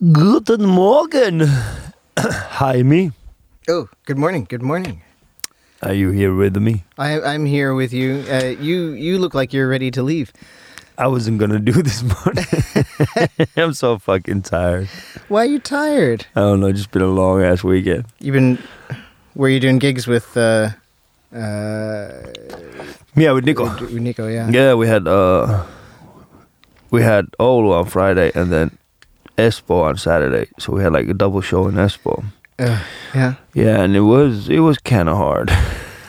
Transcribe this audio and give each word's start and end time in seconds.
Guten 0.00 0.64
Morgen. 0.64 1.42
Hi, 2.18 2.82
me. 2.82 3.10
Oh, 3.68 3.88
good 4.06 4.16
morning. 4.16 4.46
Good 4.48 4.62
morning. 4.62 5.02
Are 5.82 5.92
you 5.92 6.10
here 6.10 6.32
with 6.34 6.56
me? 6.56 6.84
I, 6.96 7.20
I'm 7.20 7.44
here 7.44 7.74
with 7.74 7.92
you. 7.92 8.24
Uh, 8.30 8.54
you 8.60 8.92
you 8.92 9.18
look 9.18 9.34
like 9.34 9.52
you're 9.52 9.68
ready 9.68 9.90
to 9.90 10.02
leave. 10.02 10.32
I 10.98 11.08
wasn't 11.08 11.38
gonna 11.38 11.58
do 11.58 11.72
this 11.82 12.02
morning. 12.02 12.46
I'm 13.56 13.72
so 13.74 13.98
fucking 13.98 14.42
tired. 14.42 14.86
Why 15.28 15.42
are 15.42 15.50
you 15.50 15.58
tired? 15.58 16.26
I 16.36 16.40
don't 16.40 16.60
know. 16.60 16.70
Just 16.72 16.90
been 16.92 17.02
a 17.02 17.06
long 17.10 17.42
ass 17.42 17.64
weekend. 17.64 18.06
You've 18.20 18.34
been. 18.34 18.58
Were 19.34 19.48
you 19.48 19.58
doing 19.58 19.78
gigs 19.78 20.06
with 20.06 20.36
uh, 20.36 20.70
uh, 21.34 22.22
Yeah, 23.16 23.32
with 23.32 23.44
Nico. 23.44 23.66
with 23.80 23.92
Nico? 23.98 24.28
Yeah. 24.28 24.48
Yeah, 24.50 24.74
we 24.74 24.86
had 24.86 25.08
uh, 25.08 25.66
we 26.90 27.02
had 27.02 27.26
Oulu 27.40 27.72
on 27.82 27.86
Friday 27.86 28.30
and 28.34 28.52
then 28.52 28.77
Espoo 29.38 29.82
on 29.84 29.96
Saturday. 29.96 30.50
So 30.58 30.72
we 30.74 30.82
had 30.82 30.92
like 30.92 31.08
a 31.08 31.14
double 31.14 31.40
show 31.40 31.68
in 31.68 31.74
Espoo. 31.76 32.24
Uh, 32.58 32.82
yeah. 33.14 33.34
Yeah, 33.54 33.80
and 33.82 33.94
it 33.96 34.00
was 34.00 34.48
it 34.48 34.58
was 34.60 34.78
kind 34.78 35.08
of 35.08 35.16
hard. 35.16 35.50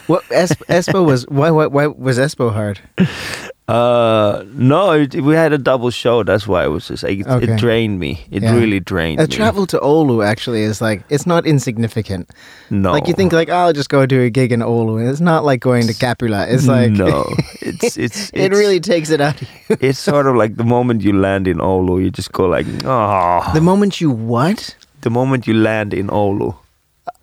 What 0.08 0.24
es- 0.32 0.52
Espoo 0.68 1.06
was? 1.06 1.28
Why, 1.30 1.52
why? 1.52 1.68
Why 1.68 1.86
was 1.88 2.18
Espoo 2.18 2.52
hard? 2.52 2.80
Uh, 3.70 4.44
no, 4.54 4.92
it, 4.94 5.14
we 5.22 5.36
had 5.36 5.54
a 5.54 5.58
double 5.58 5.92
show. 5.92 6.24
That's 6.24 6.48
why 6.48 6.66
it 6.66 6.70
was 6.70 6.88
just 6.88 7.04
like 7.04 7.20
it, 7.20 7.28
Okay. 7.28 7.52
it 7.54 7.60
drained 7.60 8.00
me. 8.00 8.26
It 8.32 8.42
Yeah. 8.42 8.56
really 8.56 8.80
drained 8.80 9.20
A 9.22 9.24
me. 9.24 9.28
travel 9.28 9.68
to 9.68 9.78
Oulu 9.80 10.26
actually 10.26 10.64
is 10.64 10.82
like 10.82 11.04
it's 11.10 11.28
not 11.28 11.46
insignificant. 11.46 12.30
No, 12.72 12.92
Like 12.92 13.08
you 13.08 13.14
think 13.14 13.32
like 13.32 13.50
oh, 13.50 13.56
I'll 13.70 13.74
just 13.74 13.90
go 13.90 14.06
do 14.08 14.22
a 14.24 14.30
gig 14.32 14.52
in 14.52 14.62
Oulu. 14.62 15.08
It's 15.10 15.22
not 15.22 15.46
like 15.46 15.60
going 15.62 15.86
to 15.88 15.94
Capula. 15.94 16.48
It's 16.50 16.66
like 16.68 16.90
no, 16.92 17.26
it's 17.62 17.96
it's, 17.98 18.30
it 18.34 18.42
it's 18.46 18.58
really 18.58 18.80
takes 18.80 19.12
it 19.12 19.22
out. 19.22 19.40
of 19.42 19.48
you. 19.70 19.78
it's 19.90 20.00
sort 20.00 20.26
of 20.26 20.36
like 20.36 20.56
the 20.56 20.64
moment 20.66 21.04
you 21.04 21.14
land 21.14 21.48
in 21.48 21.58
Oulu, 21.60 22.02
you 22.04 22.10
just 22.10 22.32
go 22.32 22.46
like, 22.48 22.66
oh. 22.86 23.52
The 23.54 23.62
moment 23.62 24.02
you 24.02 24.10
what? 24.10 24.76
The 25.02 25.10
moment 25.12 25.46
you 25.48 25.54
land 25.54 25.94
in 25.94 26.08
Oulu, 26.08 26.56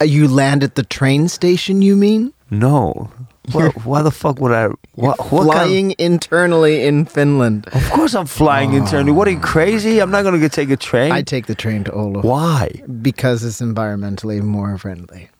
Uh, 0.00 0.04
You 0.04 0.28
land 0.28 0.62
at 0.62 0.74
the 0.74 0.82
train 0.84 1.28
station. 1.28 1.82
You 1.82 1.96
mean? 1.96 2.32
no. 2.50 3.10
Why, 3.52 3.68
why 3.84 4.02
the 4.02 4.10
fuck 4.10 4.40
would 4.40 4.52
I? 4.52 4.68
What, 4.94 5.18
what 5.30 5.52
kind 5.52 5.68
Flying 5.68 5.94
internally 5.98 6.84
in 6.84 7.04
Finland. 7.04 7.66
of, 7.68 7.74
of 7.74 7.90
course, 7.90 8.14
I'm 8.14 8.26
flying 8.26 8.72
internally. 8.72 9.12
What 9.12 9.28
are 9.28 9.32
you 9.32 9.40
crazy? 9.40 10.00
I'm 10.00 10.10
not 10.10 10.22
gonna 10.22 10.38
go 10.38 10.48
take 10.48 10.70
a 10.70 10.76
train. 10.76 11.12
I 11.12 11.22
take 11.22 11.46
the 11.46 11.54
train 11.54 11.84
to 11.84 11.92
Oulu 11.92 12.22
why? 12.22 12.82
because 13.02 13.44
it's 13.44 13.60
environmentally 13.60 14.42
more 14.42 14.76
friendly. 14.78 15.30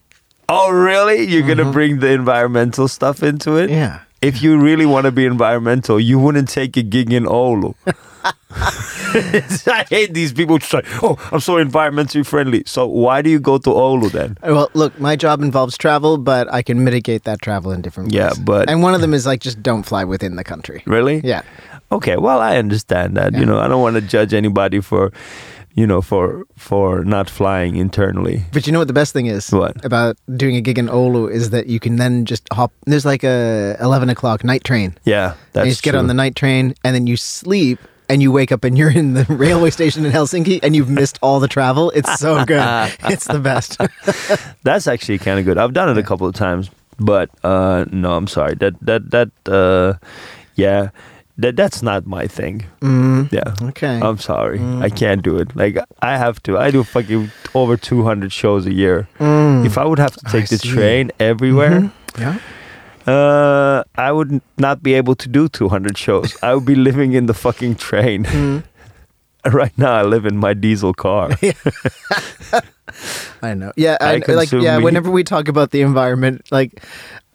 Oh, 0.49 0.71
really? 0.71 1.25
You're 1.25 1.47
gonna 1.47 1.73
bring 1.73 1.99
the 1.99 2.13
environmental 2.13 2.89
stuff 2.89 3.23
into 3.23 3.57
it? 3.57 3.67
Mm-hmm. 3.67 3.75
Yeah. 3.75 4.01
If 4.27 4.43
you 4.43 4.59
really 4.59 4.87
want 4.87 5.05
to 5.07 5.13
be 5.13 5.25
environmental, 5.27 6.01
you 6.01 6.19
wouldn't 6.19 6.49
take 6.49 6.77
a 6.77 6.83
gig 6.83 7.13
in 7.13 7.25
Oulu. 7.25 7.75
I 9.69 9.85
hate 9.89 10.15
these 10.15 10.33
people 10.33 10.57
who 10.59 10.65
say, 10.65 10.83
"Oh, 11.03 11.17
I'm 11.33 11.41
so 11.41 11.55
environmentally 11.63 12.25
friendly." 12.27 12.63
So 12.67 12.87
why 12.87 13.23
do 13.23 13.31
you 13.31 13.39
go 13.39 13.59
to 13.59 13.71
Oulu 13.71 14.11
then? 14.11 14.37
Well, 14.43 14.71
look, 14.75 14.99
my 15.01 15.17
job 15.17 15.43
involves 15.43 15.77
travel, 15.79 16.19
but 16.19 16.53
I 16.53 16.63
can 16.63 16.83
mitigate 16.85 17.25
that 17.25 17.41
travel 17.41 17.71
in 17.73 17.83
different 17.83 18.09
ways. 18.13 18.15
Yeah, 18.21 18.33
but- 18.45 18.69
and 18.69 18.83
one 18.83 18.95
of 18.95 19.01
them 19.01 19.15
is 19.15 19.27
like 19.27 19.41
just 19.41 19.63
don't 19.63 19.85
fly 19.85 20.05
within 20.05 20.37
the 20.37 20.45
country. 20.45 20.83
Really? 20.87 21.21
Yeah. 21.25 21.43
Okay. 21.93 22.17
Well, 22.17 22.41
I 22.41 22.57
understand 22.59 23.17
that. 23.17 23.35
You 23.35 23.47
know, 23.47 23.59
I 23.61 23.69
don't 23.69 23.81
want 23.81 23.95
to 23.97 24.03
judge 24.03 24.35
anybody 24.35 24.81
for, 24.81 25.13
you 25.77 25.87
know, 25.87 26.01
for 26.03 26.45
for 26.57 27.05
not 27.05 27.31
flying 27.31 27.77
internally. 27.77 28.43
But 28.53 28.67
you 28.67 28.73
know 28.73 28.81
what 28.81 28.89
the 28.89 28.95
best 28.95 29.13
thing 29.13 29.27
is 29.27 29.53
What? 29.53 29.85
about 29.85 30.17
doing 30.37 30.57
a 30.57 30.61
gig 30.61 30.79
in 30.79 30.89
Oulu 30.89 31.31
is 31.31 31.51
that 31.51 31.67
you 31.67 31.79
can 31.79 31.97
then 31.97 32.25
just 32.25 32.49
hop. 32.53 32.73
There's 32.87 33.05
like 33.05 33.23
a 33.23 33.77
11 33.81 34.09
o'clock 34.09 34.43
night 34.43 34.65
train. 34.65 34.95
Yeah, 35.05 35.35
that's 35.53 35.63
and 35.63 35.67
you 35.67 35.73
just 35.73 35.83
get 35.85 35.95
on 35.95 36.07
the 36.09 36.15
night 36.15 36.35
train 36.35 36.75
and 36.83 36.95
then 36.95 37.07
you 37.07 37.17
sleep 37.17 37.79
and 38.09 38.23
you 38.23 38.33
wake 38.33 38.53
up 38.53 38.65
and 38.65 38.79
you're 38.79 38.91
in 38.91 39.15
the 39.15 39.25
railway 39.29 39.71
station 39.71 40.05
in 40.07 40.13
Helsinki 40.13 40.61
and 40.63 40.75
you've 40.75 40.89
missed 40.91 41.19
all 41.23 41.41
the 41.41 41.49
travel. 41.49 41.91
It's 41.91 42.19
so 42.19 42.45
good. 42.45 42.63
it's 43.05 43.27
the 43.27 43.41
best. 43.41 43.79
That's 44.63 44.87
actually 44.87 45.19
kind 45.19 45.39
of 45.39 45.45
good. 45.45 45.59
I've 45.59 45.75
done 45.75 45.91
it 45.91 45.99
a 45.99 46.03
couple 46.03 46.27
of 46.27 46.35
times, 46.35 46.71
but 46.99 47.29
uh, 47.45 47.85
no, 47.91 48.15
I'm 48.17 48.29
sorry. 48.29 48.55
That 48.55 48.75
that 48.81 49.11
that 49.11 49.31
uh, 49.53 49.99
yeah, 50.55 50.89
that 51.39 51.55
that's 51.57 51.83
not 51.83 52.07
my 52.07 52.27
thing. 52.27 52.65
Mm, 52.81 53.29
Yeah. 53.33 53.55
okay. 53.69 54.01
I'm 54.03 54.19
sorry. 54.19 54.61
I 54.81 54.89
can't 54.89 55.23
do 55.23 55.37
it. 55.39 55.55
Like 55.55 55.79
I 56.01 56.17
have 56.17 56.43
to. 56.45 56.57
I 56.59 56.71
do 56.71 56.83
fucking 56.85 57.31
over 57.55 57.77
200 57.77 58.33
shows 58.33 58.67
a 58.67 58.73
year. 58.73 59.07
Mm. 59.19 59.67
If 59.67 59.77
I 59.79 59.85
would 59.85 59.99
have 59.99 60.17
to 60.17 60.25
take 60.33 60.45
I 60.45 60.57
the 60.57 60.59
see. 60.59 60.69
train 60.71 61.11
everywhere, 61.21 61.81
Mhm. 61.81 61.91
Yeah. 62.21 62.37
uh, 63.07 63.85
I 63.97 64.13
would 64.13 64.41
not 64.59 64.83
be 64.83 64.95
able 64.95 65.15
to 65.17 65.29
do 65.29 65.49
200 65.49 65.97
shows. 65.99 66.37
I 66.43 66.55
would 66.55 66.65
be 66.65 66.75
living 66.75 67.13
in 67.13 67.27
the 67.27 67.35
fucking 67.35 67.77
train. 67.77 68.27
Right 69.53 69.77
now, 69.79 69.93
I 69.93 70.03
live 70.03 70.27
in 70.27 70.37
my 70.37 70.55
diesel 70.55 70.93
car. 70.93 71.31
I 73.43 73.55
know. 73.55 73.73
Yeah, 73.77 73.97
I 74.01 74.23
I, 74.27 74.33
like 74.33 74.51
yeah. 74.53 74.79
meat. 74.79 74.85
Whenever 74.85 75.11
we 75.11 75.25
talk 75.25 75.49
about 75.49 75.71
the 75.71 75.83
environment, 75.83 76.47
like 76.51 76.83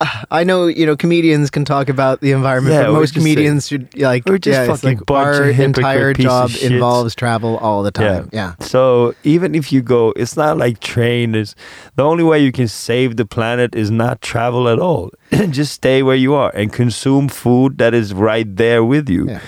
I 0.31 0.44
know 0.44 0.67
you 0.67 0.85
know 0.85 0.95
comedians 0.95 1.49
can 1.49 1.66
talk 1.66 1.89
about 1.89 2.22
the 2.22 2.31
environment, 2.31 2.75
Yeah, 2.75 2.83
but 2.83 2.94
most 2.94 3.13
comedians 3.13 3.67
should 3.67 3.97
like 3.97 4.25
we're 4.25 4.38
just 4.38 4.59
yeah, 4.59 4.67
fucking 4.67 4.99
like 4.99 5.11
our 5.11 5.49
entire 5.49 6.13
job 6.13 6.51
involves 6.61 7.16
travel 7.16 7.57
all 7.57 7.83
the 7.83 7.91
time. 7.91 8.29
Yeah. 8.33 8.55
So 8.59 9.13
even 9.23 9.55
if 9.55 9.72
you 9.72 9.81
go, 9.81 10.13
it's 10.16 10.35
not 10.35 10.57
like 10.57 10.79
train 10.79 11.35
is 11.35 11.55
the 11.95 12.03
only 12.03 12.23
way 12.23 12.39
you 12.39 12.51
can 12.51 12.67
save 12.67 13.17
the 13.17 13.25
planet 13.25 13.75
is 13.75 13.91
not 13.91 14.22
travel 14.22 14.67
at 14.67 14.79
all. 14.79 15.11
Just 15.49 15.73
stay 15.73 16.03
where 16.03 16.16
you 16.16 16.33
are 16.33 16.51
and 16.55 16.73
consume 16.73 17.29
food 17.29 17.78
that 17.78 17.93
is 17.93 18.13
right 18.13 18.53
there 18.55 18.83
with 18.83 19.09
you. 19.09 19.28
Yeah. 19.29 19.41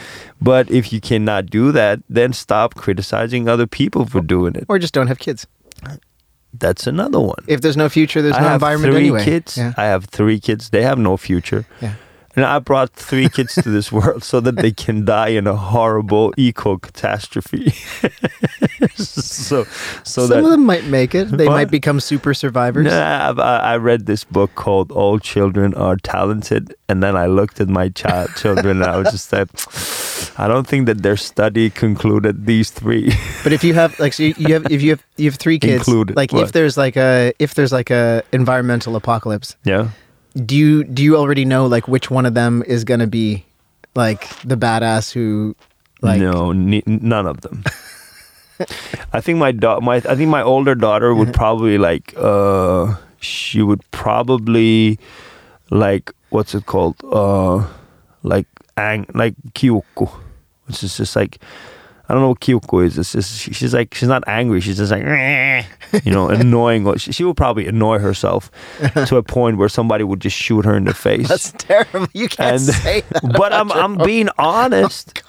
But 0.44 0.70
if 0.70 0.92
you 0.92 1.00
cannot 1.00 1.46
do 1.48 1.72
that, 1.72 2.02
then 2.10 2.34
stop 2.34 2.76
criticizing 2.76 3.48
other 3.48 3.66
people 3.66 4.06
for 4.06 4.20
doing 4.22 4.56
it. 4.56 4.66
Or 4.68 4.78
just 4.78 4.94
don't 4.94 5.08
have 5.08 5.20
kids. 5.20 5.48
That's 6.54 6.86
another 6.86 7.20
one. 7.20 7.44
If 7.48 7.62
there's 7.62 7.78
no 7.78 7.90
future, 7.90 8.22
there's 8.22 8.36
I 8.36 8.42
no 8.42 8.46
have 8.48 8.54
environment 8.56 8.94
three 8.94 9.02
anyway. 9.02 9.24
kids. 9.24 9.58
Yeah. 9.58 9.74
I 9.76 9.86
have 9.86 10.06
three 10.06 10.40
kids. 10.40 10.70
They 10.70 10.84
have 10.84 11.00
no 11.00 11.18
future. 11.18 11.66
Yeah. 11.82 11.96
And 12.36 12.46
I 12.46 12.58
brought 12.60 12.92
three 12.94 13.30
kids 13.30 13.54
to 13.56 13.70
this 13.70 13.92
world 13.92 14.24
so 14.24 14.40
that 14.40 14.56
they 14.56 14.72
can 14.72 15.06
die 15.06 15.30
in 15.30 15.46
a 15.46 15.56
horrible 15.56 16.34
eco 16.36 16.78
catastrophe. 16.78 17.70
so, 18.96 19.64
so 20.04 20.04
Some 20.04 20.30
that 20.30 20.44
of 20.44 20.50
them 20.50 20.66
might 20.66 20.86
make 20.86 21.14
it. 21.14 21.26
They 21.26 21.48
might 21.48 21.70
become 21.70 22.00
super 22.00 22.34
survivors. 22.34 22.86
Nah, 22.88 23.34
I, 23.38 23.74
I 23.74 23.78
read 23.78 24.06
this 24.08 24.24
book 24.24 24.56
called 24.56 24.92
"All 24.92 25.20
Children 25.20 25.74
Are 25.76 25.96
Talented," 25.98 26.74
and 26.90 27.04
then 27.04 27.16
I 27.16 27.28
looked 27.28 27.62
at 27.62 27.70
my 27.70 27.90
child 27.90 28.32
children, 28.36 28.82
and 28.82 28.86
I 28.90 28.98
was 28.98 29.12
just 29.12 29.32
like, 29.32 29.48
I 30.40 30.48
don't 30.48 30.66
think 30.68 30.88
that 30.88 31.04
their 31.04 31.18
study 31.18 31.70
concluded 31.70 32.46
these 32.46 32.72
three. 32.72 33.12
But 33.44 33.54
if 33.54 33.64
you 33.64 33.74
have 33.76 34.00
like, 34.00 34.14
so 34.14 34.24
you 34.24 34.34
you 34.38 34.54
have 34.54 34.72
if 34.72 34.82
you 34.82 34.92
have 34.92 35.04
you 35.18 35.26
have 35.30 35.36
three 35.36 35.60
kids, 35.60 35.88
Included. 35.88 36.16
like 36.16 36.32
What? 36.34 36.44
if 36.44 36.52
there's 36.52 36.78
like 36.78 36.96
a 36.98 37.34
if 37.40 37.54
there's 37.54 37.72
like 37.72 37.90
a 37.92 38.24
environmental 38.32 38.96
apocalypse, 38.96 39.56
yeah, 39.64 39.90
do 40.36 40.56
you 40.56 40.84
do 40.84 41.04
you 41.04 41.18
already 41.18 41.46
know 41.46 41.66
like 41.66 41.88
which 41.88 42.10
one 42.10 42.26
of 42.26 42.34
them 42.34 42.64
is 42.66 42.84
gonna 42.84 43.08
be 43.08 43.46
like 43.96 44.28
the 44.42 44.56
badass 44.58 45.12
who 45.12 45.56
like 46.02 46.20
no, 46.22 46.52
ne- 46.52 46.84
none 46.86 47.28
of 47.28 47.42
them. 47.42 47.64
I 49.14 49.22
think 49.22 49.40
my 49.40 49.52
da- 49.52 49.80
my 49.80 49.98
I 49.98 50.16
think 50.16 50.30
my 50.30 50.42
older 50.42 50.76
daughter 50.76 51.14
would 51.14 51.34
probably 51.42 51.78
like 51.78 52.14
uh 52.18 52.96
she 53.20 53.62
would 53.62 53.82
probably 53.92 55.00
like 55.70 56.12
what's 56.30 56.54
it 56.54 56.66
called 56.66 56.96
uh 57.12 57.66
like 58.24 58.48
ang 58.78 59.06
like 59.14 59.36
kiukku 59.54 60.10
which 60.66 60.84
is 60.84 60.98
just 60.98 61.16
like 61.16 61.40
I 62.14 62.16
don't 62.16 62.22
know 62.22 62.30
what 62.30 62.42
kiukku 62.42 62.86
is. 62.86 63.00
It's 63.00 63.12
just 63.14 63.40
she's 63.56 63.74
like 63.74 63.96
she's 63.96 64.08
not 64.08 64.24
angry. 64.28 64.62
She's 64.62 64.78
just 64.78 64.92
like 64.92 65.02
you 66.06 66.12
know 66.12 66.30
annoying. 66.30 66.96
She, 66.98 67.12
she 67.12 67.24
would 67.24 67.36
probably 67.36 67.66
annoy 67.68 67.98
herself 67.98 68.52
to 69.08 69.16
a 69.18 69.24
point 69.24 69.58
where 69.58 69.68
somebody 69.68 70.04
would 70.04 70.20
just 70.20 70.38
shoot 70.38 70.64
her 70.64 70.76
in 70.78 70.84
the 70.84 70.94
face. 70.94 71.28
that's 71.28 71.52
terrible. 71.58 72.06
You 72.14 72.30
can't 72.30 72.52
And- 72.52 72.62
say 72.62 73.02
that. 73.10 73.34
but 73.36 73.52
I'm 73.52 73.72
I'm 73.72 73.98
being 73.98 74.30
honest. 74.38 75.24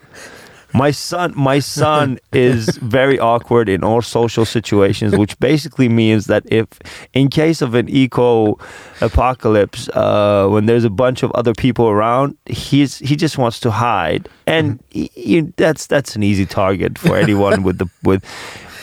My 0.76 0.90
son, 0.90 1.32
my 1.36 1.60
son 1.60 2.18
is 2.32 2.66
very 2.78 3.18
awkward 3.18 3.68
in 3.68 3.84
all 3.84 4.02
social 4.02 4.44
situations, 4.44 5.16
which 5.16 5.38
basically 5.38 5.88
means 5.88 6.26
that 6.26 6.42
if, 6.50 6.66
in 7.12 7.28
case 7.28 7.62
of 7.62 7.74
an 7.74 7.88
eco 7.88 8.58
apocalypse, 9.00 9.88
uh, 9.90 10.48
when 10.48 10.66
there's 10.66 10.84
a 10.84 10.90
bunch 10.90 11.22
of 11.22 11.30
other 11.32 11.52
people 11.54 11.86
around, 11.88 12.36
he's 12.46 12.98
he 12.98 13.14
just 13.16 13.38
wants 13.38 13.60
to 13.60 13.70
hide, 13.70 14.28
and 14.46 14.82
he, 14.90 15.10
he- 15.14 15.40
that's 15.56 15.86
that's 15.86 16.16
an 16.16 16.22
easy 16.22 16.46
target 16.46 16.98
for 16.98 17.16
anyone 17.16 17.62
with 17.62 17.78
the 17.78 17.86
with. 18.02 18.24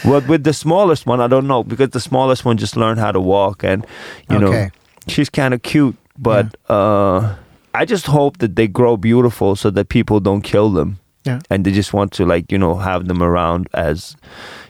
Well, 0.03 0.21
with 0.21 0.43
the 0.45 0.53
smallest 0.53 1.05
one, 1.05 1.21
I 1.21 1.27
don't 1.27 1.45
know 1.45 1.63
because 1.63 1.89
the 1.91 1.99
smallest 1.99 2.43
one 2.45 2.57
just 2.57 2.75
learned 2.75 2.99
how 2.99 3.11
to 3.11 3.19
walk, 3.19 3.63
and 3.63 3.85
you 4.29 4.39
know 4.39 4.51
she's 5.07 5.29
kind 5.29 5.53
of 5.53 5.61
cute, 5.61 5.95
but 6.17 6.55
uh, 6.69 7.35
I 7.75 7.85
just 7.85 8.05
hope 8.07 8.37
that 8.39 8.55
they 8.55 8.67
grow 8.67 8.97
beautiful 8.97 9.55
so 9.55 9.69
that 9.71 9.89
people 9.89 10.19
don't 10.19 10.41
kill 10.41 10.71
them. 10.71 10.97
Yeah. 11.23 11.39
And 11.49 11.65
they 11.65 11.71
just 11.71 11.93
want 11.93 12.11
to 12.13 12.25
like, 12.25 12.51
you 12.51 12.57
know, 12.57 12.75
have 12.75 13.07
them 13.07 13.21
around 13.21 13.67
as, 13.73 14.15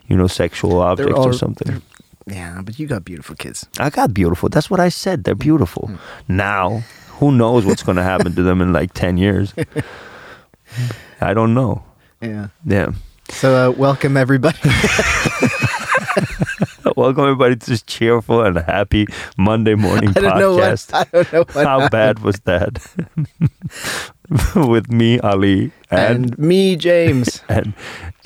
you 0.07 0.18
know, 0.18 0.27
sexual 0.27 0.81
objects 0.81 1.13
all- 1.18 1.27
or 1.27 1.33
something. 1.33 1.81
Yeah, 2.27 2.62
but 2.63 2.77
you 2.77 2.88
got 2.88 3.03
beautiful 3.03 3.36
kids. 3.36 3.65
I 3.80 3.89
got 3.89 4.13
beautiful. 4.13 4.48
That's 4.50 4.69
what 4.69 4.80
I 4.80 4.89
said. 4.89 5.24
They're 5.24 5.33
beautiful. 5.36 5.88
Hmm. 5.88 6.36
Now, 6.38 6.83
who 7.19 7.31
knows 7.31 7.65
what's 7.65 7.83
going 7.83 7.95
to 7.98 8.03
happen 8.03 8.36
to 8.36 8.44
them 8.44 8.62
in 8.62 8.74
like 8.74 8.94
10 8.94 9.18
years? 9.18 9.53
I 11.21 11.33
don't 11.33 11.53
know. 11.53 11.83
Yeah. 12.21 12.48
Yeah. 12.65 12.92
So, 13.30 13.56
uh, 13.56 13.71
welcome 13.71 14.18
everybody. 14.18 14.57
Welcome 16.98 17.24
everybody 17.24 17.56
to 17.56 17.69
this 17.69 17.81
cheerful 17.83 18.44
and 18.44 18.57
happy 18.57 19.07
Monday 19.38 19.75
morning 19.75 20.09
I 20.09 20.19
don't 20.19 20.39
know 20.39 20.56
what. 20.56 20.74
podcast. 20.74 20.94
I 20.94 21.03
don't 21.12 21.33
know 21.33 21.44
what. 21.53 21.65
How 21.65 21.89
bad 21.89 22.19
was 22.19 22.39
that? 22.42 22.80
With 24.56 24.89
me, 24.92 25.19
Ali, 25.19 25.72
and, 25.89 26.25
and 26.31 26.39
me, 26.39 26.75
James. 26.78 27.42
and 27.50 27.74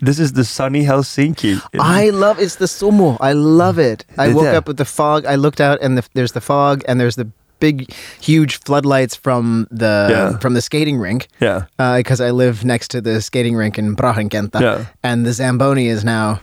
this 0.02 0.20
is 0.20 0.34
the 0.34 0.44
sunny 0.44 0.84
Helsinki. 0.86 1.60
I 1.80 2.10
love 2.12 2.40
it's 2.40 2.56
the 2.58 2.66
sumo. 2.68 3.18
I 3.20 3.34
love 3.34 3.80
it. 3.80 4.06
I 4.18 4.30
woke 4.34 4.44
Yeah. 4.46 4.58
up 4.58 4.68
with 4.68 4.78
the 4.78 4.86
fog. 4.86 5.26
I 5.26 5.36
looked 5.36 5.60
out 5.60 5.80
and 5.82 5.98
the, 5.98 6.04
there's 6.14 6.34
the 6.34 6.42
fog 6.42 6.84
and 6.88 7.00
there's 7.00 7.16
the 7.16 7.28
big, 7.60 7.92
huge 8.22 8.60
floodlights 8.66 9.16
from 9.16 9.66
the 9.72 10.08
Yeah. 10.10 10.38
from 10.40 10.54
the 10.54 10.62
skating 10.62 11.00
rink. 11.00 11.28
yeah, 11.42 11.66
uh, 11.80 11.98
Because 11.98 12.22
I 12.22 12.32
live 12.32 12.64
next 12.66 12.90
to 12.92 13.02
the 13.02 13.20
skating 13.22 13.56
rink 13.58 13.78
in 13.80 13.96
Brahenkenttä, 13.96 14.62
Yeah. 14.62 14.86
and 15.04 15.26
the 15.26 15.32
Zamboni 15.34 15.88
is 15.88 16.04
now. 16.04 16.40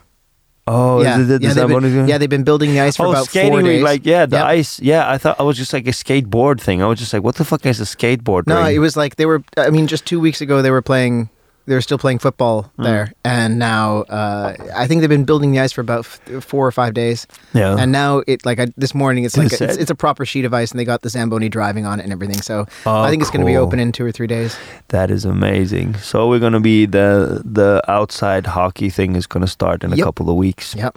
Oh, 0.67 1.03
yeah, 1.03 1.19
is 1.19 1.29
it 1.29 1.43
yeah, 1.43 1.55
been, 1.67 1.81
thing? 1.81 2.09
yeah, 2.09 2.19
they've 2.19 2.31
been 2.31 2.44
building 2.44 2.70
the 2.73 2.81
ice 2.81 2.97
for 2.97 3.06
oh, 3.06 3.11
about 3.11 3.26
skating 3.26 3.50
four 3.50 3.62
days. 3.62 3.82
like 3.82 4.06
yeah, 4.06 4.26
the 4.26 4.37
Yep. 4.37 4.44
ice. 4.47 4.81
Yeah, 4.81 5.11
I 5.11 5.19
thought 5.19 5.41
I 5.41 5.43
was 5.43 5.56
just 5.56 5.73
like 5.73 5.88
a 5.88 5.91
skateboard 5.91 6.61
thing. 6.61 6.81
I 6.81 6.87
was 6.87 7.00
just 7.00 7.12
like, 7.12 7.25
what 7.25 7.35
the 7.35 7.44
fuck 7.44 7.67
is 7.67 7.81
a 7.81 7.85
skateboard? 7.85 8.47
No, 8.47 8.62
ring? 8.62 8.76
it 8.76 8.79
was 8.79 8.97
like 8.97 9.17
they 9.17 9.26
were. 9.26 9.43
I 9.56 9.70
mean, 9.70 9.88
just 9.88 10.06
two 10.06 10.20
weeks 10.20 10.41
ago 10.41 10.62
they 10.62 10.70
were 10.70 10.82
playing. 10.82 11.31
They 11.67 11.75
were 11.75 11.81
still 11.81 11.99
playing 11.99 12.19
football 12.19 12.70
Mm. 12.79 12.85
there, 12.85 13.12
and 13.25 13.59
now 13.59 14.03
uh, 14.03 14.55
I 14.75 14.87
think 14.88 15.00
they've 15.00 15.09
been 15.09 15.25
building 15.25 15.53
the 15.53 15.61
ice 15.61 15.70
for 15.73 15.81
about 15.81 16.00
f- 16.00 16.43
four 16.43 16.67
or 16.67 16.73
five 16.73 16.93
days. 16.94 17.26
yeah. 17.55 17.76
And 17.79 17.93
now 17.93 18.23
it 18.26 18.44
like 18.44 18.59
I, 18.59 18.67
this 18.76 18.94
morning 18.94 19.23
it's 19.25 19.37
like 19.37 19.53
a, 19.53 19.64
it's, 19.64 19.76
it's 19.76 19.91
a 19.91 19.94
proper 19.94 20.25
sheet 20.26 20.44
of 20.44 20.53
ice, 20.53 20.73
and 20.73 20.81
they 20.81 20.85
got 20.85 21.03
the 21.03 21.09
Zamboni 21.09 21.49
driving 21.49 21.87
on 21.87 22.00
it 22.00 22.03
and 22.03 22.12
everything. 22.12 22.43
So 22.43 22.67
Oh, 22.85 23.03
I 23.03 23.11
think 23.11 23.23
it's 23.23 23.31
going 23.31 23.44
to 23.47 23.50
be 23.53 23.56
open 23.56 23.79
in 23.79 23.93
two 23.93 24.05
or 24.05 24.11
three 24.12 24.26
days. 24.26 24.56
That 24.88 25.11
is 25.11 25.25
amazing. 25.25 25.94
So 25.99 26.29
we're 26.29 26.41
gonna 26.41 26.61
be 26.61 26.87
the 26.87 27.43
the 27.44 27.81
outside 27.88 28.47
hockey 28.47 28.91
thing 28.91 29.15
is 29.17 29.26
gonna 29.29 29.47
start 29.47 29.85
in 29.85 29.93
a 29.93 29.97
couple 29.97 30.29
of 30.31 30.37
weeks. 30.37 30.75
Yep. 30.75 30.97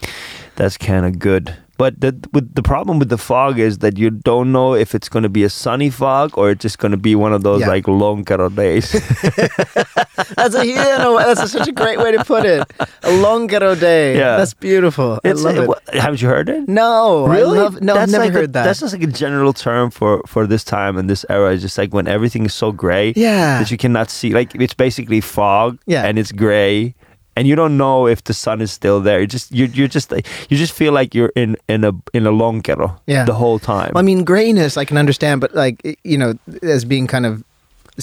That's 0.56 0.78
kind 0.78 1.06
of 1.06 1.20
good. 1.20 1.56
But 1.78 2.00
the 2.00 2.16
with 2.32 2.56
the 2.56 2.64
problem 2.64 3.00
with 3.00 3.10
the 3.10 3.18
fog 3.18 3.60
is 3.60 3.80
that 3.80 3.98
you 3.98 4.10
don't 4.10 4.52
know 4.52 4.76
if 4.76 4.96
it's 4.96 5.10
gonna 5.10 5.28
be 5.30 5.44
a 5.44 5.50
sunny 5.50 5.90
fog 5.90 6.38
or 6.38 6.50
it's 6.52 6.62
just 6.62 6.78
gonna 6.80 6.96
be 6.98 7.16
one 7.16 7.34
of 7.34 7.44
those 7.44 7.62
Yeah. 7.62 7.68
like 7.68 7.84
lonkero 7.86 8.54
days. 8.56 8.92
That's 10.36 10.56
a 10.56 10.66
you 10.66 10.76
know, 10.76 11.18
that's 11.18 11.42
a, 11.42 11.48
such 11.48 11.68
a 11.68 11.72
great 11.72 12.00
way 12.00 12.12
to 12.14 12.24
put 12.24 12.46
it. 12.46 12.64
A 13.04 13.12
long 13.18 13.48
lonkero 13.50 13.78
day. 13.80 14.18
Yeah. 14.18 14.38
that's 14.38 14.54
beautiful. 14.54 15.20
I 15.24 15.30
It's- 15.30 15.44
love 15.44 15.58
it. 15.58 15.68
what- 15.68 15.82
haven't 15.94 16.22
you 16.22 16.28
heard 16.30 16.48
it? 16.50 16.68
No, 16.70 17.26
I 17.26 17.42
love, 17.44 17.82
no, 17.82 17.94
I've 17.94 18.00
that's 18.00 18.12
never 18.12 18.24
like 18.26 18.34
heard 18.34 18.44
a, 18.46 18.54
that. 18.54 18.64
That's 18.64 18.80
just 18.80 18.94
like 18.94 19.04
a 19.04 19.08
general 19.12 19.52
term 19.54 19.92
for 19.92 20.22
for 20.26 20.48
this 20.48 20.64
time 20.64 20.98
and 20.98 21.10
this 21.10 21.26
era. 21.30 21.52
It's 21.54 21.62
just 21.62 21.78
like 21.78 21.94
when 21.94 22.08
everything 22.08 22.46
is 22.46 22.54
so 22.54 22.72
gray 22.72 23.14
yeah, 23.16 23.60
that 23.60 23.70
you 23.72 23.78
cannot 23.78 24.10
see. 24.10 24.32
Like 24.34 24.56
it's 24.56 24.74
basically 24.74 25.22
fog, 25.22 25.78
Yeah. 25.86 26.06
and 26.08 26.18
it's 26.18 26.32
gray, 26.32 26.96
and 27.36 27.48
you 27.48 27.56
don't 27.56 27.78
know 27.78 28.08
if 28.08 28.24
the 28.24 28.34
sun 28.34 28.62
is 28.62 28.72
still 28.72 29.02
there. 29.02 29.20
You 29.20 29.28
just 29.28 29.52
you 29.52 29.66
you 29.66 29.88
just 29.88 30.12
you 30.50 30.58
just 30.58 30.74
feel 30.74 30.94
like 30.94 31.14
you're 31.14 31.32
in 31.36 31.56
in 31.68 31.84
a 31.84 31.92
in 32.14 32.26
a 32.28 32.32
lonkero 32.32 32.98
Yeah. 33.08 33.26
the 33.26 33.34
whole 33.34 33.60
time. 33.60 33.92
Well, 33.94 34.04
I 34.04 34.06
mean, 34.06 34.24
grayness 34.24 34.78
I 34.78 34.86
can 34.86 34.98
understand, 34.98 35.42
but 35.42 35.54
like 35.54 35.98
you 36.04 36.18
know, 36.18 36.34
as 36.64 36.86
being 36.86 37.08
kind 37.08 37.26
of 37.26 37.44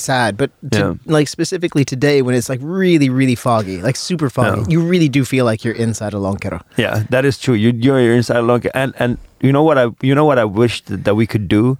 sad. 0.00 0.36
But 0.36 0.50
to, 0.72 0.78
Yeah. 0.78 0.94
like 1.06 1.28
specifically 1.28 1.84
today, 1.84 2.22
when 2.22 2.34
it's 2.34 2.48
like 2.48 2.60
really, 2.62 3.08
really 3.10 3.34
foggy, 3.34 3.82
like 3.82 3.96
super 3.96 4.30
foggy, 4.30 4.60
Yeah. 4.62 4.66
you 4.68 4.80
really 4.80 5.08
do 5.08 5.24
feel 5.24 5.44
like 5.44 5.64
you're 5.64 5.74
inside 5.76 6.14
a 6.14 6.18
lonkero. 6.18 6.60
yeah, 6.76 7.04
that 7.10 7.24
is 7.24 7.38
true. 7.38 7.54
You 7.54 7.72
you're, 7.76 8.00
you're 8.00 8.14
inside 8.16 8.38
a 8.38 8.46
lonkero, 8.46 8.70
and 8.74 8.94
and 8.98 9.18
you 9.42 9.50
know 9.52 9.62
what 9.64 9.76
I 9.76 9.90
you 10.00 10.14
know 10.14 10.24
what 10.24 10.38
I 10.38 10.44
wish 10.44 10.82
that, 10.86 11.04
that 11.04 11.14
we 11.16 11.26
could 11.26 11.48
do. 11.48 11.76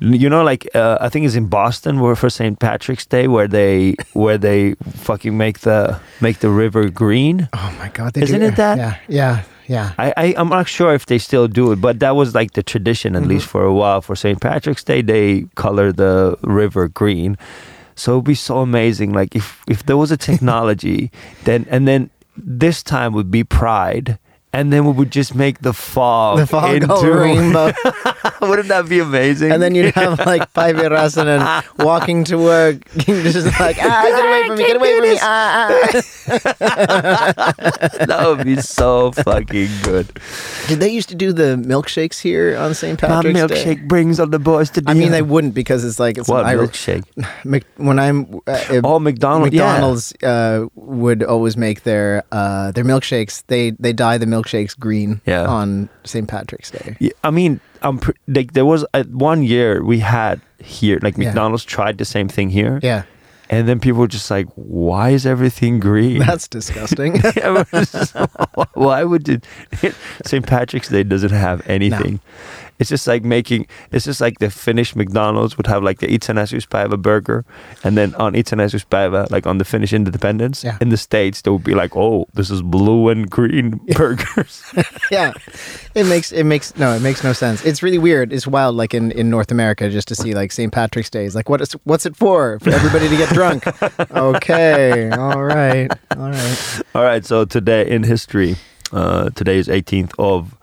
You 0.00 0.28
know, 0.28 0.44
like 0.44 0.68
uh, 0.74 0.98
I 1.00 1.08
think 1.08 1.24
it's 1.26 1.34
in 1.34 1.46
Boston 1.48 2.00
where 2.00 2.14
for 2.14 2.28
St. 2.30 2.58
Patrick's 2.58 3.06
Day 3.06 3.26
where 3.26 3.48
they 3.48 3.94
where 4.12 4.38
they 4.38 4.74
fucking 5.06 5.36
make 5.36 5.60
the 5.60 5.98
make 6.20 6.38
the 6.40 6.50
river 6.50 6.90
green. 6.90 7.48
Oh 7.52 7.72
my 7.78 7.88
god, 7.88 8.12
they 8.12 8.22
Isn't 8.22 8.40
do, 8.40 8.46
it 8.46 8.56
that? 8.56 8.76
Yeah, 8.78 8.94
yeah, 9.08 9.42
yeah. 9.68 9.92
I, 9.98 10.12
I 10.16 10.34
I'm 10.36 10.48
not 10.48 10.68
sure 10.68 10.94
if 10.94 11.06
they 11.06 11.18
still 11.18 11.48
do 11.48 11.72
it, 11.72 11.80
but 11.80 11.98
that 12.00 12.14
was 12.16 12.34
like 12.34 12.52
the 12.52 12.62
tradition 12.62 13.16
at 13.16 13.22
Mhm. 13.22 13.28
least 13.28 13.46
for 13.46 13.64
a 13.64 13.72
while. 13.74 14.00
For 14.00 14.14
St. 14.16 14.40
Patrick's 14.40 14.84
Day, 14.84 15.02
they 15.02 15.46
color 15.54 15.92
the 15.92 16.36
river 16.42 16.88
green. 16.88 17.36
So 17.94 18.12
it'd 18.12 18.24
be 18.24 18.34
so 18.34 18.58
amazing. 18.58 19.12
Like 19.12 19.34
if 19.34 19.62
if 19.68 19.86
there 19.86 19.96
was 19.96 20.10
a 20.10 20.16
technology, 20.16 21.10
then 21.44 21.66
and 21.70 21.86
then 21.88 22.10
this 22.36 22.82
time 22.82 23.12
would 23.14 23.30
be 23.30 23.42
Pride, 23.44 24.18
and 24.56 24.72
then 24.72 24.82
we 24.88 24.92
would 24.98 25.12
just 25.12 25.34
make 25.34 25.56
the 25.60 25.72
fog 25.74 26.38
The 26.38 26.46
fog 26.46 26.74
into 26.76 26.92
all 26.92 27.04
rainbow, 27.04 27.72
Wouldn't 28.48 28.68
that 28.68 28.88
be 28.88 29.00
amazing? 29.00 29.52
and 29.52 29.60
then 29.62 29.74
you'd 29.74 29.94
have 29.94 30.18
like 30.24 30.44
Päivi 30.56 30.88
Räsänen 30.88 31.40
walking 31.84 32.24
to 32.24 32.36
work, 32.38 32.76
just 32.96 33.46
like 33.60 33.76
ah, 33.80 34.02
get 34.08 34.24
away 34.24 34.40
from 34.48 34.56
me, 34.58 34.64
get 34.66 34.76
away 34.80 34.92
from 34.96 35.04
me, 35.10 35.18
ah, 35.20 35.68
ah. 36.56 37.52
that 38.10 38.24
would 38.26 38.44
be 38.44 38.56
so 38.56 39.12
fucking 39.12 39.68
good. 39.82 40.06
Did 40.68 40.80
they 40.80 40.88
used 40.88 41.08
to 41.10 41.14
do 41.14 41.32
the 41.32 41.56
milkshakes 41.72 42.18
here 42.20 42.56
on 42.56 42.74
St. 42.74 43.00
My 43.02 43.08
Patrick's 43.08 43.38
milkshake 43.38 43.80
Day? 43.80 43.86
brings 43.86 44.18
all 44.20 44.26
the 44.26 44.38
boys 44.38 44.70
to 44.70 44.82
I 44.86 44.94
mean, 44.94 45.10
they 45.12 45.22
wouldn't 45.22 45.54
because 45.54 45.84
it's 45.84 45.98
like 45.98 46.18
it's 46.18 46.28
what 46.28 46.40
an 46.40 46.46
Irish. 46.46 46.70
milkshake? 46.86 47.04
Mc, 47.44 47.64
when 47.76 47.98
I'm 47.98 48.40
uh, 48.46 48.80
Oh, 48.84 48.98
McDonald's. 48.98 49.52
yeah. 49.54 49.72
McDonald's 49.72 50.14
uh, 50.22 50.66
would 50.74 51.22
always 51.22 51.56
make 51.56 51.82
their 51.82 52.22
uh, 52.32 52.72
their 52.72 52.84
milkshakes. 52.84 53.42
They 53.46 53.70
they 53.78 53.92
dye 53.92 54.18
the 54.18 54.26
milkshakes 54.46 54.78
green 54.78 55.20
Yeah. 55.26 55.46
on 55.46 55.88
St. 56.04 56.28
Patrick's 56.28 56.70
Day. 56.70 56.96
Yeah, 57.00 57.10
I 57.24 57.30
mean, 57.30 57.60
I'm 57.82 57.98
pre- 57.98 58.14
like 58.28 58.52
there 58.52 58.64
was 58.64 58.84
uh, 58.94 59.04
one 59.04 59.42
year 59.42 59.82
we 59.84 59.98
had 60.00 60.40
here, 60.58 60.98
like 61.02 61.16
Yeah. 61.16 61.26
McDonald's 61.28 61.64
tried 61.64 61.98
the 61.98 62.04
same 62.04 62.28
thing 62.28 62.50
here, 62.50 62.80
Yeah, 62.82 63.02
and 63.50 63.68
then 63.68 63.78
people 63.80 64.00
were 64.00 64.08
just 64.08 64.30
like, 64.30 64.46
"Why 64.56 65.10
is 65.10 65.26
everything 65.26 65.80
green?" 65.80 66.18
that's 66.18 66.48
disgusting. 66.48 67.16
Yeah, 67.36 67.64
just- 67.72 68.14
Why 68.74 69.04
would 69.04 69.28
it? 69.28 69.44
St. 70.24 70.46
Patrick's 70.46 70.88
Day 70.88 71.02
doesn't 71.02 71.32
have 71.32 71.62
anything. 71.68 72.20
It's 72.78 72.90
just 72.90 73.06
like 73.06 73.24
making. 73.24 73.66
It's 73.92 74.04
just 74.04 74.20
like 74.20 74.38
the 74.38 74.50
Finnish 74.50 74.94
McDonald's 74.96 75.56
would 75.56 75.66
have 75.66 75.82
like 75.82 75.98
the 76.00 76.06
itsenäisyyspäivä 76.08 76.98
burger, 76.98 77.44
and 77.84 77.96
then 77.96 78.14
on 78.18 78.34
itsenäisyyspäivä, 78.34 79.26
like 79.30 79.48
on 79.48 79.58
the 79.58 79.64
Finnish 79.64 79.92
Independence, 79.94 80.62
Yeah. 80.66 80.76
in 80.80 80.90
the 80.90 80.96
states, 80.96 81.42
they 81.42 81.50
would 81.50 81.64
be 81.64 81.74
like, 81.74 81.96
"Oh, 81.96 82.26
this 82.34 82.50
is 82.50 82.62
blue 82.62 83.08
and 83.10 83.30
green 83.30 83.80
burgers." 83.96 84.62
yeah, 85.10 85.32
it 85.94 86.06
makes 86.06 86.32
it 86.32 86.44
makes 86.44 86.74
no, 86.78 86.94
it 86.96 87.02
makes 87.02 87.24
no 87.24 87.32
sense. 87.32 87.64
It's 87.64 87.82
really 87.82 87.98
weird. 87.98 88.32
It's 88.32 88.46
wild, 88.46 88.76
like 88.76 88.94
in, 88.96 89.10
in 89.12 89.30
North 89.30 89.50
America, 89.50 89.88
just 89.90 90.08
to 90.08 90.14
see 90.14 90.34
like 90.34 90.52
St. 90.52 90.72
Patrick's 90.72 91.10
Day 91.10 91.24
is 91.24 91.34
like 91.34 91.48
what 91.48 91.60
is 91.60 91.72
what's 91.84 92.06
it 92.06 92.16
for? 92.16 92.58
For 92.60 92.70
everybody 92.70 93.08
to 93.08 93.16
get 93.16 93.30
drunk? 93.34 93.64
okay, 94.10 95.10
all 95.10 95.42
right, 95.44 95.90
all 96.16 96.30
right. 96.30 96.82
All 96.94 97.02
right, 97.04 97.24
so 97.26 97.44
today 97.46 97.88
in 97.88 98.02
history, 98.02 98.56
uh, 98.92 99.30
today 99.34 99.58
is 99.58 99.68
18th 99.68 100.12
of 100.18 100.54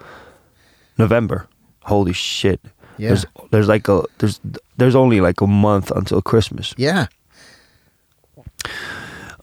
November. 0.98 1.48
Holy 1.84 2.14
shit! 2.14 2.60
Yeah, 2.98 3.10
There's 3.10 3.26
there's 3.52 3.68
like 3.68 3.88
a 3.88 4.04
there's 4.20 4.40
there's 4.78 4.96
only 4.96 5.20
like 5.22 5.42
a 5.42 5.48
month 5.48 5.92
until 5.92 6.22
Christmas. 6.22 6.74
yeah. 6.78 7.08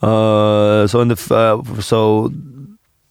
Uh, 0.03 0.87
so 0.87 1.01
in 1.01 1.09
the 1.09 1.17
uh, 1.35 1.81
so 1.81 2.33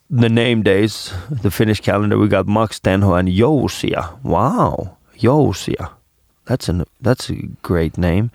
the 0.09 0.29
name 0.29 0.63
days, 0.63 1.13
the 1.29 1.51
Finnish 1.51 1.81
calendar, 1.81 2.17
we 2.17 2.27
got 2.27 2.47
Max 2.47 2.79
Tenho 2.79 3.13
and 3.19 3.29
Jousia. 3.29 4.17
Wow, 4.23 4.97
Jousia. 5.15 5.91
That's 6.45 6.67
an 6.69 6.83
that's 6.99 7.29
a 7.29 7.35
great 7.61 7.97
name. 7.97 8.31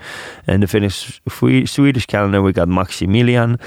And 0.47 0.63
the 0.63 0.69
Finnish 0.69 1.21
Swe- 1.29 1.67
Swedish 1.67 2.07
calendar, 2.07 2.43
we 2.43 2.53
got 2.53 2.69
Maximilian 2.69 3.59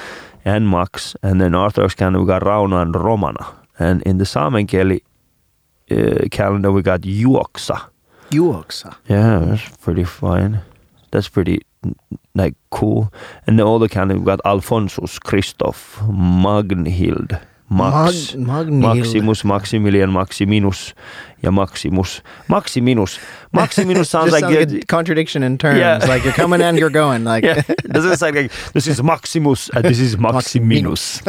and 0.46 0.70
Max. 0.70 1.16
And 1.22 1.42
then 1.42 1.54
Orthodox 1.54 1.96
calendar, 1.96 2.22
we 2.22 2.26
got 2.28 2.44
Rauno 2.44 2.82
and 2.82 2.96
Romana. 2.96 3.46
And 3.78 4.02
in 4.04 4.18
the 4.20 4.24
Samenkeli 4.26 5.02
uh, 5.92 6.28
calendar, 6.32 6.72
we 6.72 6.82
got 6.82 7.02
Juoksa. 7.02 7.90
Juoksa. 8.30 8.96
Yeah, 9.08 9.40
that's 9.40 9.70
pretty 9.78 10.04
fine. 10.04 10.62
That's 11.12 11.30
pretty 11.30 11.62
like 12.36 12.56
cool. 12.70 13.12
And 13.46 13.58
the 13.58 13.64
older 13.64 13.88
calendar, 13.88 14.16
we 14.20 14.26
got 14.26 14.42
Alphonsus, 14.46 15.20
Christoph, 15.20 16.00
Magnhild, 16.02 17.40
Max, 17.70 18.34
Mag- 18.36 18.72
Maximus, 18.72 19.44
Maximilian, 19.44 20.10
Maximinus, 20.12 20.94
ja 21.42 21.52
Maximus. 21.52 22.22
Maximinus. 22.48 23.20
Maximinus 23.54 24.08
sounds 24.10 24.32
like, 24.36 24.42
sounds 24.42 24.74
like 24.74 24.88
contradiction 24.88 25.44
in 25.44 25.58
terms. 25.58 25.80
Yeah. 25.80 25.98
Like 26.08 26.24
you're 26.24 26.32
coming 26.34 26.62
and 26.62 26.80
you're 26.80 26.90
going. 26.90 27.26
Like 27.26 27.44
yeah, 27.50 27.62
doesn't 27.92 28.18
sound 28.18 28.36
like 28.36 28.52
this 28.72 28.88
is 28.88 29.04
Maximus 29.04 29.70
and 29.76 29.84
this 29.84 30.00
is 30.00 30.16
Maximinus. 30.16 31.22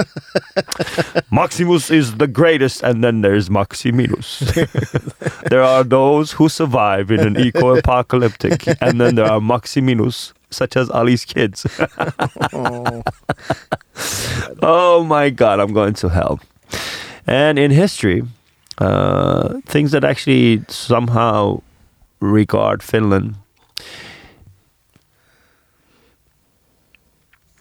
Maximus 1.32 1.90
is 1.90 2.16
the 2.16 2.28
greatest, 2.28 2.82
and 2.84 3.02
then 3.02 3.22
there's 3.22 3.48
Maximinus. 3.48 4.38
there 5.50 5.62
are 5.62 5.82
those 5.82 6.32
who 6.32 6.48
survive 6.48 7.10
in 7.10 7.20
an 7.20 7.36
eco-apocalyptic, 7.36 8.64
and 8.80 9.00
then 9.00 9.16
there 9.16 9.26
are 9.26 9.40
Maximinus, 9.40 10.32
such 10.50 10.76
as 10.76 10.90
Ali's 10.90 11.24
kids. 11.24 11.66
oh. 12.52 13.02
oh 14.62 15.04
my 15.04 15.30
God, 15.30 15.60
I'm 15.60 15.72
going 15.72 15.94
to 15.94 16.08
hell. 16.08 16.40
And 17.26 17.58
in 17.58 17.70
history, 17.70 18.22
uh, 18.78 19.60
things 19.66 19.92
that 19.92 20.04
actually 20.04 20.62
somehow 20.68 21.62
regard 22.20 22.82
Finland. 22.82 23.34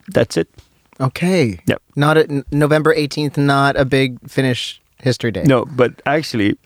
That's 0.09 0.37
it. 0.37 0.47
Okay. 0.99 1.59
Yep. 1.67 1.81
Not 1.95 2.17
a, 2.17 2.45
November 2.51 2.95
18th, 2.95 3.37
not 3.37 3.75
a 3.75 3.85
big 3.85 4.17
Finnish 4.29 4.81
history 4.97 5.31
day. 5.31 5.43
No, 5.43 5.65
but 5.65 6.01
actually, 6.05 6.57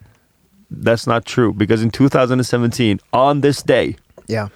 that's 0.70 1.06
not 1.06 1.24
true 1.26 1.52
because 1.52 1.82
in 1.82 1.90
2017, 1.90 3.00
on 3.12 3.40
this 3.40 3.62
day, 3.62 3.96
Yeah. 4.28 4.48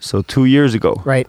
So 0.00 0.22
two 0.22 0.44
years 0.44 0.74
ago, 0.74 1.00
Right. 1.04 1.26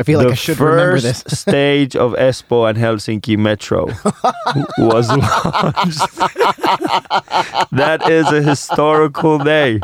I 0.00 0.02
feel 0.02 0.18
like 0.18 0.32
I 0.32 0.34
should 0.34 0.58
remember 0.58 1.00
first 1.00 1.24
this. 1.24 1.38
stage 1.40 1.94
of 1.94 2.12
Espoo 2.14 2.68
and 2.68 2.76
Helsinki 2.76 3.38
Metro 3.38 3.86
was 4.78 5.08
launched. 5.08 6.16
that 7.72 8.08
is 8.10 8.26
a 8.32 8.42
historical 8.42 9.38
day. 9.38 9.78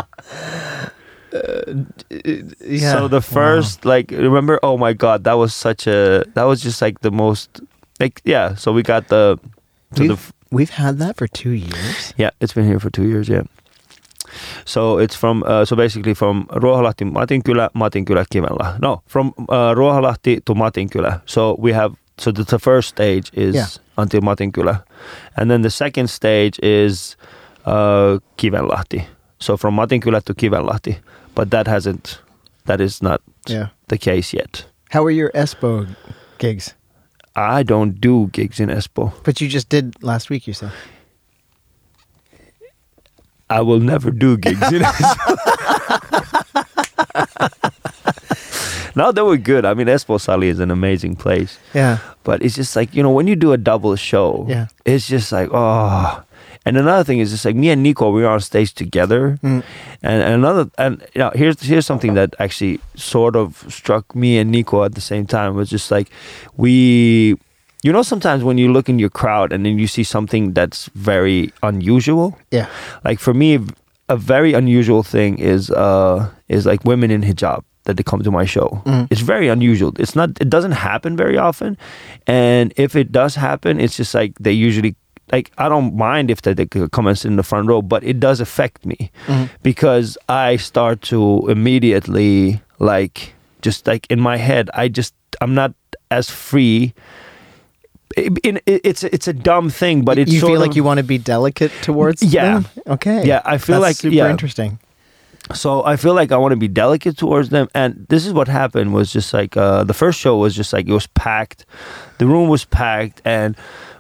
Uh, 1.32 1.84
yeah. 2.60 2.92
So 2.92 3.06
the 3.08 3.20
first, 3.22 3.84
like, 3.84 4.10
remember? 4.10 4.58
Oh 4.64 4.76
my 4.76 4.92
God, 4.92 5.22
that 5.25 5.34
was 5.34 5.54
such 5.54 5.87
a. 5.87 6.25
That 6.34 6.42
was 6.44 6.60
just 6.60 6.82
like 6.82 7.00
the 7.00 7.12
most, 7.12 7.60
like, 8.00 8.20
yeah. 8.25 8.56
So 8.56 8.72
we 8.72 8.82
got 8.82 9.08
the. 9.08 9.38
So 9.94 10.02
the 10.02 10.08
we've, 10.08 10.32
we've 10.50 10.70
had 10.70 10.99
that 10.99 11.16
for 11.16 11.28
two 11.28 11.50
years. 11.50 12.14
Yeah, 12.16 12.30
it's 12.40 12.52
been 12.52 12.66
here 12.66 12.80
for 12.80 12.90
two 12.90 13.06
years. 13.06 13.28
Yeah. 13.28 13.42
So 14.64 14.99
it's 14.99 15.16
from 15.20 15.42
uh, 15.42 15.64
so 15.64 15.76
basically 15.76 16.14
from 16.14 16.46
Ruoholahti 16.52 17.04
Matinkylä 17.04 17.68
Matinkylä 17.75 18.25
Kivenla. 18.32 18.75
No, 18.82 19.02
from 19.08 19.26
uh, 19.38 19.75
Ruoholahti 19.75 20.40
to 20.44 20.54
Matinkylä. 20.54 21.20
So 21.26 21.56
we 21.62 21.72
have 21.72 21.94
so 22.20 22.32
the, 22.32 22.44
the 22.44 22.58
first 22.58 22.88
stage 22.88 23.30
is 23.37 23.54
Yeah. 23.54 23.66
until 23.96 24.20
Matinkylä, 24.20 24.76
and 25.40 25.50
then 25.50 25.62
the 25.62 25.70
second 25.70 26.08
stage 26.08 26.58
is 26.62 27.16
uh, 27.66 28.20
Kivenlahti. 28.37 29.02
So 29.40 29.56
from 29.56 29.75
Matinkylä 29.75 30.20
to 30.25 30.34
Kivenlahti, 30.34 30.96
but 31.34 31.50
that 31.50 31.66
hasn't. 31.68 32.20
That 32.66 32.80
is 32.80 33.02
not 33.02 33.20
Yeah. 33.50 33.66
the 33.88 33.99
case 33.99 34.37
yet. 34.37 34.66
How 34.94 35.02
were 35.02 35.14
your 35.16 35.30
Espoo 35.34 35.87
gigs? 36.38 36.75
I 37.37 37.62
don't 37.64 37.94
do 38.02 38.28
gigs 38.32 38.60
in 38.60 38.68
Espoo. 38.70 39.10
But 39.25 39.40
you 39.40 39.49
just 39.49 39.70
did 39.70 39.84
last 40.02 40.30
week, 40.30 40.46
you 40.46 40.54
said. 40.54 40.70
I 43.50 43.61
will 43.61 43.80
never 43.80 44.11
do 44.11 44.37
gigs 44.38 44.62
in 44.73 44.83
Espoo. 44.83 45.37
no, 48.97 49.12
they 49.12 49.23
were 49.23 49.37
good. 49.37 49.64
I 49.64 49.75
mean, 49.75 49.87
Espoo 49.88 50.21
Sali 50.21 50.49
is 50.49 50.61
an 50.61 50.71
amazing 50.71 51.16
place. 51.16 51.59
Yeah. 51.75 51.99
But 52.25 52.42
it's 52.42 52.54
just 52.54 52.76
like, 52.76 52.95
you 52.95 53.02
know, 53.02 53.11
when 53.11 53.26
you 53.26 53.37
do 53.37 53.52
a 53.52 53.59
double 53.59 53.97
show, 53.97 54.47
Yeah. 54.49 54.66
it's 54.85 55.07
just 55.09 55.33
like, 55.33 55.49
oh. 55.52 56.23
And 56.66 56.76
another 56.76 57.04
thing 57.04 57.21
is 57.21 57.30
just 57.30 57.45
like 57.47 57.57
me 57.57 57.71
and 57.71 57.83
Nico, 57.83 58.11
we 58.11 58.21
were 58.23 58.28
on 58.28 58.40
stage 58.40 58.75
together. 58.75 59.38
Mm. 59.42 59.62
And, 60.02 60.23
and 60.23 60.35
another, 60.35 60.71
and 60.76 61.00
you 61.14 61.21
know, 61.21 61.30
here's 61.35 61.59
here's 61.62 61.87
something 61.87 62.12
that 62.14 62.35
actually 62.38 62.80
sort 62.97 63.35
of 63.35 63.64
struck 63.71 64.14
me 64.14 64.37
and 64.38 64.50
Nico 64.50 64.85
at 64.85 64.95
the 64.95 65.00
same 65.00 65.26
time 65.26 65.54
was 65.57 65.71
just 65.71 65.90
like, 65.90 66.11
we, 66.59 67.37
you 67.82 67.92
know, 67.92 68.02
sometimes 68.02 68.44
when 68.44 68.58
you 68.58 68.72
look 68.72 68.88
in 68.88 68.99
your 68.99 69.08
crowd 69.10 69.52
and 69.52 69.64
then 69.64 69.78
you 69.78 69.87
see 69.87 70.04
something 70.04 70.52
that's 70.52 70.90
very 70.94 71.50
unusual, 71.62 72.37
Yeah. 72.50 72.66
like 73.04 73.18
for 73.20 73.32
me 73.34 73.58
a 74.08 74.16
very 74.16 74.52
unusual 74.54 75.02
thing 75.04 75.38
is 75.38 75.70
uh 75.70 76.28
is 76.49 76.66
like 76.66 76.84
women 76.84 77.12
in 77.12 77.22
hijab 77.22 77.62
that 77.84 77.96
they 77.96 78.02
come 78.02 78.20
to 78.25 78.30
my 78.32 78.44
show 78.44 78.82
Mhm. 78.84 79.06
it's 79.08 79.20
very 79.20 79.46
unusual 79.46 79.92
it's 80.00 80.16
not 80.16 80.30
it 80.40 80.50
doesn't 80.50 80.72
happen 80.72 81.16
very 81.16 81.38
often 81.38 81.78
and 82.26 82.72
if 82.76 82.96
it 82.96 83.12
does 83.12 83.37
happen 83.37 83.78
it's 83.80 83.96
just 83.96 84.12
like 84.12 84.32
they 84.40 84.50
usually 84.50 84.96
like 85.30 85.52
i 85.58 85.68
don't 85.68 85.94
mind 85.94 86.28
if 86.28 86.42
they, 86.42 86.52
they 86.54 86.66
come 86.66 87.06
and 87.06 87.16
sit 87.16 87.28
in 87.30 87.37
the 87.37 87.44
front 87.44 87.68
row 87.68 87.80
but 87.80 88.02
it 88.02 88.18
does 88.18 88.40
affect 88.40 88.84
me 88.84 89.12
Mhm. 89.28 89.49
because 89.62 90.18
i 90.28 90.56
start 90.56 91.02
to 91.02 91.46
immediately 91.49 92.60
like 92.80 93.32
just 93.62 93.87
like 93.87 94.08
in 94.10 94.18
my 94.18 94.37
head 94.37 94.70
i 94.75 94.88
just 94.88 95.14
i'm 95.40 95.54
not 95.54 95.72
as 96.10 96.28
free 96.28 96.92
in, 98.16 98.36
in, 98.42 98.60
it's 98.66 99.04
it's 99.04 99.28
a 99.28 99.32
dumb 99.32 99.70
thing 99.70 100.04
but 100.04 100.18
it's 100.18 100.32
you 100.32 100.40
feel 100.40 100.54
of, 100.54 100.60
like 100.60 100.74
you 100.74 100.82
want 100.84 100.98
to 100.98 101.04
be 101.04 101.18
delicate 101.18 101.72
towards 101.82 102.20
them? 102.20 102.30
Yeah. 102.30 102.58
them? 102.60 102.66
Okay. 102.86 103.26
Yeah, 103.26 103.40
I 103.44 103.58
feel 103.58 103.80
That's 103.80 103.90
like- 103.90 103.96
super 103.96 104.14
yeah. 104.14 104.30
interesting. 104.30 104.78
so 105.54 105.84
I 105.84 105.96
feel 105.96 106.14
like 106.14 106.30
I 106.32 106.36
want 106.36 106.52
to 106.52 106.56
be 106.56 106.68
delicate 106.68 107.16
towards 107.16 107.48
them. 107.48 107.68
And 107.74 108.06
this 108.08 108.26
is 108.26 108.32
what 108.32 108.48
happened 108.48 108.92
was 108.94 109.12
just 109.12 109.32
like 109.32 109.56
uh, 109.56 109.84
the 109.84 109.94
first 109.94 110.18
show 110.20 110.36
was 110.36 110.54
just 110.54 110.72
like 110.72 110.86
it 110.88 110.92
was 110.92 111.06
packed, 111.08 111.64
the 112.18 112.26
room 112.26 112.48
was 112.48 112.64
packed, 112.64 113.22
and 113.24 113.56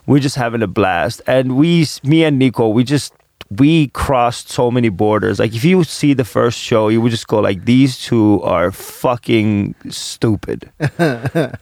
we're 0.06 0.20
just 0.20 0.36
having 0.36 0.62
a 0.62 0.66
blast. 0.66 1.22
And 1.26 1.56
we, 1.56 1.86
me 2.04 2.24
and 2.24 2.38
Nico, 2.38 2.68
we 2.68 2.84
just 2.84 3.12
we 3.58 3.88
crossed 3.88 4.48
so 4.48 4.70
many 4.70 4.88
borders. 4.90 5.40
Like 5.40 5.54
if 5.56 5.64
you 5.64 5.82
see 5.82 6.14
the 6.14 6.24
first 6.24 6.56
show, 6.58 6.88
you 6.88 7.00
would 7.00 7.10
just 7.10 7.26
go 7.26 7.40
like, 7.40 7.64
"These 7.64 7.98
two 7.98 8.40
are 8.42 8.70
fucking 8.70 9.74
stupid." 9.88 10.70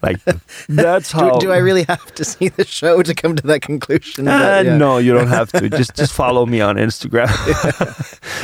like 0.02 0.20
that's 0.68 1.12
how. 1.12 1.38
Do, 1.38 1.46
do 1.46 1.52
I 1.52 1.56
really 1.58 1.84
have 1.84 2.14
to 2.16 2.24
see 2.24 2.48
the 2.48 2.66
show 2.66 3.02
to 3.02 3.14
come 3.14 3.36
to 3.36 3.46
that 3.46 3.62
conclusion? 3.62 4.28
Uh, 4.28 4.38
But, 4.38 4.66
yeah. 4.66 4.76
No, 4.76 4.98
you 4.98 5.14
don't 5.14 5.28
have 5.28 5.50
to. 5.52 5.68
just 5.70 5.94
just 5.96 6.12
follow 6.12 6.44
me 6.44 6.60
on 6.60 6.76
Instagram. 6.76 7.28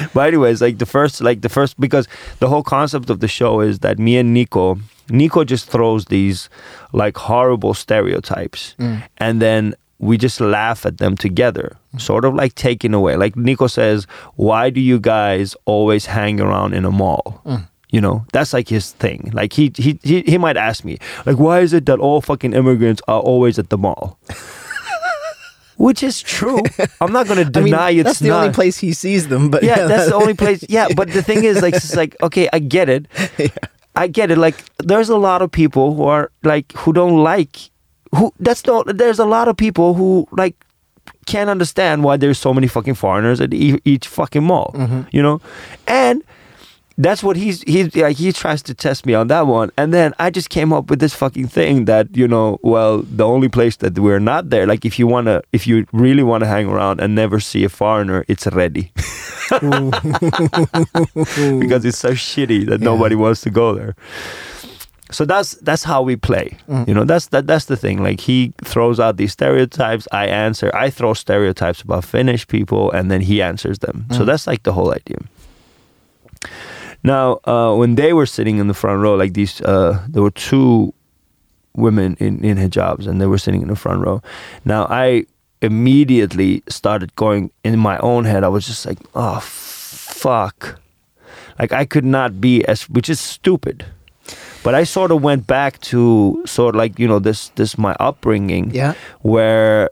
but 0.15 0.29
anyways, 0.29 0.63
like 0.63 0.79
the 0.79 0.87
first, 0.87 1.21
like 1.21 1.43
the 1.43 1.49
first, 1.51 1.79
because 1.79 2.09
the 2.39 2.49
whole 2.49 2.63
concept 2.63 3.11
of 3.11 3.21
the 3.21 3.29
show 3.29 3.61
is 3.61 3.81
that 3.81 3.99
me 3.99 4.17
and 4.17 4.33
Nico, 4.33 4.79
Nico 5.11 5.45
just 5.45 5.69
throws 5.69 6.07
these 6.07 6.49
like 6.93 7.17
horrible 7.19 7.75
stereotypes, 7.75 8.75
Mm. 8.79 9.03
and 9.19 9.43
then 9.43 9.75
we 9.99 10.19
just 10.19 10.41
laugh 10.41 10.85
at 10.87 10.99
them 10.99 11.17
together, 11.17 11.77
mm-hmm. 11.89 11.99
sort 11.99 12.25
of 12.25 12.35
like 12.35 12.55
taking 12.55 12.95
away. 12.95 13.17
Like 13.17 13.37
Nico 13.37 13.67
says, 13.67 14.07
"Why 14.37 14.71
do 14.71 14.81
you 14.81 14.99
guys 14.99 15.57
always 15.65 16.07
hang 16.07 16.41
around 16.41 16.75
in 16.75 16.85
a 16.85 16.91
mall?" 16.91 17.41
Mm. 17.45 17.69
You 17.91 18.01
know, 18.01 18.27
that's 18.33 18.53
like 18.53 18.69
his 18.69 18.91
thing. 18.91 19.31
Like 19.33 19.53
he 19.53 19.73
he 19.77 20.01
he, 20.03 20.23
he 20.23 20.39
might 20.39 20.57
ask 20.57 20.85
me, 20.85 20.99
like, 21.27 21.39
why 21.39 21.61
is 21.61 21.73
it 21.73 21.87
that 21.87 22.01
all 22.01 22.21
fucking 22.21 22.53
immigrants 22.53 23.01
are 23.07 23.21
always 23.21 23.59
at 23.59 23.71
the 23.71 23.79
mall? 23.79 24.19
Which 25.77 26.03
is 26.03 26.23
true. 26.23 26.63
I'm 27.01 27.13
not 27.13 27.27
going 27.27 27.45
to 27.51 27.59
I 27.59 27.63
mean, 27.63 27.73
deny 27.73 27.91
it's 27.91 28.05
that's 28.05 28.19
the 28.21 28.29
not. 28.29 28.43
only 28.43 28.55
place 28.55 28.79
he 28.79 28.93
sees 28.93 29.29
them. 29.29 29.51
But 29.51 29.63
yeah, 29.63 29.87
that's 29.87 30.09
the 30.09 30.15
only 30.15 30.35
place. 30.35 30.65
Yeah, 30.69 30.89
but 30.95 31.13
the 31.13 31.23
thing 31.23 31.45
is, 31.45 31.63
like, 31.63 31.75
it's 31.75 31.97
like, 31.97 32.17
okay, 32.23 32.49
I 32.53 32.59
get 32.59 32.89
it. 32.89 33.07
I 33.97 34.09
get 34.09 34.31
it. 34.31 34.39
Like, 34.39 34.57
there's 34.79 35.09
a 35.09 35.17
lot 35.17 35.43
of 35.43 35.51
people 35.51 35.95
who 35.95 36.05
are 36.05 36.31
like 36.43 36.73
who 36.73 36.93
don't 36.93 37.23
like 37.23 37.71
who. 38.17 38.33
That's 38.41 38.63
the. 38.63 38.83
There's 38.95 39.19
a 39.19 39.27
lot 39.27 39.49
of 39.49 39.57
people 39.57 39.95
who 39.95 40.27
like 40.31 40.55
can't 41.27 41.51
understand 41.51 42.03
why 42.05 42.17
there's 42.17 42.39
so 42.39 42.55
many 42.55 42.67
fucking 42.67 42.95
foreigners 42.95 43.41
at 43.41 43.53
e- 43.55 43.81
each 43.85 44.07
fucking 44.09 44.45
mall. 44.45 44.73
Mm-hmm. 44.75 45.03
You 45.13 45.23
know, 45.23 45.41
and 45.87 46.23
that's 46.97 47.23
what 47.25 47.37
he's 47.37 47.63
he's 47.63 47.95
like 47.97 48.17
he 48.17 48.33
tries 48.33 48.63
to 48.63 48.73
test 48.73 49.05
me 49.05 49.15
on 49.15 49.27
that 49.27 49.49
one 49.49 49.69
and 49.77 49.93
then 49.93 50.15
i 50.21 50.31
just 50.31 50.49
came 50.49 50.73
up 50.73 50.89
with 50.89 51.01
this 51.01 51.13
fucking 51.13 51.49
thing 51.49 51.87
that 51.87 52.07
you 52.17 52.29
know 52.29 52.57
well 52.63 52.99
the 53.03 53.27
only 53.27 53.49
place 53.49 53.75
that 53.79 53.99
we're 53.99 54.21
not 54.21 54.51
there 54.51 54.65
like 54.65 54.85
if 54.85 54.97
you 54.97 55.05
want 55.09 55.27
to 55.27 55.43
if 55.53 55.67
you 55.67 55.85
really 55.93 56.23
want 56.23 56.45
to 56.45 56.47
hang 56.47 56.69
around 56.69 57.01
and 57.01 57.13
never 57.13 57.41
see 57.41 57.65
a 57.65 57.69
foreigner 57.69 58.25
it's 58.29 58.47
ready 58.47 58.93
because 59.51 59.93
it's 61.85 61.99
so 61.99 62.13
shitty 62.13 62.65
that 62.67 62.79
Yeah. 62.81 62.85
nobody 62.85 63.17
wants 63.17 63.41
to 63.43 63.51
go 63.51 63.75
there 63.75 63.97
so 65.15 65.25
that's 65.25 65.51
that's 65.69 65.85
how 65.85 66.01
we 66.09 66.17
play 66.17 66.47
Mm. 66.69 66.89
you 66.89 66.95
know 66.97 67.05
that's 67.11 67.27
that 67.29 67.47
that's 67.47 67.67
the 67.73 67.77
thing 67.85 68.03
like 68.09 68.21
he 68.29 68.53
throws 68.73 68.99
out 69.05 69.17
these 69.17 69.33
stereotypes 69.33 70.07
i 70.13 70.25
answer 70.47 70.69
i 70.85 70.91
throw 70.91 71.15
stereotypes 71.15 71.81
about 71.87 72.05
finnish 72.05 72.43
people 72.49 72.91
and 72.97 73.11
then 73.11 73.21
he 73.31 73.37
answers 73.51 73.79
them 73.79 73.97
so 74.11 74.21
Mm. 74.21 74.27
that's 74.27 74.47
like 74.51 74.63
the 74.63 74.73
whole 74.73 74.91
idea 75.01 75.19
now, 77.03 77.39
uh, 77.45 77.75
when 77.77 77.97
they 77.97 78.13
were 78.15 78.27
sitting 78.27 78.57
in 78.59 78.67
the 78.67 78.75
front 78.75 79.03
row, 79.03 79.15
like 79.15 79.35
these, 79.35 79.61
uh, 79.61 80.01
there 80.09 80.23
were 80.23 80.31
two 80.31 80.95
women 81.77 82.17
in, 82.19 82.43
in 82.43 82.57
hijabs 82.57 83.07
and 83.07 83.21
they 83.21 83.27
were 83.27 83.37
sitting 83.39 83.61
in 83.63 83.69
the 83.69 83.77
front 83.77 84.01
row. 84.05 84.23
Now, 84.65 84.87
I 84.89 85.27
immediately 85.61 86.63
started 86.69 87.15
going 87.17 87.51
in 87.63 87.79
my 87.79 87.99
own 87.99 88.25
head. 88.25 88.43
I 88.43 88.49
was 88.49 88.67
just 88.67 88.87
like, 88.87 88.99
oh, 89.15 89.41
fuck. 89.41 90.81
Like, 91.59 91.73
I 91.73 91.85
could 91.85 92.05
not 92.07 92.41
be 92.41 92.65
as, 92.65 92.89
which 92.89 93.09
is 93.11 93.21
stupid. 93.21 93.85
But 94.63 94.75
I 94.75 94.85
sort 94.85 95.11
of 95.11 95.23
went 95.23 95.47
back 95.47 95.81
to 95.93 96.43
sort 96.47 96.75
of 96.75 96.79
like, 96.79 96.99
you 96.99 97.07
know, 97.07 97.19
this, 97.19 97.51
this 97.57 97.77
my 97.77 97.95
upbringing 98.01 98.71
Yeah. 98.75 98.95
where 99.21 99.91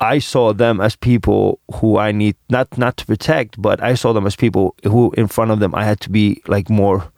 I 0.00 0.20
saw 0.20 0.52
them 0.52 0.80
as 0.80 0.94
people 0.94 1.58
who 1.80 1.98
I 1.98 2.12
need 2.12 2.36
not 2.48 2.68
not 2.78 2.96
to 2.98 3.06
protect, 3.06 3.60
but 3.60 3.82
I 3.82 3.94
saw 3.94 4.12
them 4.12 4.26
as 4.26 4.36
people 4.36 4.74
who 4.84 5.12
in 5.16 5.26
front 5.26 5.50
of 5.50 5.58
them 5.58 5.74
I 5.74 5.82
had 5.84 5.98
to 6.02 6.10
be 6.10 6.40
like 6.46 6.70
more 6.70 7.10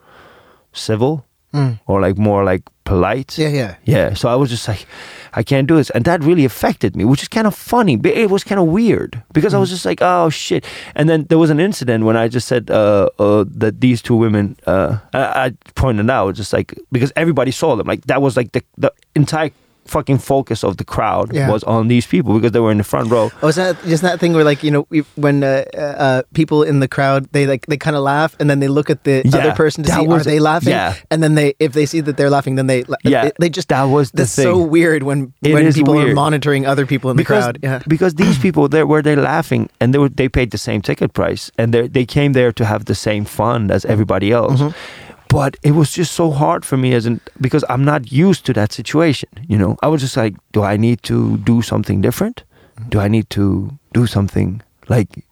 civil 0.72 1.24
Mm. 1.52 1.80
or 1.86 2.00
like 2.00 2.16
more 2.16 2.44
like 2.44 2.62
polite. 2.90 3.38
Yeah, 3.38 3.48
yeah. 3.48 3.74
Yeah. 3.84 4.14
So 4.14 4.28
I 4.28 4.34
was 4.34 4.50
just 4.50 4.66
like, 4.66 4.84
I 5.32 5.44
can't 5.44 5.68
do 5.68 5.76
this, 5.76 5.90
and 5.90 6.04
that 6.04 6.24
really 6.24 6.44
affected 6.44 6.96
me, 6.96 7.04
which 7.04 7.22
is 7.22 7.28
kind 7.28 7.46
of 7.46 7.54
funny. 7.54 7.96
But 7.96 8.12
it 8.12 8.30
was 8.30 8.42
kind 8.42 8.60
of 8.60 8.66
weird 8.66 9.22
because 9.32 9.54
I 9.54 9.58
was 9.58 9.70
just 9.70 9.84
like, 9.84 10.02
oh 10.02 10.28
shit. 10.30 10.64
And 10.96 11.08
then 11.08 11.26
there 11.28 11.38
was 11.38 11.50
an 11.50 11.60
incident 11.60 12.04
when 12.04 12.16
I 12.16 12.26
just 12.26 12.48
said 12.48 12.68
uh, 12.68 13.08
uh, 13.20 13.44
that 13.62 13.80
these 13.80 14.02
two 14.02 14.16
women, 14.16 14.56
uh, 14.66 14.98
I, 15.14 15.22
I 15.44 15.50
pointed 15.76 16.10
out 16.10 16.34
just 16.34 16.52
like 16.52 16.74
because 16.90 17.12
everybody 17.14 17.52
saw 17.52 17.76
them, 17.76 17.86
like 17.86 18.02
that 18.06 18.20
was 18.20 18.36
like 18.36 18.50
the 18.52 18.62
the 18.76 18.92
entire 19.14 19.52
fucking 19.90 20.18
focus 20.18 20.62
of 20.64 20.76
the 20.76 20.84
crowd 20.94 21.26
Yeah. 21.34 21.50
was 21.52 21.62
on 21.64 21.88
these 21.88 22.06
people 22.06 22.30
because 22.38 22.52
they 22.52 22.60
were 22.60 22.70
in 22.72 22.78
the 22.78 22.84
front 22.92 23.10
row. 23.10 23.30
Oh, 23.42 23.48
is 23.48 23.56
that 23.56 23.74
just 23.92 24.02
that 24.02 24.20
thing 24.20 24.32
where 24.34 24.44
like 24.50 24.62
you 24.66 24.70
know 24.70 24.86
we, 24.90 25.00
when 25.16 25.42
uh, 25.42 25.64
uh, 25.76 26.22
people 26.32 26.62
in 26.70 26.80
the 26.80 26.88
crowd 26.88 27.26
they 27.32 27.44
like 27.52 27.66
they 27.66 27.76
kind 27.76 27.96
of 27.98 28.02
laugh 28.02 28.36
and 28.40 28.46
then 28.48 28.60
they 28.62 28.68
look 28.68 28.88
at 28.90 29.02
the 29.04 29.22
Yeah, 29.24 29.38
other 29.38 29.52
person 29.62 29.84
to 29.84 29.90
see 29.92 30.06
was- 30.06 30.22
are 30.22 30.30
they 30.30 30.38
laughing? 30.40 30.70
yeah. 30.76 30.94
And 31.10 31.22
then 31.22 31.34
they 31.34 31.54
if 31.58 31.72
they 31.72 31.86
see 31.86 32.00
that 32.06 32.16
they're 32.16 32.30
laughing, 32.30 32.54
then 32.56 32.66
they 32.66 32.84
Yeah, 33.04 33.24
they, 33.24 33.32
they 33.40 33.50
just 33.50 33.68
that 33.68 33.84
was 33.90 34.10
the 34.10 34.22
that's 34.22 34.36
thing. 34.36 34.44
so 34.46 34.58
weird 34.76 35.02
when 35.02 35.32
It 35.42 35.54
when 35.54 35.72
people 35.72 35.98
are 35.98 36.14
monitoring 36.14 36.66
other 36.66 36.86
people 36.86 37.10
in 37.10 37.16
the 37.16 37.24
crowd. 37.24 37.58
Yeah. 37.62 37.80
because 37.88 38.14
these 38.14 38.38
people 38.46 38.68
they 38.68 38.84
were 38.84 39.02
they 39.02 39.16
laughing 39.16 39.68
and 39.80 39.92
they 39.92 39.98
were 39.98 40.12
they 40.20 40.28
paid 40.28 40.50
the 40.50 40.58
same 40.68 40.80
ticket 40.82 41.10
price 41.12 41.50
and 41.58 41.74
they 41.74 41.88
they 41.88 42.06
came 42.06 42.32
there 42.38 42.52
to 42.52 42.64
have 42.64 42.84
the 42.84 42.94
same 42.94 43.24
fun 43.24 43.70
as 43.70 43.84
everybody 43.84 44.30
else. 44.32 44.60
Mm-hmm. 44.60 45.09
But 45.30 45.56
it 45.62 45.72
was 45.72 45.92
just 45.92 46.12
so 46.12 46.30
hard 46.30 46.64
for 46.64 46.76
me 46.76 46.92
as 46.94 47.06
an 47.06 47.20
because 47.40 47.64
I'm 47.68 47.84
not 47.84 48.10
used 48.12 48.44
to 48.46 48.52
that 48.54 48.72
situation. 48.72 49.28
You 49.48 49.58
know, 49.58 49.76
I 49.82 49.86
was 49.88 50.00
just 50.02 50.16
like, 50.16 50.34
do 50.52 50.62
I 50.62 50.76
need 50.76 51.02
to 51.04 51.36
do 51.38 51.62
something 51.62 52.00
different? 52.02 52.42
Do 52.88 52.98
I 53.00 53.08
need 53.08 53.28
to 53.30 53.70
do 53.92 54.06
something 54.06 54.60
like? 54.88 55.24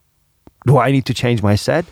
Do 0.66 0.78
I 0.78 0.90
need 0.92 1.04
to 1.06 1.14
change 1.14 1.42
my 1.42 1.56
set? 1.56 1.84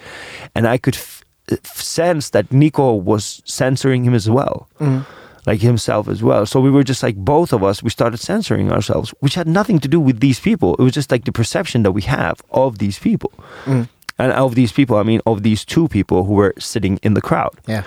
And 0.54 0.66
I 0.68 0.78
could 0.78 0.94
f- 0.96 1.24
sense 1.64 2.30
that 2.30 2.52
Nico 2.52 2.94
was 2.94 3.42
censoring 3.44 4.04
him 4.04 4.14
as 4.14 4.28
well 4.28 4.68
Mm. 4.80 5.04
like 5.46 5.60
himself 5.60 6.08
as 6.08 6.22
well. 6.22 6.44
So 6.46 6.60
we 6.60 6.70
were 6.70 6.84
just 6.84 7.02
like 7.02 7.16
both 7.16 7.52
of 7.52 7.62
us, 7.62 7.82
we 7.82 7.90
started 7.90 8.18
censoring 8.18 8.70
ourselves, 8.72 9.14
which 9.20 9.34
had 9.36 9.46
nothing 9.46 9.78
to 9.80 9.88
do 9.88 10.00
with 10.00 10.20
these 10.20 10.40
people. 10.40 10.74
It 10.78 10.82
was 10.82 10.92
just 10.94 11.10
like 11.10 11.24
the 11.24 11.32
perception 11.32 11.82
that 11.84 11.92
we 11.92 12.02
have 12.02 12.40
of 12.50 12.78
these 12.78 12.98
people. 12.98 13.32
Mm. 13.64 13.88
And 14.18 14.32
of 14.32 14.54
these 14.54 14.72
people, 14.72 14.96
I 14.96 15.02
mean 15.02 15.20
of 15.26 15.42
these 15.42 15.64
two 15.64 15.88
people 15.88 16.24
who 16.24 16.34
were 16.34 16.54
sitting 16.58 16.98
in 17.02 17.14
the 17.14 17.20
crowd. 17.20 17.54
Yeah. 17.66 17.82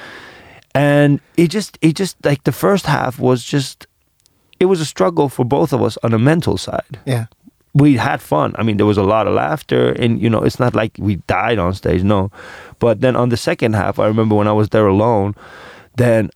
And 0.75 1.19
it 1.37 1.47
just 1.47 1.77
it 1.81 1.95
just 1.95 2.23
like 2.23 2.43
the 2.43 2.51
first 2.51 2.85
half 2.85 3.19
was 3.19 3.43
just 3.43 3.87
it 4.59 4.65
was 4.65 4.81
a 4.81 4.85
struggle 4.85 5.29
for 5.29 5.45
both 5.45 5.73
of 5.73 5.81
us 5.81 5.97
on 6.03 6.13
a 6.13 6.19
mental 6.19 6.57
side. 6.57 6.99
Yeah. 7.05 7.25
We 7.73 7.97
had 7.97 8.21
fun. 8.21 8.55
I 8.57 8.63
mean, 8.63 8.77
there 8.77 8.85
was 8.85 8.97
a 8.97 9.03
lot 9.03 9.27
of 9.27 9.33
laughter, 9.33 9.91
and 9.91 10.19
you 10.19 10.29
know, 10.29 10.41
it's 10.41 10.59
not 10.59 10.73
like 10.73 10.91
we 10.97 11.17
died 11.27 11.59
on 11.59 11.73
stage, 11.75 12.03
no. 12.03 12.31
But 12.79 13.01
then 13.01 13.15
on 13.15 13.29
the 13.29 13.37
second 13.37 13.73
half, 13.73 13.99
I 13.99 14.07
remember 14.07 14.35
when 14.35 14.47
I 14.47 14.51
was 14.51 14.69
there 14.69 14.87
alone, 14.87 15.35
then 15.95 16.31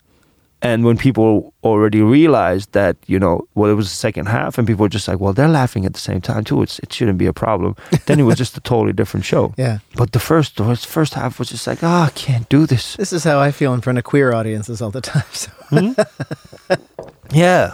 and 0.64 0.84
when 0.84 0.96
people 0.96 1.52
already 1.62 2.00
realized 2.00 2.72
that 2.72 2.96
you 3.06 3.18
know 3.18 3.46
well 3.54 3.70
it 3.70 3.74
was 3.74 3.88
the 3.90 3.94
second 3.96 4.26
half 4.26 4.58
and 4.58 4.66
people 4.66 4.82
were 4.82 4.88
just 4.88 5.06
like 5.06 5.20
well 5.20 5.32
they're 5.32 5.48
laughing 5.60 5.84
at 5.86 5.92
the 5.92 6.00
same 6.00 6.20
time 6.20 6.42
too. 6.42 6.62
It's, 6.62 6.78
it 6.80 6.92
shouldn't 6.92 7.18
be 7.18 7.26
a 7.26 7.32
problem. 7.32 7.76
Then 8.06 8.20
it 8.20 8.24
was 8.24 8.36
just 8.36 8.56
a 8.56 8.60
totally 8.60 8.92
different 8.92 9.24
show. 9.24 9.54
Yeah. 9.56 9.78
but 9.96 10.12
the 10.12 10.18
first 10.18 10.56
the 10.56 10.76
first 10.76 11.14
half 11.14 11.38
was 11.38 11.48
just 11.50 11.66
like 11.66 11.82
ah 11.82 12.06
i 12.06 12.10
can't 12.10 12.48
do 12.48 12.66
this. 12.66 12.96
This 12.96 13.12
is 13.12 13.24
how 13.24 13.38
I 13.38 13.50
feel 13.52 13.72
in 13.74 13.80
front 13.80 13.98
of 13.98 14.04
queer 14.04 14.32
audiences 14.32 14.82
all 14.82 14.90
the 14.90 15.00
time. 15.00 15.30
So. 15.32 15.50
Yeah. 17.32 17.72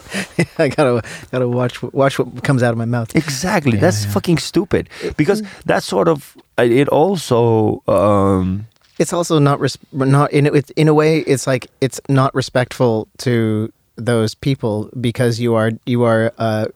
I 0.58 0.68
gotta 0.68 1.02
gotta 1.30 1.48
watch 1.48 1.82
watch 1.82 2.18
what 2.18 2.42
comes 2.42 2.62
out 2.62 2.72
of 2.72 2.78
my 2.78 2.86
mouth. 2.86 3.14
exactly. 3.14 3.74
Yeah, 3.74 3.80
that's 3.80 4.04
yeah. 4.04 4.12
fucking 4.12 4.38
stupid. 4.38 4.88
Because 5.16 5.42
that 5.66 5.82
sort 5.82 6.08
of 6.08 6.36
it 6.56 6.88
also 6.88 7.82
um 7.86 8.66
It's 9.00 9.12
also 9.14 9.38
not 9.38 9.58
res- 9.60 9.78
not 9.92 10.30
in 10.30 10.44
it 10.46 10.70
in 10.76 10.86
a 10.86 10.94
way. 10.94 11.20
It's 11.20 11.46
like 11.46 11.66
it's 11.80 12.00
not 12.08 12.34
respectful 12.34 13.08
to 13.26 13.72
those 13.96 14.34
people 14.34 14.90
because 15.00 15.40
you 15.40 15.54
are 15.54 15.70
you 15.86 16.04
are 16.04 16.32
uh, 16.38 16.66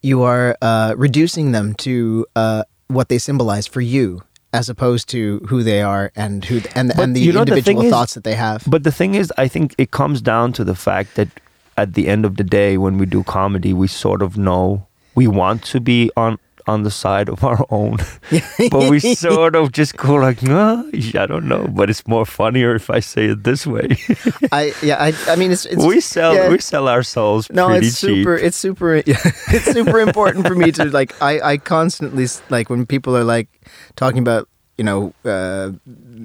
you 0.00 0.22
are 0.22 0.56
uh, 0.62 0.94
reducing 0.96 1.52
them 1.52 1.74
to 1.74 2.26
uh, 2.34 2.62
what 2.88 3.08
they 3.10 3.18
symbolize 3.18 3.66
for 3.66 3.82
you, 3.82 4.22
as 4.54 4.70
opposed 4.70 5.08
to 5.10 5.40
who 5.48 5.62
they 5.62 5.82
are 5.82 6.10
and 6.16 6.44
who 6.46 6.62
and 6.74 6.92
But 6.96 7.02
and 7.04 7.14
the 7.16 7.20
you 7.20 7.32
know, 7.32 7.44
the 7.44 7.52
individual 7.52 7.84
is- 7.84 7.92
thoughts 7.92 8.14
that 8.14 8.24
they 8.24 8.36
have. 8.36 8.64
But 8.66 8.82
the 8.84 8.92
thing 8.92 9.14
is, 9.14 9.30
I 9.36 9.46
think 9.48 9.74
it 9.76 9.90
comes 9.90 10.22
down 10.22 10.52
to 10.54 10.64
the 10.64 10.74
fact 10.74 11.14
that 11.16 11.28
at 11.76 11.92
the 11.92 12.08
end 12.08 12.24
of 12.24 12.36
the 12.36 12.44
day, 12.44 12.78
when 12.78 12.96
we 12.98 13.06
do 13.06 13.22
comedy, 13.22 13.72
we 13.74 13.86
sort 13.86 14.22
of 14.22 14.36
know 14.36 14.86
we 15.14 15.26
want 15.26 15.62
to 15.72 15.80
be 15.80 16.10
on 16.16 16.38
on 16.70 16.82
the 16.84 16.90
side 16.90 17.28
of 17.28 17.42
our 17.44 17.66
own, 17.70 17.98
but 18.70 18.90
we 18.90 19.00
sort 19.00 19.54
of 19.54 19.72
just 19.72 19.96
go 19.96 20.14
like, 20.14 20.42
no, 20.42 20.88
I 20.94 21.26
don't 21.26 21.46
know, 21.46 21.66
but 21.68 21.90
it's 21.90 22.06
more 22.06 22.24
funnier 22.24 22.74
if 22.74 22.88
I 22.90 23.00
say 23.00 23.26
it 23.32 23.44
this 23.44 23.66
way. 23.66 23.88
I 24.52 24.72
yeah 24.82 24.96
I 25.02 25.12
I 25.28 25.36
mean 25.36 25.50
it's, 25.50 25.66
it's 25.66 25.84
we 25.84 26.00
sell 26.00 26.34
yeah. 26.34 26.48
we 26.48 26.58
sell 26.58 26.88
ourselves 26.88 27.50
No, 27.50 27.66
pretty 27.68 27.86
it's 27.88 28.00
cheap. 28.00 28.24
super. 28.24 28.36
It's 28.36 28.56
super. 28.56 29.02
it's 29.06 29.72
super 29.72 30.00
important 30.00 30.46
for 30.46 30.54
me 30.54 30.72
to 30.72 30.84
like. 30.84 31.12
I 31.20 31.52
I 31.52 31.56
constantly 31.58 32.26
like 32.48 32.70
when 32.70 32.86
people 32.86 33.16
are 33.16 33.24
like 33.24 33.48
talking 33.96 34.22
about 34.22 34.48
you 34.78 34.84
know 34.84 35.12
uh, 35.24 35.72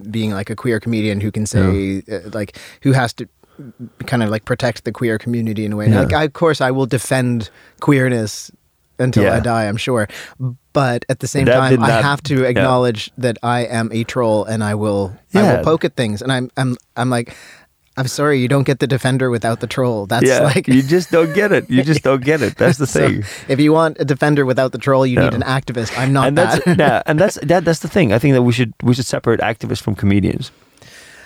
being 0.09 0.31
like 0.31 0.49
a 0.49 0.55
queer 0.55 0.79
comedian 0.79 1.21
who 1.21 1.31
can 1.31 1.45
say 1.45 2.03
uh, 2.11 2.29
like 2.33 2.57
who 2.81 2.93
has 2.93 3.13
to 3.13 3.27
kind 4.05 4.23
of 4.23 4.29
like 4.29 4.45
protect 4.45 4.83
the 4.83 4.91
queer 4.91 5.17
community 5.17 5.65
in 5.65 5.73
a 5.73 5.75
way. 5.75 5.89
Yeah. 5.89 6.01
Like, 6.01 6.13
I, 6.13 6.23
of 6.23 6.33
course, 6.33 6.61
I 6.61 6.71
will 6.71 6.85
defend 6.85 7.49
queerness 7.79 8.51
until 8.99 9.23
Yeah. 9.23 9.35
I 9.35 9.39
die. 9.39 9.65
I'm 9.67 9.77
sure, 9.77 10.07
but 10.73 11.05
at 11.09 11.19
the 11.19 11.27
same 11.27 11.45
That 11.45 11.55
time, 11.57 11.71
did 11.71 11.79
I 11.81 12.01
have 12.01 12.21
to 12.23 12.41
yeah. 12.41 12.47
acknowledge 12.49 13.11
that 13.17 13.37
I 13.43 13.61
am 13.61 13.89
a 13.91 14.03
troll 14.03 14.43
and 14.45 14.63
I 14.63 14.75
will 14.75 15.15
I 15.33 15.41
will 15.57 15.63
poke 15.63 15.85
at 15.85 15.95
things, 15.95 16.21
and 16.21 16.31
I'm 16.31 16.49
I'm 16.57 16.77
I'm 16.95 17.09
like. 17.09 17.35
I'm 17.97 18.09
sorry, 18.09 18.41
you 18.41 18.49
don't 18.49 18.65
get 18.67 18.79
the 18.79 18.87
defender 18.87 19.29
without 19.29 19.61
the 19.61 19.67
troll. 19.67 20.05
That's 20.05 20.27
yeah, 20.27 20.39
like 20.39 20.67
you 20.67 20.83
just 20.83 21.11
don't 21.11 21.33
get 21.33 21.53
it. 21.53 21.69
You 21.69 21.81
just 21.81 22.03
don't 22.03 22.21
get 22.21 22.41
it. 22.41 22.57
That's 22.59 22.77
the 22.77 22.85
so 22.85 22.99
thing. 23.07 23.23
if 23.47 23.57
you 23.57 23.71
want 23.71 23.95
a 24.01 24.03
defender 24.03 24.43
without 24.45 24.73
the 24.73 24.77
troll, 24.77 25.05
you 25.07 25.17
need 25.17 25.33
an 25.33 25.43
activist. 25.43 25.97
I'm 25.97 26.11
not 26.11 26.27
and 26.27 26.37
that. 26.37 26.65
that's 26.65 26.77
yeah, 26.77 27.03
and 27.05 27.17
that's 27.17 27.35
that, 27.43 27.63
that's 27.63 27.79
the 27.79 27.87
thing. 27.87 28.11
I 28.11 28.19
think 28.19 28.33
that 28.33 28.41
we 28.43 28.51
should 28.51 28.73
we 28.83 28.93
should 28.93 29.05
separate 29.05 29.39
activists 29.39 29.81
from 29.81 29.95
comedians. 29.95 30.51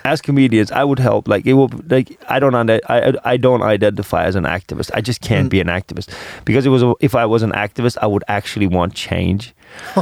As 0.04 0.20
comedians, 0.22 0.70
I 0.72 0.82
would 0.84 0.98
help. 0.98 1.28
Like 1.28 1.46
it 1.46 1.52
will. 1.54 1.70
Like 1.88 2.18
I 2.28 2.38
don't. 2.40 2.54
ide- 2.54 2.80
I 2.88 3.12
I 3.24 3.36
don't 3.36 3.62
identify 3.62 4.24
as 4.24 4.34
an 4.36 4.44
activist. 4.44 4.90
I 4.94 5.00
just 5.00 5.20
can't 5.20 5.46
Mm. 5.48 5.50
be 5.50 5.60
an 5.60 5.66
activist 5.68 6.08
because 6.44 6.64
it 6.66 6.70
was. 6.70 6.82
A, 6.82 6.94
if 7.00 7.14
I 7.14 7.26
was 7.26 7.42
an 7.42 7.52
activist, 7.52 7.98
I 8.00 8.06
would 8.06 8.24
actually 8.28 8.66
want 8.66 8.94
change. 8.94 9.54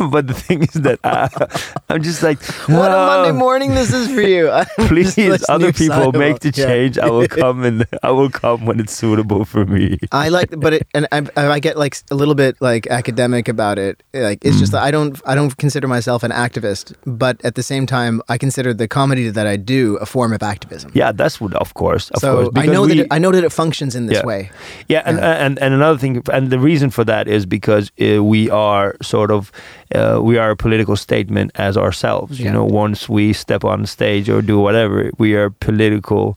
but 0.10 0.26
the 0.26 0.34
thing 0.34 0.62
is 0.62 0.74
that 0.74 0.98
I, 1.04 1.28
I'm 1.88 2.02
just 2.02 2.22
like 2.22 2.42
what 2.68 2.90
a 2.90 2.96
Monday 2.96 3.30
"Oh, 3.30 3.32
morning 3.34 3.74
this 3.74 3.92
is 3.92 4.08
for 4.10 4.20
you. 4.22 4.50
I'm 4.50 4.66
Please, 4.88 5.16
other 5.48 5.72
people 5.72 6.12
make 6.12 6.40
the 6.40 6.52
Yeah. 6.54 6.66
change. 6.66 6.98
I 6.98 7.08
will 7.10 7.28
come 7.28 7.64
and 7.64 7.86
I 8.02 8.10
will 8.10 8.30
come 8.30 8.66
when 8.66 8.80
it's 8.80 8.94
suitable 8.94 9.44
for 9.44 9.64
me. 9.66 9.98
I 10.12 10.28
like, 10.28 10.50
but 10.58 10.72
it, 10.74 10.86
and 10.94 11.06
I, 11.12 11.22
I 11.36 11.60
get 11.60 11.76
like 11.76 11.96
a 12.10 12.14
little 12.14 12.34
bit 12.34 12.56
like 12.60 12.86
academic 12.88 13.48
about 13.48 13.78
it. 13.78 14.02
Like 14.14 14.44
it's 14.44 14.56
Mm. 14.56 14.60
just 14.60 14.72
that 14.72 14.82
I 14.82 14.90
don't, 14.90 15.20
I 15.26 15.34
don't 15.34 15.56
consider 15.56 15.86
myself 15.88 16.22
an 16.22 16.30
activist, 16.32 16.94
but 17.04 17.40
at 17.44 17.54
the 17.54 17.62
same 17.62 17.86
time, 17.86 18.20
I 18.28 18.36
consider 18.38 18.74
the 18.74 18.88
comedy 18.88 19.30
that 19.30 19.46
I 19.46 19.56
do 19.56 19.96
a 19.96 20.06
form 20.06 20.32
of 20.32 20.42
activism. 20.42 20.90
Yeah, 20.94 21.12
that's 21.12 21.40
what, 21.40 21.54
of 21.54 21.74
course, 21.74 22.10
of 22.10 22.20
so 22.20 22.30
course. 22.44 22.48
I 22.56 22.66
know 22.66 22.82
we- 22.82 22.88
that 22.88 22.98
it, 22.98 23.06
I 23.10 23.18
know 23.18 23.30
that 23.32 23.44
it 23.44 23.52
functions 23.52 23.94
in 23.94 24.06
this 24.06 24.18
Yeah. 24.18 24.26
way. 24.26 24.50
Yeah, 24.88 25.02
and, 25.04 25.18
and 25.20 25.58
and 25.58 25.74
another 25.74 25.98
thing, 25.98 26.22
and 26.32 26.50
the 26.50 26.58
reason 26.58 26.90
for 26.90 27.04
that 27.04 27.28
is 27.28 27.46
because 27.46 27.90
uh, 28.00 28.22
we 28.24 28.50
are 28.50 28.96
sort 29.02 29.30
of 29.30 29.52
uh, 29.94 30.20
we 30.22 30.38
are 30.38 30.50
a 30.50 30.56
political 30.56 30.96
statement 30.96 31.50
as 31.56 31.76
ourselves. 31.76 32.38
You 32.38 32.50
know, 32.52 32.64
once 32.64 33.08
we 33.08 33.32
step 33.32 33.64
on 33.64 33.86
stage 33.86 34.28
or 34.28 34.42
do 34.42 34.58
whatever, 34.58 35.10
we 35.18 35.34
are 35.34 35.50
political 35.50 36.36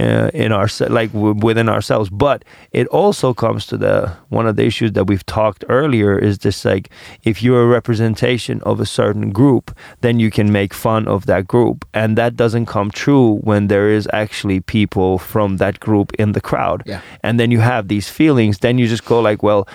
uh, 0.00 0.28
in 0.34 0.50
our 0.50 0.66
like 0.88 1.12
w- 1.12 1.34
within 1.40 1.68
ourselves. 1.68 2.10
But 2.10 2.44
it 2.72 2.86
also 2.88 3.32
comes 3.32 3.64
to 3.66 3.76
the 3.76 4.12
one 4.28 4.48
of 4.48 4.56
the 4.56 4.64
issues 4.64 4.92
that 4.92 5.06
we've 5.06 5.24
talked 5.24 5.64
earlier 5.68 6.18
is 6.18 6.38
this 6.38 6.64
like 6.64 6.90
if 7.22 7.42
you're 7.44 7.62
a 7.62 7.66
representation 7.66 8.60
of 8.62 8.80
a 8.80 8.86
certain 8.86 9.30
group, 9.30 9.70
then 10.00 10.18
you 10.20 10.30
can 10.32 10.50
make 10.50 10.74
fun 10.74 11.06
of 11.06 11.26
that 11.26 11.46
group, 11.46 11.84
and 11.94 12.18
that 12.18 12.34
doesn't 12.36 12.66
come 12.66 12.90
true 12.90 13.38
when 13.44 13.68
there 13.68 13.88
is 13.88 14.08
actually 14.12 14.60
people 14.60 15.16
from 15.18 15.58
that 15.58 15.78
group 15.78 16.12
in 16.18 16.32
the 16.32 16.40
crowd 16.40 16.82
Yeah. 16.86 17.00
and 17.22 17.38
then 17.38 17.50
you 17.52 17.60
have 17.60 17.86
these 17.86 18.08
feelings, 18.10 18.58
then 18.58 18.78
you 18.78 18.88
just 18.88 19.04
go 19.04 19.20
like, 19.20 19.42
well, 19.44 19.68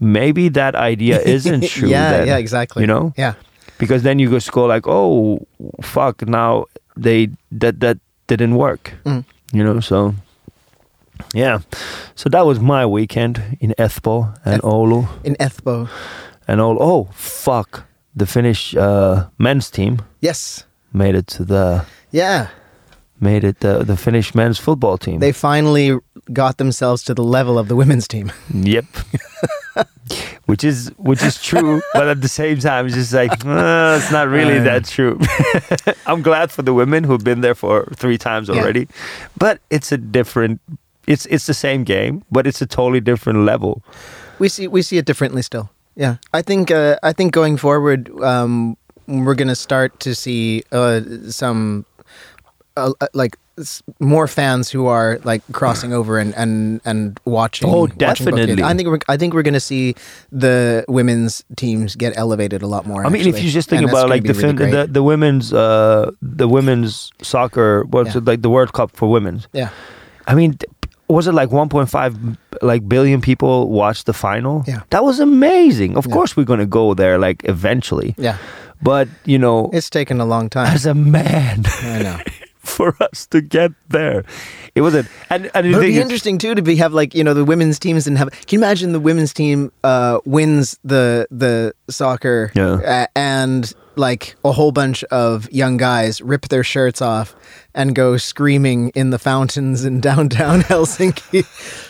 maybe 0.00 0.48
that 0.50 0.74
idea 0.74 1.20
isn't 1.36 1.64
true. 1.68 1.88
yeah, 1.88 2.10
then, 2.18 2.26
yeah, 2.26 2.36
exactly. 2.38 2.82
You 2.82 2.86
know, 2.86 3.12
Yeah. 3.16 3.34
because 3.78 4.02
then 4.02 4.18
you 4.18 4.30
just 4.30 4.50
go 4.52 4.64
like, 4.66 4.86
oh, 4.86 5.46
fuck, 5.82 6.22
now 6.26 6.64
they 6.96 7.28
that 7.52 7.80
that 7.80 7.98
didn't 8.26 8.54
work. 8.56 8.92
Mm. 9.04 9.24
You 9.52 9.64
know, 9.64 9.80
so 9.80 10.14
yeah. 11.34 11.60
So 12.14 12.28
that 12.30 12.46
was 12.46 12.58
my 12.60 12.86
weekend 12.86 13.42
in 13.60 13.74
Espoo 13.78 14.34
and 14.44 14.56
Eth- 14.56 14.62
Oulu 14.62 15.06
In 15.24 15.36
Ethbo. 15.36 15.88
and 16.48 16.60
Oulu. 16.60 16.76
Oh, 16.80 17.08
fuck. 17.12 17.84
The 18.16 18.26
Finnish 18.26 18.74
uh, 18.76 19.26
men's 19.38 19.70
team 19.70 19.98
Yes. 20.20 20.64
made 20.92 21.14
it 21.16 21.26
to 21.36 21.44
the 21.44 21.84
Yeah. 22.12 22.48
Made 23.20 23.44
it 23.44 23.60
the 23.60 23.84
the 23.84 23.96
Finnish 23.96 24.34
men's 24.34 24.58
football 24.58 24.98
team. 24.98 25.20
They 25.20 25.32
finally 25.32 25.98
got 26.32 26.56
themselves 26.56 27.02
to 27.04 27.14
the 27.14 27.22
level 27.24 27.58
of 27.58 27.68
the 27.68 27.76
women's 27.76 28.08
team. 28.08 28.32
Yep. 28.52 28.84
which 30.46 30.62
is 30.64 30.90
which 30.98 31.22
is 31.22 31.40
true, 31.42 31.80
but 31.94 32.08
at 32.08 32.20
the 32.20 32.28
same 32.28 32.58
time, 32.58 32.86
it's 32.86 32.94
just 32.94 33.12
like 33.12 33.32
uh, 33.46 33.98
it's 34.00 34.10
not 34.12 34.28
really 34.28 34.58
Uh, 34.58 34.64
that 34.64 34.84
true. 34.84 35.18
I'm 36.06 36.22
glad 36.22 36.50
for 36.50 36.62
the 36.62 36.72
women 36.74 37.04
who've 37.04 37.24
been 37.24 37.40
there 37.40 37.54
for 37.54 37.86
three 37.96 38.18
times 38.18 38.48
Yeah. 38.48 38.56
already, 38.60 38.88
but 39.38 39.58
it's 39.70 39.92
a 39.92 39.96
different. 39.98 40.60
It's 41.06 41.26
it's 41.26 41.46
the 41.46 41.54
same 41.54 41.84
game, 41.84 42.22
but 42.30 42.46
it's 42.46 42.62
a 42.62 42.66
totally 42.66 43.00
different 43.00 43.44
level. 43.44 43.82
we 44.38 44.48
see 44.48 44.68
we 44.68 44.82
see 44.82 44.98
it 44.98 45.04
differently 45.06 45.42
still. 45.42 45.68
Yeah, 45.96 46.16
I 46.32 46.42
think 46.42 46.70
uh, 46.70 46.96
I 47.02 47.12
think 47.12 47.32
going 47.32 47.56
forward, 47.58 48.10
um, 48.22 48.76
we're 49.06 49.34
gonna 49.36 49.54
start 49.56 50.00
to 50.00 50.14
see 50.14 50.62
uh, 50.72 51.00
some 51.30 51.84
uh, 52.76 52.92
like 53.12 53.36
more 54.00 54.26
fans 54.26 54.68
who 54.68 54.86
are 54.86 55.20
like 55.22 55.42
crossing 55.52 55.92
over 55.92 56.18
and 56.18 56.34
and 56.34 56.80
and 56.84 57.20
watching. 57.24 57.68
Oh, 57.70 57.82
watching 57.82 57.98
definitely. 57.98 58.62
I 58.64 58.74
think 58.74 58.88
we're 58.88 58.98
I 59.08 59.16
think 59.16 59.32
we're 59.34 59.42
going 59.42 59.54
to 59.54 59.60
see 59.60 59.94
the 60.32 60.84
women's 60.88 61.44
teams 61.56 61.94
get 61.94 62.12
elevated 62.16 62.62
a 62.62 62.66
lot 62.66 62.84
more. 62.86 63.06
I 63.06 63.10
mean, 63.10 63.26
if 63.28 63.42
you 63.42 63.50
just 63.50 63.68
think 63.68 63.82
And 63.82 63.90
about 63.90 64.08
like 64.08 64.24
the, 64.24 64.34
really 64.34 64.56
fin- 64.56 64.70
the 64.70 64.86
the 64.90 65.02
women's 65.02 65.52
uh 65.52 66.10
the 66.20 66.48
women's 66.48 67.12
soccer 67.22 67.84
what's 67.90 68.14
Yeah. 68.14 68.18
it 68.18 68.24
like 68.24 68.42
the 68.42 68.50
World 68.50 68.72
Cup 68.72 68.90
for 68.96 69.08
women's. 69.08 69.46
yeah, 69.52 69.68
I 70.26 70.34
mean, 70.34 70.58
was 71.08 71.28
it 71.28 71.32
like 71.32 71.50
1.5 71.50 72.36
like 72.62 72.88
billion 72.88 73.20
people 73.20 73.68
watched 73.70 74.06
the 74.06 74.12
final? 74.14 74.64
Yeah. 74.66 74.80
that 74.90 75.04
was 75.04 75.20
amazing. 75.20 75.96
Of 75.96 76.06
Yeah. 76.06 76.14
course, 76.14 76.36
we're 76.36 76.44
gonna 76.46 76.66
go 76.66 76.94
there 76.94 77.18
like 77.18 77.42
eventually, 77.44 78.14
yeah, 78.18 78.36
but 78.82 79.06
you 79.24 79.38
know, 79.38 79.70
it's 79.72 79.90
taken 79.90 80.20
a 80.20 80.24
long 80.26 80.48
time. 80.50 80.74
as 80.74 80.86
a 80.86 80.94
man, 80.94 81.62
I 81.82 82.02
know. 82.02 82.18
for 82.76 82.96
us 83.00 83.26
to 83.28 83.40
get 83.40 83.72
there, 83.88 84.24
it 84.74 84.80
wasn't. 84.80 85.08
And 85.30 85.50
and 85.54 85.66
it'd 85.66 85.80
be 85.80 86.00
interesting 86.00 86.38
too 86.38 86.54
to 86.54 86.62
be 86.62 86.76
have 86.76 86.92
like 86.92 87.14
you 87.14 87.22
know 87.22 87.34
the 87.34 87.44
women's 87.44 87.78
teams 87.78 88.06
and 88.06 88.18
have. 88.18 88.30
Can 88.30 88.58
you 88.58 88.58
imagine 88.58 88.92
the 88.92 89.00
women's 89.00 89.32
team 89.32 89.70
uh, 89.84 90.18
wins 90.24 90.78
the 90.84 91.26
the 91.30 91.74
soccer 91.90 92.50
Yeah. 92.54 92.72
uh, 92.74 93.06
and 93.14 93.72
like 93.96 94.36
a 94.44 94.52
whole 94.52 94.72
bunch 94.72 95.04
of 95.04 95.50
young 95.52 95.76
guys 95.76 96.20
rip 96.20 96.48
their 96.48 96.64
shirts 96.64 97.00
off 97.02 97.34
and 97.74 97.94
go 97.94 98.16
screaming 98.16 98.90
in 98.90 99.10
the 99.10 99.18
fountains 99.18 99.84
in 99.84 100.00
downtown 100.00 100.62
Helsinki. 100.62 101.44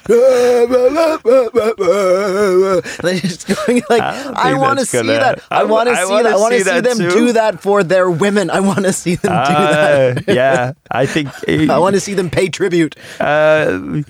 They're 3.03 3.19
just 3.21 3.47
going 3.49 3.83
like, 3.91 4.03
I 4.03 4.53
I, 4.53 4.55
want 4.55 4.79
to 4.79 4.87
see 4.87 4.99
gonna- 4.99 5.13
that. 5.13 5.43
I 5.51 5.61
I, 5.61 5.65
want 5.65 5.89
to 5.89 5.97
see 5.97 6.23
that. 6.23 6.27
I 6.27 6.37
want 6.37 6.53
to 6.55 6.65
see 6.65 6.71
see, 6.71 6.81
them 6.81 6.99
too. 6.99 7.11
do 7.11 7.33
that 7.33 7.61
for 7.61 7.83
their 7.83 8.11
women. 8.11 8.51
I 8.51 8.61
want 8.61 8.85
to 8.85 8.93
see 8.93 9.17
them 9.17 9.33
do 9.33 9.53
that. 9.53 10.29
Uh, 10.29 10.33
yeah, 10.33 10.73
I 10.91 11.07
think 11.07 11.29
I 11.71 11.79
want 11.79 11.95
to 11.95 12.01
see 12.01 12.15
them 12.15 12.31
pay 12.31 12.49
tribute. 12.49 12.97
Uh, 13.21 14.03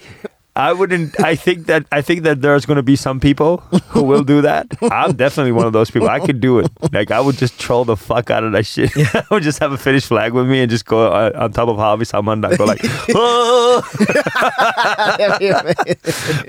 I 0.57 0.73
wouldn't. 0.73 1.19
I 1.21 1.35
think 1.35 1.67
that 1.67 1.85
I 1.91 2.01
think 2.01 2.23
that 2.23 2.41
there's 2.41 2.65
going 2.65 2.77
to 2.77 2.83
be 2.83 2.95
some 2.95 3.19
people 3.19 3.57
who 3.89 4.05
will 4.05 4.23
do 4.23 4.41
that. 4.43 4.69
I'm 4.83 5.17
definitely 5.17 5.51
one 5.51 5.67
of 5.67 5.73
those 5.73 5.91
people. 5.91 6.09
I 6.09 6.21
could 6.21 6.41
do 6.41 6.61
it. 6.61 6.71
Like 6.93 7.11
I 7.11 7.21
would 7.21 7.37
just 7.37 7.59
troll 7.59 7.85
the 7.85 7.97
fuck 7.97 8.31
out 8.31 8.45
of 8.45 8.53
that 8.53 8.65
shit. 8.65 8.93
I 9.15 9.25
would 9.33 9.43
just 9.43 9.59
have 9.59 9.73
a 9.73 9.79
Finnish 9.79 10.07
flag 10.07 10.33
with 10.33 10.47
me 10.49 10.61
and 10.63 10.71
just 10.71 10.87
go 10.87 11.11
uh, 11.13 11.33
on 11.35 11.53
top 11.53 11.69
of 11.69 11.77
Havis 11.77 12.17
Amanda 12.17 12.49
and 12.51 12.59
go 12.59 12.65
like, 12.67 12.81
"Oh." 13.11 13.83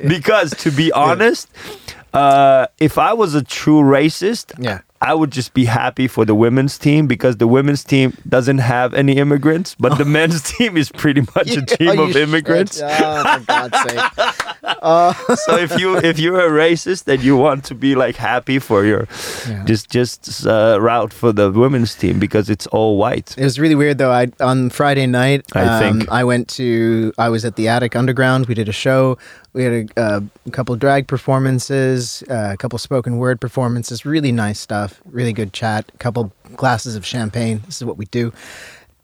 because 0.08 0.52
to 0.58 0.72
be 0.72 0.92
honest, 0.92 1.50
uh, 2.14 2.68
if 2.80 2.98
I 2.98 3.14
was 3.14 3.34
a 3.36 3.44
true 3.44 3.82
racist, 3.82 4.54
Yeah. 4.64 4.82
I 5.06 5.14
would 5.14 5.32
just 5.32 5.54
be 5.54 5.66
happy 5.66 6.08
for 6.08 6.26
the 6.26 6.34
women's 6.34 6.80
team 6.80 7.06
because 7.06 7.38
the 7.38 7.46
women's 7.48 7.84
team 7.84 8.18
doesn't 8.28 8.58
have 8.58 8.94
any 8.96 9.18
immigrants, 9.18 9.76
but 9.80 9.98
the 10.00 10.06
men's 10.18 10.42
team 10.42 10.78
is 10.78 10.90
pretty 10.92 11.22
much 11.36 11.52
a 11.52 11.64
team 11.64 11.94
you 11.94 12.02
of 12.04 12.12
should. 12.14 12.24
immigrants. 12.28 12.82
Oh, 12.84 13.38
for 13.38 13.46
God's 13.46 13.80
sake. 13.86 14.00
so 15.46 15.58
if 15.58 15.80
you 15.80 15.98
if 15.98 16.18
you're 16.20 16.40
a 16.40 16.50
racist 16.50 17.08
and 17.14 17.22
you 17.24 17.38
want 17.38 17.64
to 17.66 17.76
be 17.76 17.94
like 17.94 18.16
happy 18.16 18.58
for 18.60 18.84
your 18.86 19.08
Yeah. 19.48 19.64
just 19.66 19.90
just 19.92 20.46
uh, 20.48 20.80
route 20.82 21.14
for 21.14 21.32
the 21.32 21.52
women's 21.52 21.94
team 21.96 22.20
because 22.20 22.50
it's 22.50 22.68
all 22.68 22.98
white. 22.98 23.36
It 23.38 23.44
was 23.44 23.60
really 23.60 23.76
weird 23.76 23.98
though. 24.00 24.12
I 24.12 24.28
on 24.40 24.70
Friday 24.70 25.06
night, 25.08 25.46
I 25.54 25.62
um, 25.66 25.80
think. 25.82 26.12
I 26.12 26.24
went 26.24 26.48
to. 26.58 27.14
I 27.18 27.30
was 27.30 27.46
at 27.46 27.56
the 27.56 27.68
Attic 27.68 27.96
Underground. 27.96 28.48
We 28.48 28.56
did 28.56 28.70
a 28.70 28.78
show. 28.86 29.18
We 29.56 29.64
had 29.64 29.74
a, 29.74 30.00
uh, 30.00 30.22
a 30.46 30.52
couple 30.52 30.76
drag 30.76 31.08
performances, 31.08 32.24
uh, 32.30 32.50
a 32.52 32.58
couple 32.58 32.78
spoken 32.78 33.18
word 33.18 33.40
performances. 33.40 34.06
Really 34.06 34.34
nice 34.34 34.60
stuff. 34.60 35.02
Really 35.06 35.32
good 35.32 35.54
chat. 35.54 35.90
A 35.94 35.98
couple 35.98 36.34
glasses 36.58 36.98
of 36.98 37.06
champagne. 37.06 37.62
This 37.66 37.78
is 37.78 37.86
what 37.86 37.96
we 37.96 38.04
do. 38.08 38.34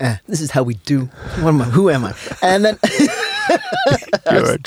Uh, 0.01 0.17
this 0.27 0.41
is 0.41 0.51
how 0.51 0.63
we 0.63 0.73
do. 0.73 1.05
What 1.39 1.49
am 1.53 1.61
I? 1.61 1.65
Who 1.65 1.89
am 1.89 2.03
I? 2.03 2.13
And 2.41 2.65
then 2.65 2.77
a 4.25 4.57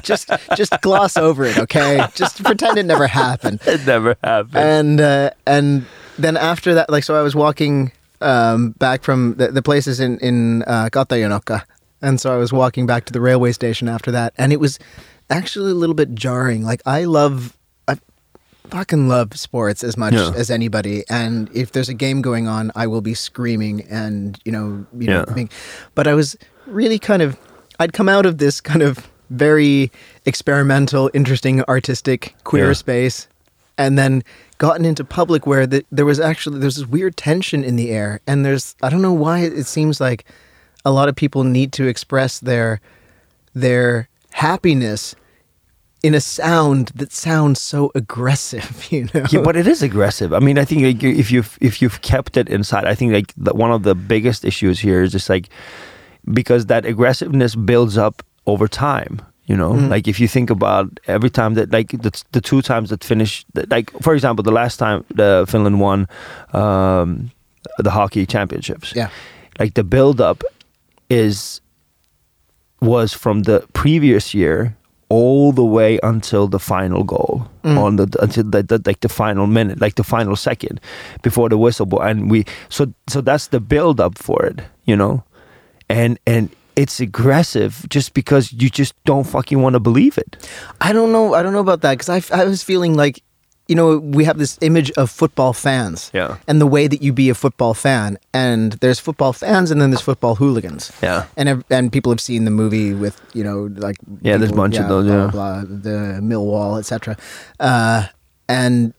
just 0.02 0.28
just 0.54 0.78
gloss 0.82 1.16
over 1.16 1.44
it, 1.44 1.56
okay? 1.56 2.06
Just 2.14 2.44
pretend 2.44 2.76
it 2.76 2.84
never 2.84 3.06
happened. 3.06 3.60
it 3.64 3.86
never 3.86 4.16
happened. 4.22 4.56
and 4.56 5.00
uh, 5.00 5.30
and 5.46 5.86
then 6.18 6.36
after 6.36 6.74
that, 6.74 6.90
like, 6.90 7.04
so 7.04 7.14
I 7.14 7.22
was 7.22 7.34
walking 7.34 7.90
um, 8.20 8.72
back 8.72 9.02
from 9.02 9.36
the, 9.36 9.48
the 9.48 9.62
places 9.62 9.98
in 9.98 10.18
in 10.18 10.62
uh, 10.64 10.90
and 12.04 12.20
so 12.20 12.34
I 12.34 12.38
was 12.38 12.52
walking 12.52 12.86
back 12.86 13.04
to 13.06 13.12
the 13.12 13.20
railway 13.20 13.52
station 13.52 13.88
after 13.88 14.10
that, 14.12 14.32
and 14.38 14.52
it 14.52 14.60
was 14.60 14.78
actually 15.30 15.70
a 15.70 15.74
little 15.74 15.94
bit 15.94 16.14
jarring. 16.14 16.62
Like, 16.64 16.82
I 16.86 17.04
love. 17.04 17.56
I 17.88 17.96
Fucking 18.70 19.08
love 19.08 19.36
sports 19.38 19.84
as 19.84 19.96
much 19.96 20.14
Yeah. 20.14 20.32
as 20.34 20.50
anybody, 20.50 21.04
and 21.10 21.50
if 21.54 21.72
there's 21.72 21.88
a 21.90 21.94
game 21.94 22.22
going 22.22 22.48
on, 22.48 22.72
I 22.74 22.86
will 22.86 23.02
be 23.02 23.14
screaming 23.14 23.82
and 23.90 24.38
you 24.44 24.52
know, 24.52 24.86
you 24.98 25.08
know. 25.08 25.24
Being- 25.34 25.50
but 25.94 26.06
I 26.06 26.14
was 26.14 26.36
really 26.66 26.98
kind 26.98 27.20
of, 27.22 27.36
I'd 27.78 27.92
come 27.92 28.08
out 28.08 28.24
of 28.26 28.38
this 28.38 28.60
kind 28.62 28.82
of 28.82 29.06
very 29.30 29.90
experimental, 30.24 31.10
interesting, 31.14 31.62
artistic 31.64 32.34
queer 32.44 32.68
Yeah. 32.68 32.72
space, 32.72 33.28
and 33.76 33.98
then 33.98 34.22
gotten 34.58 34.84
into 34.84 35.04
public 35.04 35.46
where 35.46 35.66
the, 35.66 35.84
there 35.92 36.06
was 36.06 36.18
actually 36.20 36.58
there's 36.60 36.76
this 36.76 36.86
weird 36.86 37.16
tension 37.16 37.62
in 37.64 37.76
the 37.76 37.90
air 37.90 38.20
and 38.26 38.44
there's 38.46 38.76
i 38.84 38.88
don't 38.88 39.02
know 39.02 39.12
why 39.12 39.40
it 39.40 39.66
seems 39.66 40.00
like 40.00 40.24
a 40.84 40.90
lot 40.90 41.08
of 41.08 41.16
people 41.16 41.44
need 41.44 41.72
to 41.72 41.86
express 41.86 42.40
their 42.40 42.80
their 43.54 44.08
happiness 44.32 45.14
in 46.02 46.14
a 46.14 46.20
sound 46.20 46.88
that 46.94 47.12
sounds 47.12 47.60
so 47.60 47.90
aggressive 47.94 48.86
you 48.90 49.08
know 49.14 49.24
yeah, 49.30 49.40
but 49.40 49.56
it 49.56 49.66
is 49.66 49.82
aggressive. 49.82 50.32
I 50.34 50.38
mean, 50.38 50.58
I 50.58 50.64
think 50.64 50.82
like, 50.82 51.02
if 51.02 51.30
you've 51.30 51.56
if 51.60 51.80
you've 51.80 52.00
kept 52.02 52.36
it 52.36 52.48
inside, 52.48 52.84
I 52.84 52.94
think 52.94 53.12
like 53.12 53.32
the, 53.36 53.54
one 53.54 53.70
of 53.72 53.82
the 53.84 53.94
biggest 53.94 54.44
issues 54.44 54.80
here 54.80 55.02
is 55.02 55.12
just 55.12 55.28
like 55.30 55.48
because 56.32 56.66
that 56.66 56.84
aggressiveness 56.84 57.54
builds 57.54 57.96
up 57.98 58.22
over 58.46 58.68
time. 58.68 59.20
You 59.46 59.56
know, 59.58 59.72
Mm. 59.74 59.90
like 59.90 60.08
if 60.08 60.18
you 60.20 60.26
think 60.28 60.48
about 60.50 60.88
every 61.06 61.28
time 61.28 61.52
that 61.54 61.70
like 61.70 61.90
the, 61.90 62.10
the 62.32 62.40
two 62.40 62.62
times 62.62 62.88
that 62.88 63.04
Finnish, 63.04 63.44
like 63.68 63.90
for 64.00 64.14
example, 64.14 64.42
the 64.42 64.50
last 64.52 64.78
time 64.78 65.04
the 65.14 65.44
Finland 65.46 65.80
won 65.80 66.08
um, 66.54 67.30
the 67.78 67.90
hockey 67.90 68.24
championships, 68.26 68.92
yeah 68.96 69.08
like 69.60 69.74
the 69.74 69.84
build 69.84 70.20
up 70.20 70.42
is 71.10 71.60
was 72.80 73.12
from 73.12 73.42
the 73.42 73.66
previous 73.72 74.34
year 74.34 74.76
all 75.08 75.52
the 75.52 75.64
way 75.64 75.98
until 76.02 76.48
the 76.48 76.58
final 76.58 77.04
goal 77.04 77.48
Mm. 77.62 77.78
on 77.78 77.96
the 77.96 78.06
until 78.20 78.44
the, 78.44 78.62
the 78.62 78.82
like 78.84 79.00
the 79.00 79.08
final 79.08 79.46
minute 79.46 79.80
like 79.80 79.94
the 79.94 80.04
final 80.04 80.36
second 80.36 80.80
before 81.22 81.48
the 81.48 81.56
whistle 81.56 81.86
blow 81.86 82.00
and 82.00 82.30
we 82.30 82.44
so 82.68 82.92
so 83.08 83.22
that's 83.22 83.46
the 83.48 83.58
build 83.60 84.00
up 84.00 84.18
for 84.18 84.44
it 84.44 84.60
you 84.84 84.94
know 84.94 85.24
and 85.88 86.18
and 86.26 86.50
it's 86.76 87.00
aggressive 87.00 87.86
just 87.88 88.12
because 88.12 88.52
you 88.52 88.68
just 88.68 88.92
don't 89.04 89.24
fucking 89.24 89.62
want 89.62 89.72
to 89.72 89.80
believe 89.80 90.18
it 90.18 90.36
i 90.82 90.92
don't 90.92 91.10
know 91.10 91.32
i 91.32 91.42
don't 91.42 91.54
know 91.54 91.60
about 91.60 91.80
that 91.80 91.96
because 91.96 92.10
I, 92.30 92.42
I 92.42 92.44
was 92.44 92.62
feeling 92.62 92.94
like 92.96 93.22
you 93.68 93.74
know 93.74 93.98
we 93.98 94.24
have 94.24 94.36
this 94.38 94.58
image 94.60 94.90
of 94.98 95.10
football 95.10 95.52
fans 95.52 96.10
yeah 96.12 96.36
and 96.46 96.60
the 96.60 96.66
way 96.66 96.86
that 96.86 97.00
you 97.02 97.12
be 97.12 97.30
a 97.30 97.34
football 97.34 97.72
fan 97.74 98.18
and 98.32 98.72
there's 98.80 99.00
football 99.00 99.32
fans 99.32 99.70
and 99.70 99.80
then 99.80 99.90
there's 99.90 100.02
football 100.02 100.34
hooligans 100.34 100.92
yeah 101.02 101.24
and 101.36 101.64
and 101.70 101.90
people 101.92 102.12
have 102.12 102.20
seen 102.20 102.44
the 102.44 102.50
movie 102.50 102.92
with 102.92 103.20
you 103.32 103.42
know 103.44 103.70
like 103.86 103.96
Yeah, 104.22 104.36
there's 104.36 104.50
a 104.50 104.52
people- 104.52 104.64
bunch 104.64 104.76
of 104.76 104.88
those, 104.88 105.06
blah, 105.06 105.14
yeah. 105.24 105.30
blah, 105.30 105.64
blah, 105.64 105.78
the 105.86 106.20
Millwall 106.20 106.78
etc. 106.78 107.16
Uh, 107.58 108.06
and 108.48 108.92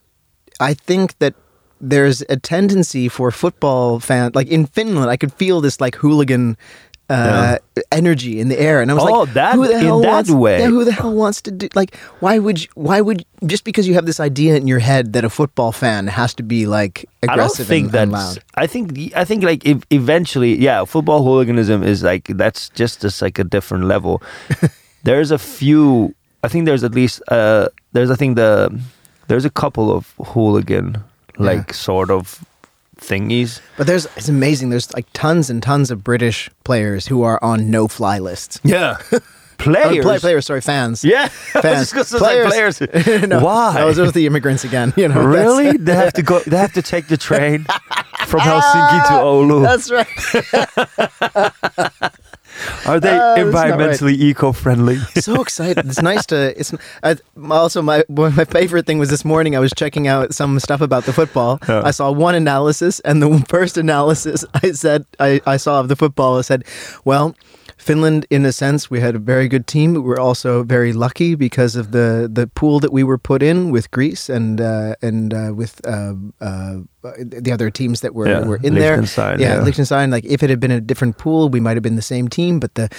I 0.59 0.73
think 0.73 1.17
that 1.19 1.33
there's 1.81 2.23
a 2.29 2.37
tendency 2.37 3.09
for 3.09 3.29
football 3.31 3.99
fan 3.99 4.31
like 4.33 4.47
in 4.47 4.65
Finland 4.65 5.11
I 5.11 5.17
could 5.17 5.33
feel 5.33 5.61
this 5.61 5.79
like 5.81 5.95
hooligan. 5.97 6.57
Uh, 7.07 7.57
Yeah. 7.77 7.83
energy 7.91 8.39
in 8.39 8.47
the 8.49 8.59
air, 8.59 8.81
and 8.81 8.89
I 8.89 8.95
was 8.95 9.03
Oh, 9.03 9.11
like, 9.21 9.33
that- 9.35 9.53
"Who 9.55 9.67
the 9.67 9.77
in 9.77 9.85
hell 9.85 10.01
that 10.01 10.07
wants? 10.25 10.31
way. 10.31 10.57
Yeah, 10.59 10.69
who 10.73 10.83
the 10.85 10.91
hell 10.91 11.13
wants 11.13 11.39
to 11.43 11.51
do? 11.51 11.67
Like, 11.75 11.95
why 12.19 12.39
would? 12.39 12.63
You, 12.63 12.67
why 12.73 12.99
would? 12.99 13.23
Just 13.45 13.63
because 13.63 13.87
you 13.87 13.93
have 13.93 14.07
this 14.07 14.19
idea 14.19 14.55
in 14.57 14.65
your 14.65 14.79
head 14.79 15.13
that 15.13 15.23
a 15.23 15.29
football 15.29 15.71
fan 15.71 16.07
has 16.07 16.33
to 16.33 16.43
be 16.43 16.65
like 16.65 17.05
I 17.21 17.27
don't 17.27 17.33
aggressive 17.35 17.67
think 17.67 17.87
and, 17.93 17.95
and 17.95 18.11
loud. 18.11 18.39
I 18.55 18.65
think 18.65 19.13
I 19.15 19.23
think 19.23 19.43
like 19.43 19.61
if 19.69 19.83
eventually, 19.91 20.57
yeah, 20.57 20.83
football 20.85 21.21
hooliganism 21.23 21.83
is 21.83 22.01
like 22.01 22.25
that's 22.41 22.69
just 22.73 23.01
just 23.01 23.21
like 23.21 23.37
a 23.37 23.43
different 23.43 23.85
level. 23.85 24.23
there's 25.03 25.29
a 25.31 25.37
few. 25.37 26.15
I 26.43 26.47
think 26.47 26.65
there's 26.65 26.83
at 26.83 26.95
least 26.95 27.21
uh 27.29 27.67
there's 27.93 28.09
I 28.09 28.15
think 28.15 28.35
the 28.35 28.73
there's 29.27 29.45
a 29.45 29.49
couple 29.51 29.91
of 29.95 30.13
hooligan 30.33 30.97
like 31.37 31.67
Yeah. 31.69 31.73
sort 31.75 32.09
of 32.09 32.43
thingies. 32.97 33.61
But 33.77 33.87
there's 33.87 34.05
it's 34.17 34.29
amazing. 34.29 34.69
There's 34.69 34.93
like 34.93 35.05
tons 35.13 35.49
and 35.49 35.61
tons 35.61 35.91
of 35.91 36.03
British 36.03 36.49
players 36.63 37.07
who 37.07 37.23
are 37.23 37.43
on 37.43 37.69
no-fly 37.69 38.19
lists. 38.19 38.59
Yeah, 38.63 38.97
players. 39.57 40.03
play, 40.03 40.19
players, 40.19 40.45
sorry, 40.45 40.61
fans. 40.61 41.03
Yeah, 41.03 41.27
Fans. 41.27 41.93
It's 41.93 42.13
like 42.13 42.45
Players. 42.47 42.77
players. 42.79 43.21
no, 43.27 43.43
Why? 43.43 43.73
Those 43.73 43.99
are 43.99 44.11
the 44.11 44.25
immigrants 44.25 44.63
again. 44.63 44.93
You 44.95 45.07
know. 45.07 45.23
really? 45.23 45.77
they 45.77 45.95
have 45.95 46.13
to 46.13 46.23
go. 46.23 46.39
They 46.39 46.57
have 46.57 46.73
to 46.73 46.81
take 46.81 47.07
the 47.07 47.17
train 47.17 47.65
from 48.27 48.41
ah, 48.43 48.49
Helsinki 48.49 49.03
to 49.07 49.13
Oulu. 49.23 49.61
That's 49.63 49.91
right. 49.91 50.07
Are 52.85 52.99
they 52.99 53.09
Uh, 53.09 53.17
not 53.17 53.37
right. 53.37 53.45
environmentally 53.45 54.13
eco-friendly? 54.13 54.97
so 55.19 55.41
excited. 55.41 55.85
It's 55.85 56.01
nice 56.01 56.25
to. 56.27 56.57
It's 56.59 56.73
I, 57.03 57.15
also 57.49 57.81
my 57.81 58.03
my 58.09 58.45
favorite 58.45 58.85
thing 58.85 58.99
was 58.99 59.09
this 59.09 59.25
morning. 59.25 59.55
I 59.55 59.59
was 59.59 59.71
checking 59.75 60.07
out 60.07 60.33
some 60.33 60.59
stuff 60.59 60.81
about 60.81 61.05
the 61.05 61.13
football. 61.13 61.59
Yeah. 61.67 61.81
I 61.83 61.91
saw 61.91 62.11
one 62.11 62.35
analysis, 62.35 62.99
and 63.01 63.21
the 63.21 63.43
first 63.49 63.77
analysis 63.77 64.45
I 64.53 64.71
said 64.71 65.05
I, 65.19 65.41
I 65.45 65.57
saw 65.57 65.79
of 65.79 65.87
the 65.87 65.95
football 65.95 66.37
I 66.37 66.41
said, 66.41 66.63
well. 67.05 67.35
Finland, 67.85 68.25
in 68.29 68.45
a 68.45 68.51
sense, 68.51 68.89
we 68.89 68.99
had 68.99 69.15
a 69.15 69.19
very 69.19 69.47
good 69.47 69.67
team. 69.67 69.93
but 69.93 70.01
We're 70.01 70.19
also 70.19 70.63
very 70.63 70.91
lucky 70.91 71.35
because 71.35 71.75
of 71.75 71.91
the, 71.91 72.27
the 72.31 72.47
pool 72.47 72.79
that 72.79 72.91
we 72.91 73.03
were 73.03 73.19
put 73.19 73.43
in 73.43 73.69
with 73.71 73.91
Greece 73.91 74.27
and 74.27 74.59
uh, 74.59 74.95
and 75.01 75.33
uh, 75.33 75.51
with 75.55 75.79
uh, 75.85 76.13
uh, 76.41 76.77
the 77.43 77.51
other 77.53 77.69
teams 77.69 78.01
that 78.01 78.15
were, 78.15 78.27
Yeah, 78.27 78.47
were 78.47 78.59
in 78.63 78.73
there. 78.73 78.97
Liechtenstein, 78.97 79.39
yeah, 79.39 79.55
yeah. 79.55 79.63
Liechtenstein. 79.63 80.09
Like 80.09 80.25
if 80.25 80.41
it 80.41 80.49
had 80.49 80.59
been 80.59 80.71
a 80.71 80.81
different 80.81 81.17
pool, 81.17 81.49
we 81.49 81.59
might 81.59 81.75
have 81.77 81.83
been 81.83 81.95
the 81.95 82.01
same 82.15 82.27
team, 82.27 82.59
but 82.59 82.73
the 82.73 82.89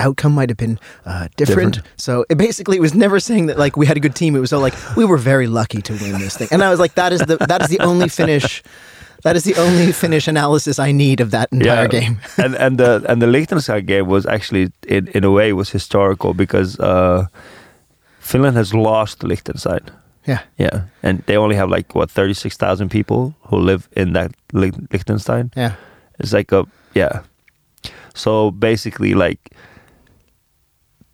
outcome 0.00 0.32
might 0.32 0.48
have 0.50 0.56
been 0.56 0.78
uh, 1.04 1.26
different. 1.36 1.74
Different. 1.74 2.00
So 2.00 2.24
it 2.30 2.38
basically, 2.38 2.76
it 2.76 2.80
was 2.80 2.94
never 2.94 3.18
saying 3.20 3.46
that 3.46 3.58
like 3.58 3.76
we 3.76 3.86
had 3.86 3.96
a 3.96 4.00
good 4.00 4.14
team. 4.14 4.36
It 4.36 4.40
was 4.40 4.52
all 4.52 4.60
like 4.60 4.74
we 4.96 5.04
were 5.04 5.18
very 5.18 5.48
lucky 5.48 5.82
to 5.82 5.92
win 5.94 6.20
this 6.20 6.36
thing. 6.36 6.48
And 6.52 6.62
I 6.62 6.70
was 6.70 6.78
like, 6.78 6.94
that 6.94 7.12
is 7.12 7.20
the 7.20 7.36
that 7.48 7.60
is 7.62 7.68
the 7.68 7.80
only 7.80 8.08
finish. 8.20 8.62
That 9.22 9.36
is 9.36 9.44
the 9.44 9.54
only 9.56 9.92
finish 10.04 10.28
analysis 10.28 10.78
I 10.78 10.92
need 10.92 11.20
of 11.20 11.30
that 11.30 11.48
entire 11.52 11.88
game. 11.88 12.18
and 12.38 12.54
and 12.54 12.78
the 12.78 13.04
and 13.08 13.20
the 13.20 13.26
Liechtenstein 13.26 13.86
game 13.86 14.06
was 14.06 14.26
actually 14.26 14.70
in 14.86 15.08
in 15.08 15.24
a 15.24 15.30
way 15.30 15.52
was 15.52 15.70
historical 15.70 16.34
because 16.34 16.78
uh, 16.80 17.26
Finland 18.20 18.56
has 18.56 18.72
lost 18.74 19.22
Liechtenstein. 19.22 19.80
Yeah. 20.26 20.40
Yeah, 20.58 20.82
and 21.02 21.22
they 21.26 21.36
only 21.36 21.56
have 21.56 21.70
like 21.70 21.94
what 21.94 22.10
thirty 22.10 22.34
six 22.34 22.56
thousand 22.56 22.90
people 22.90 23.34
who 23.42 23.56
live 23.56 23.88
in 23.92 24.12
that 24.12 24.30
Liechtenstein. 24.52 25.50
Yeah. 25.56 25.72
It's 26.18 26.32
like 26.32 26.52
a 26.52 26.64
yeah. 26.94 27.22
So 28.14 28.50
basically, 28.50 29.14
like 29.14 29.38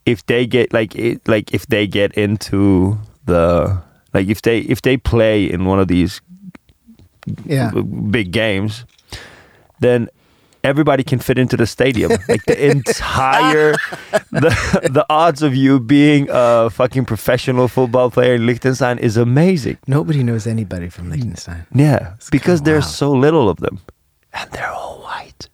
if 0.06 0.24
they 0.26 0.46
get 0.46 0.72
like 0.72 0.94
it, 0.96 1.26
like 1.28 1.54
if 1.54 1.66
they 1.66 1.86
get 1.86 2.12
into 2.14 2.98
the 3.26 3.78
like 4.12 4.28
if 4.28 4.42
they 4.42 4.58
if 4.60 4.82
they 4.82 4.96
play 4.96 5.44
in 5.44 5.64
one 5.64 5.78
of 5.78 5.88
these 5.88 6.20
Yeah. 7.44 7.70
big 8.10 8.32
games, 8.32 8.84
then 9.80 10.08
everybody 10.64 11.04
can 11.04 11.18
fit 11.18 11.38
into 11.38 11.56
the 11.56 11.66
stadium. 11.66 12.10
like 12.28 12.44
the 12.46 12.70
entire 12.70 13.72
the 14.32 14.50
the 14.90 15.06
odds 15.08 15.42
of 15.42 15.54
you 15.54 15.78
being 15.78 16.28
a 16.30 16.70
fucking 16.70 17.04
professional 17.04 17.68
football 17.68 18.10
player 18.10 18.34
in 18.34 18.46
Liechtenstein 18.46 18.98
is 18.98 19.16
amazing. 19.16 19.78
Nobody 19.86 20.22
knows 20.22 20.46
anybody 20.46 20.88
from 20.88 21.10
Liechtenstein. 21.10 21.66
Yeah, 21.74 22.14
because 22.30 22.60
kinda 22.60 22.70
there's 22.70 22.86
so 22.86 23.12
little 23.12 23.48
of 23.48 23.58
them, 23.58 23.80
and 24.32 24.50
they're 24.50 24.70
all 24.72 25.00
white. 25.02 25.48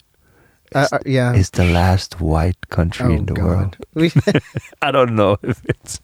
Uh, 0.72 0.87
uh, 0.92 0.98
yeah. 1.04 1.35
It's 1.35 1.50
the 1.50 1.64
last 1.64 2.20
white 2.20 2.68
country 2.70 3.06
oh 3.14 3.18
in 3.18 3.26
the 3.26 3.35
God. 3.35 3.44
world. 3.44 3.76
I 4.83 4.92
don't 4.92 5.16
know 5.16 5.37
if 5.42 5.61
it's. 5.66 6.00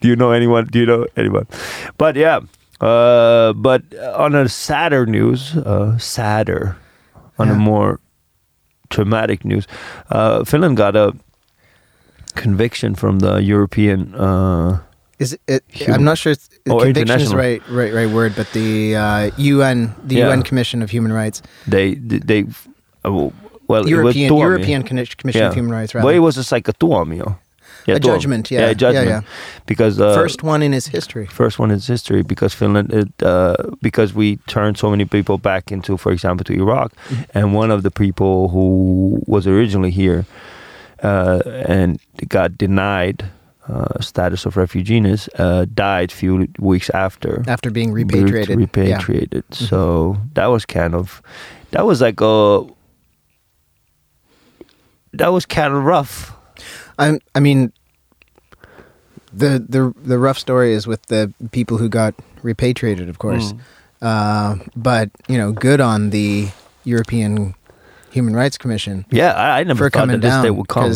do 0.00 0.08
you 0.08 0.14
know 0.16 0.32
anyone? 0.32 0.66
Do 0.66 0.78
you 0.78 0.84
know 0.84 1.06
anyone? 1.16 1.46
But 1.96 2.16
yeah, 2.16 2.40
uh, 2.80 3.52
but 3.54 3.82
on 4.14 4.34
a 4.34 4.48
sadder 4.48 5.06
news, 5.06 5.56
uh, 5.56 5.96
sadder, 5.98 6.76
on 7.38 7.48
a 7.50 7.54
more 7.54 8.00
traumatic 8.90 9.44
news, 9.44 9.66
uh, 10.10 10.44
Finland 10.44 10.76
got 10.76 10.96
a 10.96 11.12
conviction 12.34 12.94
from 12.94 13.18
the 13.20 13.36
European. 13.42 14.14
Uh, 14.14 14.78
is 15.18 15.36
it, 15.46 15.62
Human- 15.68 15.94
I'm 16.00 16.04
not 16.04 16.16
sure 16.18 16.32
it's, 16.32 16.48
conviction 16.64 17.20
is 17.20 17.34
right, 17.34 17.62
right, 17.68 17.92
right 17.92 18.08
word, 18.08 18.32
but 18.36 18.50
the 18.52 18.96
uh, 18.96 19.30
UN, 19.36 19.94
the 20.02 20.16
Yeah. 20.16 20.28
UN 20.30 20.42
Commission 20.42 20.82
of 20.82 20.90
Human 20.90 21.12
Rights, 21.12 21.42
they 21.66 21.94
they. 21.94 22.44
Uh, 23.04 23.30
well, 23.68 23.88
European. 23.88 24.34
European 24.36 24.82
Commission 24.82 25.14
Commission 25.16 25.44
of 25.44 25.54
Human 25.54 25.70
Rights, 25.70 25.94
rather. 25.94 26.06
Well, 26.06 26.14
it 26.14 26.18
was 26.20 26.34
just 26.34 26.50
like 26.52 26.66
a 26.68 26.72
tuomio. 26.72 27.36
Yeah, 27.86 27.96
A 27.96 28.00
judgment, 28.00 28.50
yeah, 28.50 28.60
yeah, 28.60 28.66
a 28.66 28.68
yeah, 28.68 28.74
judgment. 28.74 29.08
yeah. 29.08 29.20
Because 29.66 30.00
uh, 30.00 30.14
First 30.14 30.42
one 30.42 30.62
in 30.62 30.74
its 30.74 30.86
history. 30.88 31.26
first 31.26 31.58
one 31.58 31.70
in 31.70 31.76
his 31.76 31.86
history 31.86 32.22
because 32.22 32.54
Finland, 32.54 32.92
it, 32.92 33.08
uh, 33.22 33.54
because 33.82 34.14
we 34.14 34.36
turned 34.46 34.76
so 34.78 34.90
many 34.90 35.04
people 35.04 35.38
back 35.38 35.70
into, 35.72 35.96
for 35.96 36.12
example, 36.12 36.44
to 36.44 36.52
Iraq, 36.52 36.92
and 37.34 37.54
one 37.54 37.70
of 37.74 37.82
the 37.82 37.90
people 37.90 38.48
who 38.48 39.22
was 39.26 39.46
originally 39.46 39.90
here 39.90 40.24
uh, 41.02 41.40
and 41.68 41.98
got 42.28 42.58
denied 42.58 43.24
uh, 43.68 44.00
status 44.00 44.46
of 44.46 44.56
refugees 44.56 45.28
uh, 45.38 45.64
died 45.74 46.10
few 46.12 46.48
weeks 46.58 46.90
after 46.90 47.42
after 47.46 47.70
being 47.70 47.94
being 47.94 48.26
repatriated. 48.26 48.48
Yeah. 48.48 48.54
Mm-hmm. 48.54 48.60
repatriated. 48.60 49.44
So 49.52 50.16
that 50.34 50.46
was 50.46 50.66
kind 50.66 50.94
of 50.94 51.22
that 51.70 51.86
was 51.86 52.00
like 52.00 52.20
a 52.20 52.64
that 55.12 55.32
was 55.32 55.46
kind 55.46 55.72
of 55.74 55.84
rough. 55.84 56.32
I 57.00 57.18
I 57.34 57.40
mean 57.40 57.72
the 59.32 59.64
the 59.66 59.92
the 60.04 60.18
rough 60.18 60.38
story 60.38 60.72
is 60.72 60.86
with 60.86 61.06
the 61.06 61.32
people 61.50 61.78
who 61.78 61.88
got 61.88 62.14
repatriated, 62.42 63.08
of 63.08 63.18
course. 63.18 63.52
Mm. 63.52 63.60
Uh, 64.02 64.64
but 64.76 65.10
you 65.28 65.36
know, 65.36 65.52
good 65.52 65.80
on 65.80 66.10
the 66.10 66.48
European 66.84 67.54
Human 68.10 68.34
Rights 68.34 68.56
Commission 68.58 69.04
Yeah, 69.10 69.32
I, 69.32 69.60
I 69.60 69.64
never 69.64 69.84
for 69.84 69.90
thought 69.90 70.00
coming 70.00 70.20
that 70.20 70.22
this 70.22 70.30
down 70.30 70.44
day 70.44 70.50
would 70.50 70.68
come. 70.68 70.90
uh, 70.90 70.92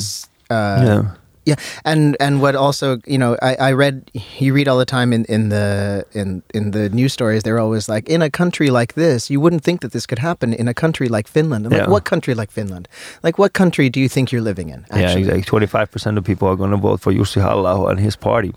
yeah. 0.51 1.15
Yeah, 1.47 1.57
and 1.85 2.17
and 2.21 2.41
what 2.41 2.55
also 2.57 2.99
you 3.07 3.19
know 3.19 3.37
I, 3.43 3.57
I 3.57 3.73
read 3.73 4.11
you 4.39 4.55
read 4.55 4.67
all 4.67 4.79
the 4.79 4.87
time 4.87 5.13
in, 5.13 5.25
in 5.27 5.51
the 5.51 6.07
in 6.13 6.43
in 6.55 6.71
the 6.71 6.89
news 6.89 7.13
stories 7.13 7.43
they're 7.43 7.59
always 7.59 7.89
like 7.89 8.09
in 8.09 8.23
a 8.23 8.31
country 8.31 8.71
like 8.71 8.95
this 8.95 9.29
you 9.29 9.41
wouldn't 9.41 9.63
think 9.63 9.81
that 9.83 9.93
this 9.93 10.07
could 10.07 10.21
happen 10.21 10.55
in 10.55 10.69
a 10.69 10.75
country 10.75 11.09
like 11.09 11.29
Finland. 11.29 11.67
I'm 11.67 11.73
like 11.73 11.89
what 11.89 12.05
country 12.05 12.35
like 12.35 12.51
Finland? 12.51 12.89
Like 13.23 13.39
what 13.39 13.53
country 13.53 13.91
do 13.91 14.01
you 14.01 14.09
think 14.09 14.33
you're 14.33 14.41
living 14.41 14.71
in? 14.71 14.85
Actually? 14.85 15.01
Yeah, 15.01 15.19
exactly. 15.19 15.43
Twenty-five 15.43 15.91
percent 15.91 16.19
of 16.19 16.25
people 16.25 16.49
are 16.49 16.57
going 16.57 16.71
to 16.71 16.77
vote 16.77 17.01
for 17.01 17.13
Jussi 17.13 17.41
halla 17.41 17.87
and 17.87 18.01
his 18.01 18.17
party. 18.17 18.55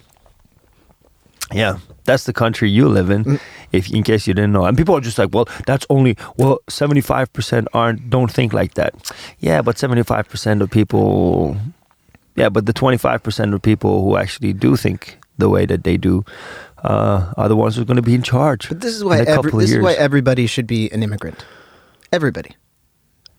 Yeah, 1.54 1.80
that's 2.04 2.26
the 2.26 2.34
country 2.34 2.70
you 2.70 2.90
live 2.90 3.10
in. 3.10 3.24
Mm. 3.24 3.40
If 3.72 3.90
in 3.94 4.04
case 4.04 4.28
you 4.28 4.34
didn't 4.34 4.52
know, 4.52 4.66
and 4.66 4.78
people 4.78 4.96
are 4.96 5.02
just 5.02 5.18
like, 5.18 5.30
well, 5.34 5.48
that's 5.66 5.86
only 5.90 6.18
well, 6.38 6.60
seventy-five 6.68 7.32
percent 7.32 7.68
aren't 7.74 8.10
don't 8.10 8.32
think 8.32 8.54
like 8.54 8.74
that. 8.74 8.94
Yeah, 9.40 9.62
but 9.62 9.78
seventy-five 9.78 10.28
percent 10.30 10.62
of 10.62 10.70
people. 10.70 11.58
Yeah, 12.38 12.50
but 12.50 12.66
the 12.68 12.74
twenty-five 12.74 13.24
percent 13.24 13.54
of 13.54 13.62
people 13.62 14.04
who 14.04 14.16
actually 14.16 14.54
do 14.54 14.78
think 14.78 15.18
the 15.38 15.50
way 15.50 15.66
that 15.66 15.84
they 15.84 15.98
do 15.98 16.24
uh, 16.84 17.34
are 17.36 17.50
the 17.50 17.56
ones 17.56 17.76
who 17.76 17.82
are 17.82 17.86
going 17.86 17.98
to 17.98 18.04
be 18.04 18.14
in 18.14 18.22
charge. 18.22 18.70
But 18.70 18.82
this 18.82 18.94
is 18.94 19.02
in 19.02 19.08
why 19.08 19.18
a 19.18 19.26
every, 19.26 19.52
this 19.52 19.72
is 19.72 19.82
why 19.82 19.94
everybody 19.94 20.46
should 20.46 20.68
be 20.68 20.90
an 20.92 21.02
immigrant. 21.04 21.44
Everybody. 22.14 22.56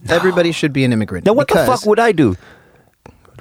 Everybody 0.08 0.52
should 0.52 0.72
be 0.72 0.84
an 0.84 0.92
immigrant. 0.92 1.26
Now, 1.26 1.32
what 1.32 1.48
the 1.48 1.64
fuck 1.64 1.86
would 1.86 1.98
I 1.98 2.12
do? 2.12 2.36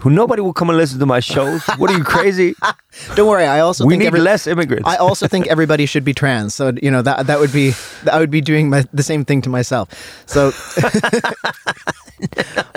Who 0.01 0.09
nobody 0.11 0.41
will 0.41 0.53
come 0.53 0.69
and 0.69 0.77
listen 0.77 0.99
to 0.99 1.05
my 1.05 1.19
shows? 1.19 1.61
What 1.77 1.89
are 1.91 1.97
you 1.97 2.03
crazy? 2.03 2.55
Don't 3.15 3.27
worry. 3.27 3.45
I 3.45 3.59
also 3.61 3.85
we 3.85 3.93
think 3.93 4.01
need 4.01 4.07
every- 4.07 4.19
less 4.21 4.47
immigrants. 4.47 4.87
I 4.87 4.95
also 4.97 5.27
think 5.27 5.47
everybody 5.55 5.85
should 5.85 6.03
be 6.05 6.13
trans. 6.13 6.53
So 6.53 6.71
you 6.81 6.91
know 6.91 7.01
that 7.01 7.27
that 7.27 7.39
would 7.39 7.51
be 7.51 7.73
I 8.11 8.19
would 8.19 8.31
be 8.31 8.41
doing 8.41 8.69
my, 8.69 8.85
the 8.93 9.03
same 9.03 9.25
thing 9.25 9.41
to 9.43 9.49
myself. 9.49 9.89
So, 10.27 10.51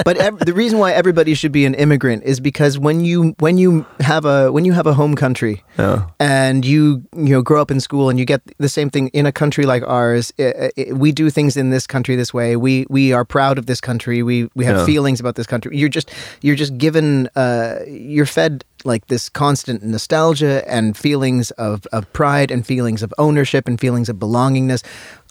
but 0.04 0.16
ev- 0.18 0.38
the 0.40 0.52
reason 0.54 0.78
why 0.78 0.92
everybody 0.92 1.34
should 1.34 1.52
be 1.52 1.64
an 1.66 1.74
immigrant 1.74 2.24
is 2.24 2.40
because 2.40 2.78
when 2.78 3.04
you 3.04 3.34
when 3.38 3.58
you 3.58 3.84
have 4.00 4.24
a 4.24 4.50
when 4.52 4.64
you 4.64 4.72
have 4.72 4.86
a 4.86 4.94
home 4.94 5.14
country 5.14 5.62
Yeah. 5.78 6.06
and 6.18 6.64
you 6.64 7.02
you 7.16 7.34
know 7.34 7.42
grow 7.42 7.60
up 7.60 7.70
in 7.70 7.80
school 7.80 8.08
and 8.10 8.18
you 8.18 8.24
get 8.24 8.40
the 8.58 8.68
same 8.68 8.90
thing 8.90 9.08
in 9.08 9.26
a 9.26 9.32
country 9.32 9.64
like 9.66 9.82
ours, 9.86 10.32
i 10.38 10.70
i 10.76 10.92
we 10.92 11.12
do 11.12 11.30
things 11.30 11.56
in 11.56 11.70
this 11.70 11.86
country 11.86 12.16
this 12.16 12.32
way. 12.34 12.56
We 12.56 12.86
we 12.90 13.12
are 13.12 13.24
proud 13.24 13.58
of 13.58 13.66
this 13.66 13.80
country. 13.80 14.22
We 14.22 14.48
we 14.54 14.64
have 14.64 14.78
Yeah. 14.78 14.86
feelings 14.92 15.20
about 15.20 15.34
this 15.36 15.46
country. 15.46 15.76
You're 15.76 15.94
just 15.98 16.10
you're 16.42 16.56
just 16.64 16.76
given 16.78 17.09
uh, 17.34 17.80
you're 17.86 18.26
fed 18.26 18.64
like 18.84 19.06
this 19.06 19.28
constant 19.28 19.82
nostalgia 19.82 20.68
and 20.68 20.96
feelings 20.96 21.50
of, 21.52 21.86
of 21.92 22.10
pride 22.12 22.50
and 22.50 22.66
feelings 22.66 23.02
of 23.02 23.12
ownership 23.18 23.68
and 23.68 23.78
feelings 23.78 24.08
of 24.08 24.16
belongingness 24.16 24.82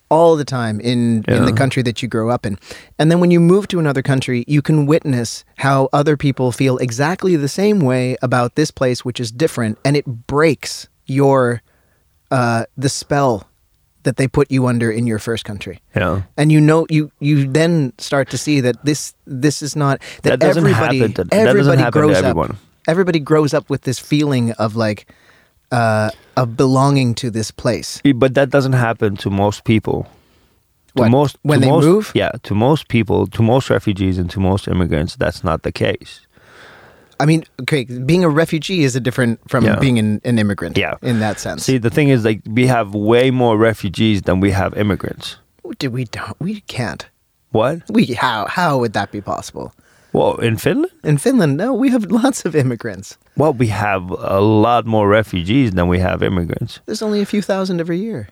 all 0.09 0.35
the 0.35 0.45
time 0.45 0.79
in, 0.79 1.23
in 1.27 1.45
the 1.45 1.53
country 1.53 1.83
that 1.83 2.01
you 2.01 2.07
grow 2.07 2.29
up 2.29 2.45
in. 2.45 2.57
And 2.97 3.11
then 3.11 3.19
when 3.19 3.31
you 3.31 3.39
move 3.39 3.67
to 3.67 3.79
another 3.79 4.01
country, 4.01 4.43
you 4.47 4.61
can 4.61 4.85
witness 4.85 5.45
how 5.57 5.87
other 5.93 6.17
people 6.17 6.51
feel 6.51 6.77
exactly 6.77 7.35
the 7.35 7.47
same 7.47 7.79
way 7.79 8.17
about 8.21 8.55
this 8.55 8.71
place, 8.71 9.05
which 9.05 9.19
is 9.19 9.31
different, 9.31 9.77
and 9.85 9.95
it 9.95 10.05
breaks 10.05 10.87
your 11.05 11.61
uh, 12.31 12.65
the 12.77 12.89
spell 12.89 13.48
that 14.09 14.17
they 14.17 14.27
put 14.27 14.49
you 14.49 14.65
under 14.65 14.89
in 14.89 15.05
your 15.05 15.19
first 15.19 15.45
country. 15.45 15.77
Yeah. 15.95 16.21
And 16.35 16.49
you 16.51 16.59
know 16.59 16.87
you 16.89 17.11
you 17.21 17.45
then 17.45 17.93
start 17.99 18.29
to 18.33 18.37
see 18.37 18.61
that 18.65 18.75
this 18.83 19.13
this 19.45 19.61
is 19.61 19.75
not 19.75 20.01
that, 20.23 20.23
That 20.23 20.39
doesn't 20.39 20.65
everybody 20.65 20.97
happen 20.99 21.13
to- 21.13 21.23
that 21.29 21.47
everybody 21.47 21.83
to 21.83 21.91
grows 21.91 22.17
everyone. 22.17 22.51
up 22.51 22.57
everybody 22.87 23.19
grows 23.19 23.53
up 23.53 23.69
with 23.69 23.81
this 23.83 23.99
feeling 24.01 24.51
of 24.57 24.75
like 24.75 25.05
uh, 25.71 26.09
of 26.35 26.57
belonging 26.57 27.13
to 27.21 27.29
this 27.29 27.51
place. 27.51 28.01
But 28.15 28.33
that 28.33 28.49
doesn't 28.49 28.73
happen 28.73 29.15
to 29.17 29.29
most 29.29 29.63
people. 29.63 30.07
To 30.95 31.03
What, 31.03 31.11
most 31.11 31.37
when 31.43 31.59
to 31.59 31.65
they 31.65 31.71
most, 31.71 31.85
move? 31.85 32.11
Yeah, 32.15 32.31
to 32.49 32.55
most 32.55 32.87
people, 32.87 33.27
to 33.27 33.43
most 33.43 33.69
refugees 33.69 34.17
and 34.17 34.27
to 34.31 34.39
most 34.39 34.67
immigrants, 34.67 35.15
that's 35.15 35.43
not 35.43 35.61
the 35.61 35.71
case. 35.71 36.25
I 37.21 37.25
mean, 37.25 37.43
okay, 37.61 37.83
being 37.83 38.23
a 38.23 38.29
refugee 38.29 38.83
is 38.83 38.95
a 38.95 38.99
different 38.99 39.39
from 39.49 39.65
Yeah. 39.65 39.79
being 39.79 39.99
an, 39.99 40.21
an 40.23 40.39
immigrant. 40.39 40.77
Yeah. 40.77 40.95
in 41.01 41.19
that 41.19 41.39
sense. 41.39 41.63
See, 41.65 41.77
the 41.77 41.89
thing 41.89 42.09
is, 42.09 42.23
like, 42.23 42.41
we 42.47 42.67
have 42.67 42.93
way 42.95 43.29
more 43.31 43.57
refugees 43.57 44.21
than 44.21 44.39
we 44.39 44.51
have 44.51 44.73
immigrants. 44.77 45.37
Did 45.77 45.91
we 45.93 46.05
don't 46.05 46.39
we 46.39 46.61
can't 46.67 47.05
What? 47.51 47.81
we 47.89 48.05
how 48.15 48.45
how 48.47 48.79
would 48.79 48.93
that 48.93 49.11
be 49.11 49.21
possible? 49.21 49.71
Well, 50.13 50.37
in 50.41 50.57
Finland, 50.57 50.91
In 51.03 51.17
Finland, 51.19 51.57
no, 51.57 51.73
we 51.73 51.89
have 51.91 52.05
lots 52.23 52.45
of 52.45 52.55
immigrants. 52.55 53.17
well, 53.37 53.53
we 53.53 53.67
have 53.67 54.09
a 54.09 54.39
lot 54.41 54.85
more 54.85 55.07
refugees 55.07 55.71
than 55.71 55.87
we 55.89 55.99
have 55.99 56.23
immigrants. 56.25 56.79
There's 56.85 57.03
only 57.03 57.21
a 57.21 57.25
few 57.25 57.41
thousand 57.43 57.79
every 57.81 57.99
year. 57.99 58.27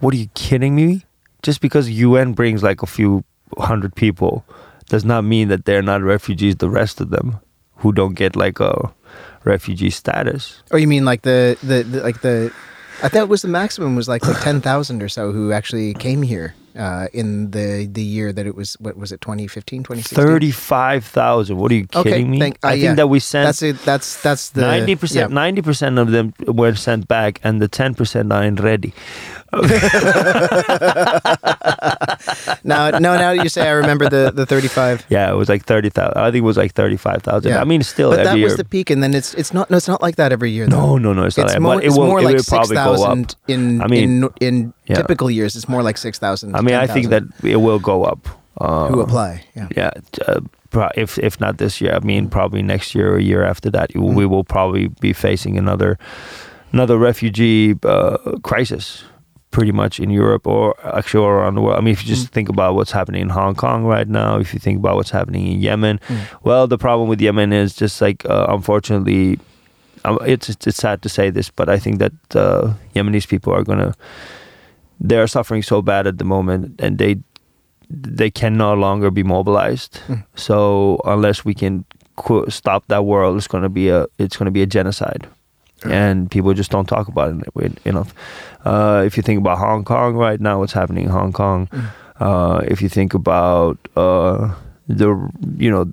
What 0.00 0.14
are 0.14 0.18
you 0.18 0.28
kidding 0.34 0.74
me? 0.74 1.04
Just 1.42 1.60
because 1.60 1.88
UN 1.90 2.32
brings 2.34 2.62
like 2.62 2.82
a 2.82 2.86
few 2.86 3.22
hundred 3.58 3.94
people 3.94 4.44
does 4.88 5.04
not 5.04 5.24
mean 5.24 5.48
that 5.48 5.64
they're 5.64 5.82
not 5.82 6.02
refugees. 6.02 6.56
The 6.56 6.70
rest 6.70 7.00
of 7.00 7.10
them 7.10 7.40
who 7.76 7.92
don't 7.92 8.14
get 8.14 8.36
like 8.36 8.60
a 8.60 8.92
refugee 9.44 9.90
status. 9.90 10.62
Oh, 10.70 10.76
you 10.76 10.86
mean 10.86 11.04
like 11.04 11.22
the, 11.22 11.56
the, 11.62 11.82
the 11.82 12.02
like 12.02 12.20
the? 12.20 12.52
I 13.02 13.08
thought 13.08 13.22
it 13.22 13.28
was 13.28 13.42
the 13.42 13.48
maximum 13.48 13.94
was 13.94 14.08
like 14.08 14.26
like 14.26 14.40
ten 14.40 14.60
thousand 14.60 15.02
or 15.02 15.08
so 15.08 15.32
who 15.32 15.52
actually 15.52 15.94
came 15.94 16.22
here 16.22 16.54
uh, 16.76 17.08
in 17.12 17.50
the 17.50 17.88
the 17.90 18.02
year 18.02 18.32
that 18.32 18.46
it 18.46 18.54
was. 18.54 18.74
What 18.80 18.96
was 18.96 19.12
it? 19.12 19.20
2015, 19.20 19.82
2016? 19.82 20.16
Thirty-five 20.16 21.04
thousand. 21.04 21.56
What 21.56 21.70
are 21.72 21.74
you 21.74 21.86
Okay, 21.94 22.10
kidding 22.10 22.30
me? 22.30 22.38
thank- 22.38 22.58
uh, 22.62 22.68
I 22.68 22.72
think 22.72 22.82
yeah. 22.84 22.94
that 22.94 23.08
we 23.08 23.18
sent 23.20 23.46
That's 23.46 23.62
it. 23.62 23.78
That's 23.84 24.20
that's 24.22 24.50
the 24.50 24.60
ninety 24.62 24.94
percent. 24.96 25.30
yeah. 25.30 25.34
Ninety 25.34 25.62
percent 25.62 25.98
of 25.98 26.10
them 26.10 26.32
were 26.46 26.74
sent 26.74 27.08
back, 27.08 27.40
and 27.42 27.60
the 27.60 27.68
ten 27.68 27.94
percent 27.94 28.32
aren't 28.32 28.60
ready. 28.60 28.92
Now, 32.64 32.90
no, 32.90 33.14
now 33.16 33.34
that 33.34 33.42
you 33.42 33.48
say, 33.48 33.68
I 33.68 33.72
remember 33.72 34.08
the 34.08 34.32
the 34.34 34.44
thirty 34.46 34.68
five. 34.68 35.04
Yeah, 35.10 35.30
it 35.30 35.36
was 35.36 35.48
like 35.48 35.64
thirty 35.64 35.88
thousand. 35.90 36.18
I 36.18 36.30
think 36.30 36.42
it 36.42 36.46
was 36.46 36.56
like 36.56 36.72
thirty-five 36.74 37.22
thousand. 37.22 37.52
Yeah. 37.52 37.60
I 37.60 37.64
mean, 37.64 37.82
still 37.82 38.10
But 38.10 38.24
that 38.24 38.36
year. 38.36 38.44
was 38.44 38.56
the 38.56 38.64
peak, 38.64 38.90
and 38.90 39.02
then 39.02 39.14
it's 39.14 39.34
it's 39.34 39.52
not 39.54 39.70
no, 39.70 39.76
it's 39.76 39.86
not 39.88 40.02
like 40.02 40.16
that 40.16 40.32
every 40.32 40.50
year. 40.50 40.66
Though. 40.66 40.96
no, 40.96 40.98
no, 40.98 41.12
no. 41.12 41.24
It's, 41.24 41.36
not. 41.36 41.44
It's 41.44 41.54
that, 41.54 41.60
more, 41.62 41.76
but 41.76 41.84
it 41.84 41.88
it's 41.88 41.98
will. 41.98 42.06
more 42.06 42.20
it 42.20 42.24
like 42.24 42.36
will 42.36 42.42
six 42.42 42.70
go 42.70 43.04
up. 43.04 43.18
in. 43.48 43.80
I 43.80 43.86
mean, 43.86 44.24
in, 44.24 44.30
in 44.40 44.74
yeah. 44.88 44.96
typical 44.96 45.30
years, 45.30 45.56
it's 45.56 45.68
more 45.68 45.82
like 45.82 45.98
six 45.98 46.18
thousand. 46.18 46.54
I 46.56 46.60
mean, 46.60 46.74
I 46.74 46.86
think 46.86 47.08
that 47.10 47.22
it 47.42 47.56
will 47.56 47.78
go 47.78 48.04
up. 48.04 48.28
Uh, 48.58 48.88
who 48.88 49.00
apply. 49.00 49.44
Yeah. 49.54 49.68
Yeah, 49.76 49.90
uh, 50.26 50.40
if 50.96 51.18
if 51.18 51.38
not 51.40 51.58
this 51.58 51.80
year, 51.80 51.92
I 51.94 52.00
mean 52.04 52.28
probably 52.30 52.62
next 52.62 52.94
year 52.94 53.12
or 53.14 53.18
year 53.18 53.44
after 53.44 53.70
that, 53.70 53.94
you- 53.94 54.00
Mm. 54.00 54.14
we 54.14 54.24
will 54.26 54.44
probably 54.44 54.88
be 55.00 55.12
facing 55.12 55.58
another 55.58 55.98
another 56.72 56.96
refugee 56.98 57.74
uh, 57.84 58.16
crisis, 58.42 59.04
pretty 59.50 59.72
much 59.72 60.00
in 60.00 60.08
Europe 60.10 60.46
or 60.46 60.74
actually 60.96 61.22
all 61.24 61.30
around 61.30 61.54
the 61.56 61.60
world. 61.60 61.78
I 61.78 61.82
mean, 61.82 61.92
if 61.92 62.02
you 62.02 62.08
just 62.08 62.26
Mm. 62.28 62.32
think 62.32 62.48
about 62.48 62.74
what's 62.76 62.92
happening 62.92 63.22
in 63.22 63.28
Hong 63.30 63.54
Kong 63.54 63.84
right 63.84 64.08
now, 64.08 64.38
if 64.40 64.52
you 64.54 64.60
think 64.60 64.78
about 64.78 64.96
what's 64.96 65.12
happening 65.12 65.46
in 65.52 65.60
Yemen, 65.60 66.00
Mm. 66.08 66.16
well, 66.42 66.66
the 66.66 66.78
problem 66.78 67.08
with 67.10 67.20
Yemen 67.20 67.52
is 67.52 67.76
just 67.80 68.00
like 68.00 68.24
uh, 68.28 68.46
unfortunately. 68.56 69.38
Um, 70.04 70.18
it's 70.24 70.48
it's 70.48 70.76
sad 70.76 71.02
to 71.02 71.08
say 71.08 71.30
this, 71.30 71.50
but 71.50 71.68
I 71.68 71.78
think 71.80 71.98
that 71.98 72.12
uh, 72.34 72.72
Yemenis 72.94 73.26
people 73.28 73.52
are 73.52 73.64
gonna 73.64 73.92
they 75.00 75.16
are 75.16 75.26
suffering 75.26 75.62
so 75.62 75.82
bad 75.82 76.06
at 76.06 76.18
the 76.18 76.24
moment, 76.24 76.80
and 76.80 76.98
they 76.98 77.18
they 77.88 78.30
can 78.30 78.56
no 78.56 78.74
longer 78.74 79.10
be 79.10 79.22
mobilized. 79.22 80.00
Mm. 80.08 80.24
So 80.34 81.00
unless 81.04 81.44
we 81.44 81.54
can 81.54 81.84
qu- 82.16 82.50
stop 82.50 82.84
that 82.88 83.04
world, 83.04 83.36
it's 83.36 83.46
gonna 83.46 83.68
be 83.68 83.88
a 83.88 84.06
it's 84.18 84.36
gonna 84.36 84.50
be 84.50 84.62
a 84.62 84.66
genocide, 84.66 85.26
and 85.84 86.30
people 86.30 86.52
just 86.54 86.70
don't 86.70 86.86
talk 86.86 87.08
about 87.08 87.34
it 87.34 87.48
en- 87.62 87.78
enough. 87.84 88.14
Uh, 88.64 89.02
if 89.06 89.16
you 89.16 89.22
think 89.22 89.38
about 89.38 89.58
Hong 89.58 89.84
Kong 89.84 90.16
right 90.16 90.40
now, 90.40 90.58
what's 90.58 90.72
happening 90.72 91.04
in 91.04 91.10
Hong 91.10 91.32
Kong? 91.32 91.68
Mm. 91.68 91.90
Uh, 92.18 92.60
if 92.66 92.80
you 92.80 92.88
think 92.88 93.12
about 93.12 93.78
uh, 93.96 94.54
the 94.88 95.30
you 95.58 95.70
know 95.70 95.92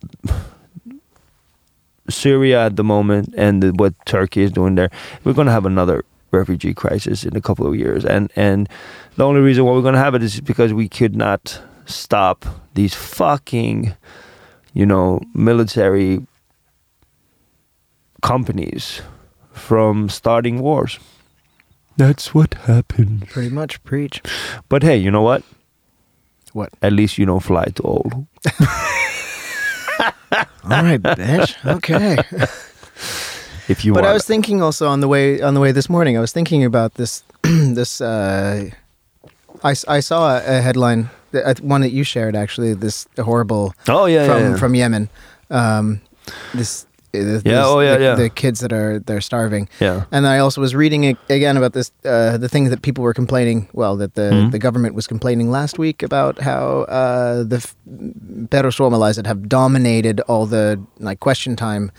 Syria 2.10 2.66
at 2.66 2.76
the 2.76 2.84
moment 2.84 3.34
and 3.38 3.62
the, 3.64 3.72
what 3.72 3.94
Turkey 4.06 4.42
is 4.42 4.52
doing 4.52 4.76
there, 4.76 4.90
we're 5.24 5.34
going 5.34 5.48
to 5.48 5.54
have 5.54 5.66
another 5.66 6.04
refugee 6.34 6.74
crisis 6.74 7.24
in 7.24 7.36
a 7.36 7.42
couple 7.42 7.66
of 7.68 7.76
years. 7.76 8.04
And 8.06 8.32
and 8.36 8.68
the 9.16 9.26
only 9.26 9.42
reason 9.42 9.66
why 9.66 9.74
we're 9.74 9.82
going 9.82 9.94
to 9.94 10.00
have 10.00 10.16
it 10.16 10.24
is 10.24 10.42
because 10.42 10.74
we 10.74 10.90
could 10.90 11.16
not 11.16 11.62
stop 11.86 12.46
these 12.74 12.94
fucking, 12.94 13.96
you 14.74 14.86
know, 14.86 15.22
military 15.34 16.26
companies 18.22 19.02
from 19.52 20.10
starting 20.10 20.60
wars. 20.60 21.00
That's 21.96 22.34
what 22.34 22.56
happened. 22.56 23.30
Pretty 23.30 23.50
much 23.50 23.84
preach. 23.84 24.22
But 24.68 24.82
hey, 24.82 24.98
you 24.98 25.12
know 25.12 25.22
what? 25.22 25.44
What? 26.54 26.70
At 26.82 26.94
least 26.94 27.18
you 27.18 27.26
don't 27.26 27.42
fly 27.42 27.66
to 27.66 27.84
Oulu. 27.84 28.28
All 30.64 30.70
right, 30.70 31.02
bitch. 31.02 31.54
Okay. 31.66 32.18
If 33.70 33.86
you 33.86 33.94
but 33.94 34.04
want. 34.04 34.12
I 34.12 34.14
was 34.14 34.26
thinking 34.26 34.62
also 34.62 34.88
on 34.88 35.00
the 35.00 35.08
way 35.08 35.42
on 35.42 35.54
the 35.54 35.60
way 35.62 35.72
this 35.72 35.90
morning. 35.90 36.18
I 36.18 36.20
was 36.22 36.32
thinking 36.34 36.64
about 36.66 36.94
this. 36.96 37.24
this. 37.44 38.02
Uh, 38.02 38.70
I, 39.64 39.74
I 39.88 40.00
saw 40.02 40.38
a, 40.38 40.62
headline, 40.62 41.10
that- 41.32 41.46
th- 41.58 41.62
one 41.62 41.82
that 41.82 41.92
you 41.92 42.04
shared 42.04 42.36
actually. 42.36 42.74
This 42.74 43.08
horrible 43.18 43.74
oh 43.88 44.06
yeah, 44.06 44.26
from 44.26 44.42
yeah, 44.42 44.50
yeah. 44.50 44.58
from 44.58 44.76
Yemen. 44.76 45.10
Um, 45.50 46.02
this. 46.54 46.86
uh, 47.16 47.20
this- 47.20 47.44
oh, 47.46 47.80
yeah, 47.80 47.98
the, 47.98 48.04
yeah. 48.04 48.16
the 48.16 48.30
kids 48.30 48.60
that 48.60 48.74
are 48.74 49.00
they're 49.00 49.22
starving. 49.22 49.70
yeah. 49.80 50.04
And 50.12 50.26
I 50.28 50.40
also 50.40 50.60
was 50.62 50.74
reading 50.76 51.16
again 51.30 51.56
about 51.58 51.72
this, 51.74 51.92
uh, 52.04 52.38
the 52.38 52.50
things 52.50 52.70
that 52.72 52.82
people 52.82 53.04
were 53.04 53.14
complaining. 53.14 53.68
Well, 53.72 53.96
that 53.98 54.16
the, 54.16 54.32
Mhm. 54.32 54.52
the 54.52 54.60
government 54.60 54.96
was 54.96 55.08
complaining 55.08 55.52
last 55.52 55.78
week 55.80 56.04
about 56.04 56.42
how 56.42 56.86
uh, 56.90 57.44
the 57.44 57.58
f- 57.58 57.76
perussuomalaiset 58.50 59.26
have 59.28 59.48
dominated 59.48 60.20
all 60.22 60.46
the 60.46 60.80
like 61.00 61.20
question 61.20 61.56
time 61.56 61.92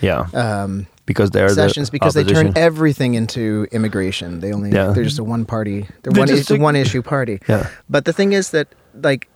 Yeah, 0.00 0.26
um, 0.34 0.86
because 1.06 1.30
they're 1.30 1.48
sessions 1.48 1.88
the 1.88 1.92
because 1.92 2.14
they 2.14 2.24
turn 2.24 2.52
everything 2.56 3.14
into 3.14 3.66
immigration. 3.72 4.40
They 4.40 4.52
only 4.52 4.70
Yeah. 4.70 4.92
they're 4.92 5.04
just 5.04 5.18
a 5.18 5.24
one 5.24 5.44
party. 5.44 5.80
They're, 6.02 6.12
They're 6.12 6.20
one 6.22 6.28
just 6.28 6.40
it's 6.42 6.50
a 6.50 6.56
one 6.58 6.76
issue 6.76 7.02
party. 7.02 7.40
Yeah, 7.48 7.68
But 7.88 8.04
the 8.04 8.12
thing 8.12 8.32
is 8.32 8.50
that 8.50 8.68
like 9.02 9.28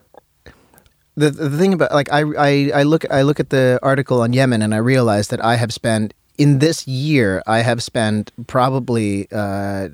the 1.16 1.30
the 1.30 1.50
thing 1.58 1.72
about 1.74 1.92
like 1.92 2.08
I, 2.12 2.20
I 2.38 2.70
I 2.80 2.82
look 2.84 3.04
I 3.10 3.22
look 3.22 3.40
at 3.40 3.50
the 3.50 3.78
article 3.82 4.22
on 4.22 4.32
Yemen 4.32 4.62
and 4.62 4.72
I 4.74 4.78
realize 4.78 5.28
that 5.28 5.44
I 5.44 5.56
have 5.56 5.72
spent 5.72 6.14
in 6.38 6.58
this 6.60 6.86
year 6.86 7.42
I 7.46 7.60
have 7.62 7.82
spent 7.82 8.30
probably 8.46 9.26
uh, 9.32 9.88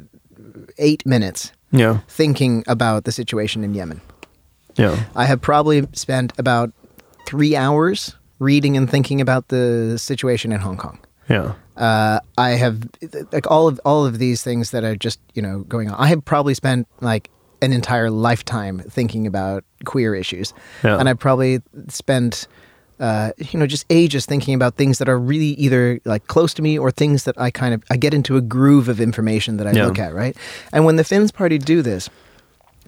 eight 0.78 1.04
minutes 1.06 1.52
yeah, 1.72 1.98
thinking 2.08 2.62
about 2.66 3.04
the 3.04 3.10
situation 3.12 3.64
in 3.64 3.74
Yemen. 3.74 4.00
yeah, 4.76 4.94
I 5.16 5.24
have 5.24 5.40
probably 5.40 5.88
spent 5.92 6.32
about 6.38 6.70
three 7.26 7.56
hours 7.56 8.14
reading 8.38 8.76
and 8.76 8.88
thinking 8.90 9.20
about 9.20 9.48
the 9.48 9.96
situation 9.98 10.52
in 10.52 10.60
Hong 10.60 10.76
Kong. 10.76 10.98
yeah, 11.30 11.54
Uh, 11.76 12.20
I 12.38 12.50
have 12.50 12.82
like 13.32 13.50
all 13.50 13.66
of 13.68 13.80
all 13.84 14.06
of 14.06 14.18
these 14.18 14.42
things 14.42 14.70
that 14.70 14.84
are 14.84 14.96
just 14.96 15.18
you 15.34 15.42
know 15.42 15.60
going 15.60 15.88
on. 15.90 15.96
I 15.98 16.06
have 16.08 16.24
probably 16.24 16.54
spent 16.54 16.86
like 17.00 17.30
an 17.62 17.72
entire 17.72 18.10
lifetime 18.10 18.78
thinking 18.80 19.26
about 19.26 19.64
queer 19.84 20.14
issues, 20.14 20.52
Yeah. 20.82 20.98
and 20.98 21.08
I 21.08 21.14
probably 21.14 21.60
spent 21.88 22.46
uh, 23.00 23.32
you 23.38 23.58
know 23.58 23.66
just 23.66 23.86
ages 23.90 24.24
thinking 24.26 24.54
about 24.54 24.76
things 24.76 24.98
that 24.98 25.08
are 25.08 25.18
really 25.18 25.54
either 25.58 25.98
like 26.04 26.26
close 26.28 26.54
to 26.54 26.62
me 26.62 26.78
or 26.78 26.90
things 26.92 27.24
that 27.24 27.34
I 27.40 27.50
kind 27.50 27.74
of 27.74 27.82
I 27.90 27.96
get 27.96 28.14
into 28.14 28.36
a 28.36 28.40
groove 28.40 28.88
of 28.88 29.00
information 29.00 29.56
that 29.56 29.66
I 29.66 29.72
Yeah. 29.72 29.86
look 29.86 29.98
at 29.98 30.14
right. 30.14 30.36
And 30.72 30.84
when 30.84 30.94
the 30.96 31.04
Finns 31.04 31.32
Party 31.32 31.58
do 31.58 31.82
this, 31.82 32.08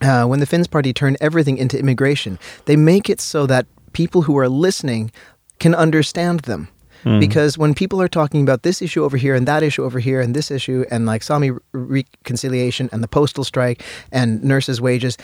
uh, 0.02 0.26
when 0.26 0.38
the 0.40 0.46
Finns 0.46 0.68
Party 0.68 0.92
turn 0.92 1.16
everything 1.20 1.58
into 1.58 1.76
immigration, 1.78 2.38
they 2.66 2.76
make 2.76 3.10
it 3.10 3.20
so 3.20 3.46
that 3.46 3.66
people 3.94 4.22
who 4.22 4.38
are 4.38 4.48
listening 4.48 5.10
can 5.58 5.74
understand 5.74 6.40
them. 6.40 6.68
Mm. 7.04 7.20
Because 7.20 7.58
when 7.58 7.74
people 7.74 8.00
are 8.00 8.08
talking 8.08 8.42
about 8.42 8.62
this 8.62 8.82
issue 8.82 9.04
over 9.04 9.16
here 9.16 9.34
and 9.34 9.46
that 9.46 9.62
issue 9.62 9.84
over 9.84 9.98
here 9.98 10.20
and 10.20 10.34
this 10.34 10.50
issue 10.50 10.84
and 10.90 11.06
like 11.06 11.22
Sami 11.22 11.52
reconciliation 11.72 12.88
and 12.92 13.02
the 13.02 13.08
postal 13.08 13.44
strike 13.44 13.82
and 14.12 14.42
nurses' 14.42 14.80
wages, 14.80 15.16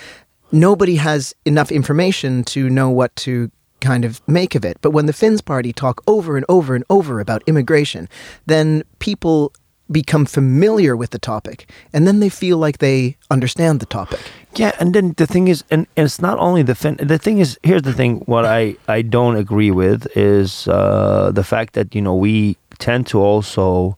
nobody 0.51 0.97
has 0.97 1.35
enough 1.45 1.73
information 1.73 2.45
to 2.45 2.69
know 2.69 2.91
what 2.91 3.15
to 3.17 3.51
kind 3.81 4.05
of 4.05 4.21
make 4.29 4.55
of 4.55 4.65
it. 4.65 4.79
But 4.81 4.93
when 4.93 5.07
the 5.07 5.13
Finns 5.13 5.41
Party 5.41 5.73
talk 5.73 6.03
over 6.07 6.37
and 6.37 6.47
over 6.49 6.75
and 6.75 6.85
over 6.89 7.21
about 7.21 7.43
immigration, 7.47 8.09
then 8.47 8.85
people 9.01 9.53
become 9.91 10.25
familiar 10.25 10.97
with 10.97 11.11
the 11.11 11.19
topic 11.19 11.69
and 11.93 12.07
then 12.07 12.21
they 12.21 12.31
feel 12.31 12.57
like 12.57 12.79
they 12.79 13.17
understand 13.31 13.81
the 13.81 13.87
topic. 13.87 14.21
Yeah. 14.55 14.73
And 14.81 14.95
then 14.95 15.15
the 15.17 15.27
thing 15.27 15.49
is, 15.49 15.65
and, 15.71 15.87
and 15.97 16.05
it's 16.05 16.21
not 16.21 16.39
only 16.39 16.63
the 16.63 16.75
fin. 16.75 16.97
The 16.97 17.19
thing 17.19 17.39
is, 17.39 17.59
here's 17.63 17.83
the 17.83 17.93
thing. 17.93 18.21
What 18.27 18.45
I 18.45 18.77
I 18.89 19.03
don't 19.03 19.37
agree 19.37 19.71
with 19.71 20.07
is 20.17 20.69
uh, 20.69 21.31
the 21.33 21.45
fact 21.45 21.75
that 21.75 21.95
you 21.95 22.03
know 22.03 22.15
we 22.15 22.57
tend 22.79 23.07
to 23.09 23.21
also 23.21 23.97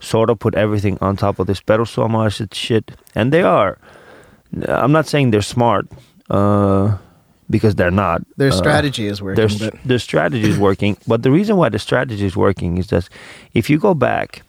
sort 0.00 0.30
of 0.30 0.38
put 0.38 0.54
everything 0.54 0.98
on 1.00 1.16
top 1.16 1.38
of 1.38 1.46
this 1.46 1.60
perussuomalaiset 1.60 2.54
shit, 2.54 2.92
and 3.14 3.32
they 3.32 3.42
are. 3.42 3.78
I'm 4.68 4.92
not 4.92 5.06
saying 5.06 5.30
they're 5.30 5.42
smart. 5.42 5.86
Uh, 6.30 6.96
because 7.48 7.76
they're 7.76 7.92
not. 7.92 8.22
Their 8.36 8.48
Uh, 8.48 8.52
strategy 8.52 9.06
is 9.06 9.18
their, 9.18 9.46
working, 9.46 9.58
but 9.58 9.74
their 9.84 9.98
strategy 10.00 10.48
is 10.48 10.58
working. 10.58 10.96
But 11.06 11.22
the 11.22 11.30
reason 11.30 11.56
why 11.56 11.68
the 11.68 11.78
strategy 11.78 12.26
is 12.26 12.36
working 12.36 12.76
is 12.76 12.88
that 12.88 13.08
if 13.54 13.70
you 13.70 13.78
go 13.78 13.94
back 13.94 14.42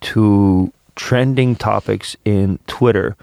to 0.00 0.72
trending 0.96 1.54
topics 1.54 2.16
in 2.24 2.58
Twitter 2.66 3.16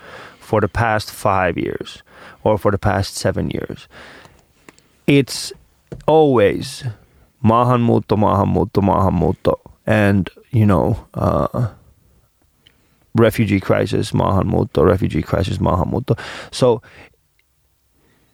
for 0.47 0.61
the 0.61 0.69
past 0.69 1.11
five 1.11 1.57
years 1.57 2.01
or 2.45 2.57
for 2.57 2.71
the 2.71 2.77
past 2.77 3.15
seven 3.17 3.49
years, 3.49 3.89
it's 5.05 5.51
always 6.07 6.85
maahanmuutto, 7.43 8.15
maahanmuutto, 8.15 8.81
maahanmuutto, 8.81 9.59
and 9.85 10.29
you 10.51 10.65
know, 10.65 10.95
uh, 11.15 11.67
refugee 13.15 13.59
crisis, 13.59 14.11
maahanmuutto, 14.13 14.85
refugee 14.85 15.21
crisis, 15.21 15.57
maahanmuutto. 15.57 16.17
So 16.51 16.81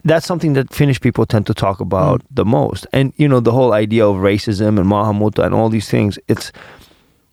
that's 0.06 0.28
something 0.28 0.54
that 0.54 0.72
Finnish 0.72 1.02
people 1.02 1.26
tend 1.26 1.48
to 1.48 1.56
talk 1.56 1.80
about 1.80 2.22
the 2.30 2.46
most. 2.46 2.86
And 2.94 3.12
you 3.18 3.28
know, 3.28 3.40
the 3.40 3.52
whole 3.52 3.74
idea 3.74 4.06
of 4.06 4.18
racism 4.18 4.78
and 4.78 4.88
maahanmuutto 4.88 5.44
and 5.44 5.56
all 5.56 5.70
these 5.70 5.90
things, 5.90 6.20
it's 6.28 6.52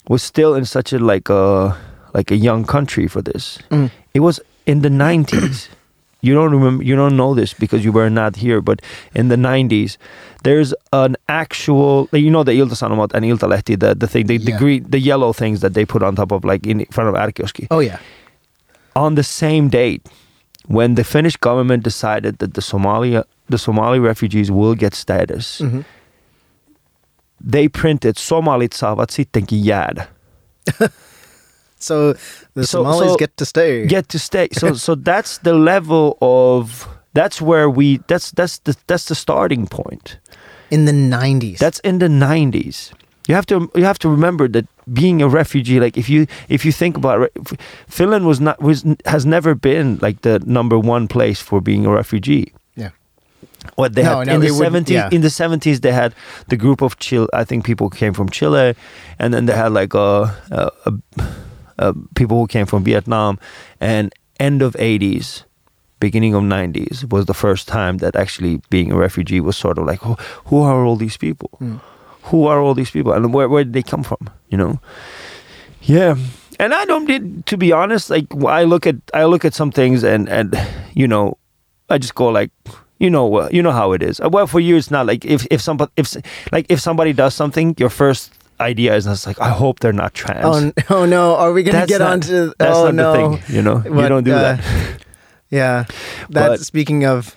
was 0.09 0.23
still 0.23 0.55
in 0.55 0.65
such 0.65 0.95
a 0.95 0.99
like 0.99 1.29
a 1.29 1.77
like 2.15 2.31
a 2.31 2.37
young 2.37 2.65
country 2.65 3.07
for 3.07 3.21
this. 3.21 3.59
Mm. 3.71 3.91
It 4.15 4.21
was 4.21 4.41
in 4.71 4.81
the 4.83 4.89
90s. 4.91 5.69
You 6.23 6.35
don't 6.35 6.53
remember 6.53 6.85
you 6.85 6.97
don't 6.97 7.17
know 7.17 7.35
this 7.41 7.55
because 7.59 7.83
you 7.87 7.93
were 7.95 8.11
not 8.11 8.37
here, 8.37 8.61
but 8.61 8.79
in 9.15 9.29
the 9.29 9.37
90s 9.37 9.97
there's 10.43 10.75
an 10.93 11.17
actual 11.29 12.09
you 12.13 12.29
know 12.31 12.45
the 12.45 12.53
Ilta-Sanomat 12.61 13.15
and 13.15 13.25
Iltalehti 13.25 13.75
the 13.81 13.95
the 13.95 14.07
thing 14.07 14.27
the, 14.27 14.37
the 14.39 14.53
green 14.59 14.85
the 14.91 14.99
yellow 15.11 15.33
things 15.33 15.61
that 15.61 15.73
they 15.73 15.87
put 15.87 16.03
on 16.03 16.15
top 16.17 16.33
of 16.33 16.45
like 16.45 16.67
in 16.71 16.85
front 16.93 17.09
of 17.09 17.15
R-kioski 17.15 17.67
Oh 17.71 17.81
yeah. 17.81 17.97
on 18.95 19.15
the 19.15 19.23
same 19.23 19.69
date 19.71 20.03
when 20.69 20.95
the 20.95 21.05
Finnish 21.05 21.37
government 21.41 21.85
decided 21.85 22.37
that 22.39 22.53
the 22.53 22.61
Somalia 22.63 23.23
the 23.49 23.59
Somali 23.59 23.99
refugees 23.99 24.51
will 24.51 24.75
get 24.85 24.95
status, 24.95 25.61
Mhm. 25.65 25.85
they 27.53 27.69
printed 27.69 28.15
Somalit 28.19 28.73
saavat 28.73 29.11
sittenkin 29.11 29.65
jäädä. 29.65 30.05
So 31.81 32.13
the 32.55 32.65
So- 32.67 32.85
Somalis 32.85 33.11
so- 33.11 33.17
get 33.17 33.37
to 33.37 33.45
stay. 33.45 33.87
Get 33.87 34.09
to 34.09 34.19
stay. 34.19 34.49
So 34.53 34.75
so 34.87 34.95
that's 34.95 35.39
the 35.39 35.55
level 35.55 36.17
of 36.21 36.87
that's 37.15 37.41
where 37.43 37.69
we 37.69 37.99
that's 38.07 38.31
that's 38.33 38.59
the 38.65 38.77
that's 38.87 39.05
the 39.07 39.15
starting 39.15 39.67
point. 39.67 40.19
in 40.71 40.85
the 40.87 40.93
90s. 40.93 41.59
That's 41.59 41.81
in 41.83 41.99
the 41.99 42.07
90s. 42.09 42.93
You 43.29 43.35
have 43.35 43.47
to 43.47 43.69
you 43.75 43.85
have 43.85 43.99
to 43.99 44.09
remember 44.09 44.49
that 44.49 44.67
being 44.93 45.23
a 45.23 45.27
refugee 45.29 45.81
like 45.81 45.97
if 45.99 46.09
you 46.09 46.27
if 46.49 46.65
you 46.65 46.73
think 46.73 46.97
about 46.97 47.23
it, 47.23 47.33
Finland 47.89 48.25
was 48.27 48.39
not 48.41 48.57
was 48.63 48.85
has 49.05 49.25
never 49.27 49.55
been 49.55 49.99
like 50.03 50.21
the 50.23 50.39
number 50.47 50.79
one 50.79 51.07
place 51.09 51.41
for 51.43 51.61
being 51.61 51.87
a 51.87 51.91
refugee. 51.91 52.53
yeah. 52.77 52.91
What 53.77 53.95
they 53.95 54.03
No, 54.05 54.19
had 54.19 54.27
no, 54.29 54.35
in 54.35 54.41
the 54.41 54.49
seventies? 54.51 54.95
yeah. 54.95 55.09
In 55.13 55.21
the 55.23 55.31
seventies, 55.31 55.81
they 55.81 55.93
had 55.93 56.13
the 56.49 56.57
group 56.57 56.83
of 56.83 56.97
Chile. 56.99 57.27
I 57.41 57.45
think 57.45 57.65
people 57.67 57.89
came 57.91 58.13
from 58.15 58.29
Chile, 58.31 58.75
and 59.19 59.33
then 59.35 59.47
they 59.47 59.55
had 59.57 59.73
like 59.73 59.95
a, 59.95 60.33
a, 60.51 60.71
a, 60.87 60.93
a 61.81 61.95
people 62.15 62.37
who 62.37 62.47
came 62.47 62.67
from 62.67 62.85
Vietnam. 62.85 63.39
And 63.81 64.13
end 64.39 64.63
of 64.63 64.77
eighties, 64.79 65.45
beginning 65.99 66.35
of 66.35 66.43
nineties 66.45 67.05
was 67.11 67.25
the 67.27 67.35
first 67.35 67.69
time 67.69 67.99
that 67.99 68.15
actually 68.15 68.61
being 68.71 68.93
a 68.93 68.97
refugee 68.97 69.41
was 69.41 69.57
sort 69.57 69.79
of 69.79 69.87
like, 69.91 70.01
who, 70.01 70.15
who 70.49 70.63
are 70.63 70.85
all 70.85 70.97
these 70.97 71.17
people? 71.17 71.51
Mm. 71.61 71.81
Who 72.31 72.47
are 72.47 72.61
all 72.61 72.75
these 72.75 72.93
people, 72.93 73.13
and 73.13 73.33
where 73.33 73.49
where 73.49 73.65
did 73.65 73.73
they 73.73 73.83
come 73.83 74.05
from? 74.05 74.29
You 74.53 74.59
know? 74.59 74.81
Yeah. 75.83 76.17
And 76.61 76.75
I 76.75 76.85
don't 76.85 77.07
did 77.07 77.47
to 77.47 77.57
be 77.57 77.73
honest, 77.73 78.11
like 78.11 78.27
I 78.45 78.65
look 78.65 78.87
at 78.87 78.97
I 79.15 79.25
look 79.25 79.45
at 79.45 79.55
some 79.55 79.73
things 79.73 80.05
and 80.05 80.29
and 80.29 80.55
you 80.95 81.09
know, 81.09 81.39
I 81.89 81.97
just 81.97 82.15
go 82.15 82.29
like 82.29 82.51
you 82.99 83.09
know 83.09 83.25
uh, 83.41 83.49
you 83.51 83.63
know 83.63 83.73
how 83.73 83.93
it 83.93 84.03
is. 84.03 84.21
Uh, 84.21 84.29
Well, 84.29 84.47
for 84.47 84.61
you 84.61 84.77
it's 84.77 84.91
not 84.91 85.07
like 85.07 85.25
if 85.25 85.47
if 85.51 85.61
somebody 85.63 85.91
if 85.97 86.15
like 86.53 86.67
if 86.69 86.81
somebody 86.81 87.15
does 87.15 87.35
something, 87.35 87.75
your 87.79 87.91
first 87.91 88.33
idea 88.61 88.95
is 88.97 89.05
just 89.05 89.27
like 89.27 89.41
I 89.41 89.49
hope 89.51 89.81
they're 89.81 89.93
not 89.93 90.15
trans. 90.15 90.45
Oh, 90.45 90.73
oh 91.01 91.05
no, 91.07 91.35
are 91.37 91.53
we 91.53 91.63
going 91.63 91.75
to 91.75 91.81
That's 91.81 91.91
get 91.93 91.99
not- 92.01 92.13
on 92.13 92.21
to 92.23 92.55
That's 92.59 92.77
Oh 92.77 92.85
not 92.91 92.95
no. 92.95 93.13
the 93.13 93.37
thing, 93.39 93.57
you 93.57 93.63
know. 93.63 93.83
you 93.85 94.09
don't 94.09 94.25
do 94.25 94.33
uh, 94.33 94.43
that. 94.57 94.61
Yeah. 95.51 95.85
that's 96.29 96.49
But- 96.49 96.61
speaking 96.61 97.05
of 97.05 97.37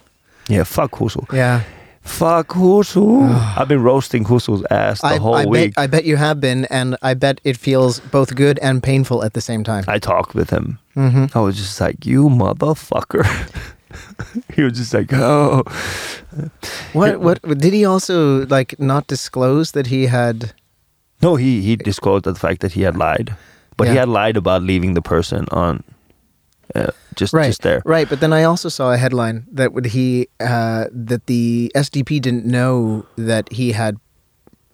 Yeah, 0.49 0.63
fuck 0.65 0.91
Husu. 0.91 1.26
yeah. 1.34 1.61
Fuck 2.03 2.49
Husu. 2.49 3.24
I've 3.57 3.69
been 3.69 3.82
roasting 3.82 4.26
Husu's 4.26 4.63
ass 4.69 4.99
the 5.01 5.07
I, 5.07 5.17
whole 5.17 5.36
I 5.36 5.45
week. 5.45 5.74
bet 5.76 5.84
I 5.84 5.88
bet 5.88 6.03
you 6.03 6.17
have 6.17 6.39
been 6.41 6.65
and 6.65 6.97
I 7.01 7.13
bet 7.15 7.39
it 7.45 7.55
feels 7.57 7.99
both 8.11 8.36
good 8.36 8.59
and 8.61 8.84
painful 8.84 9.24
at 9.24 9.34
the 9.34 9.41
same 9.41 9.63
time. 9.63 9.84
I 9.88 9.99
talked 9.99 10.36
with 10.36 10.49
him. 10.49 10.80
Mhm. 10.95 11.34
I 11.36 11.39
was 11.39 11.55
just 11.55 11.80
like, 11.80 12.05
you 12.05 12.28
motherfucker. 12.30 13.24
he 14.55 14.63
was 14.63 14.74
just 14.74 14.93
like, 14.93 15.13
oh. 15.13 15.63
What 16.93 17.19
what 17.21 17.41
did 17.57 17.74
he 17.74 17.86
also 17.86 18.45
like 18.47 18.76
not 18.80 19.07
disclose 19.07 19.71
that 19.71 19.88
he 19.88 20.07
had 20.07 20.51
No, 21.24 21.36
he 21.36 21.61
he 21.61 21.76
disclosed 21.76 22.26
the 22.26 22.36
fact 22.36 22.59
that 22.61 22.74
he 22.74 22.82
had 22.84 22.95
lied, 22.97 23.36
but 23.78 23.88
he 23.88 23.95
had 23.95 24.09
lied 24.09 24.38
about 24.38 24.61
leaving 24.61 24.93
the 24.93 25.01
person 25.01 25.45
on, 25.51 25.84
uh, 26.76 26.91
just 27.15 27.34
right 27.34 27.47
just 27.47 27.61
there. 27.61 27.82
right 27.86 28.09
but 28.09 28.19
then 28.19 28.34
i 28.34 28.43
also 28.43 28.69
saw 28.69 28.91
a 28.91 28.97
headline 28.97 29.45
that 29.51 29.74
would 29.74 29.86
he 29.86 30.28
uh, 30.39 30.86
that 30.91 31.26
the 31.28 31.71
sdp 31.76 32.19
didn't 32.21 32.45
know 32.45 33.05
that 33.15 33.51
he 33.51 33.71
had 33.71 33.97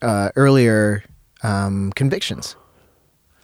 uh, 0.01 0.29
earlier 0.35 1.03
um, 1.43 1.91
convictions 1.95 2.55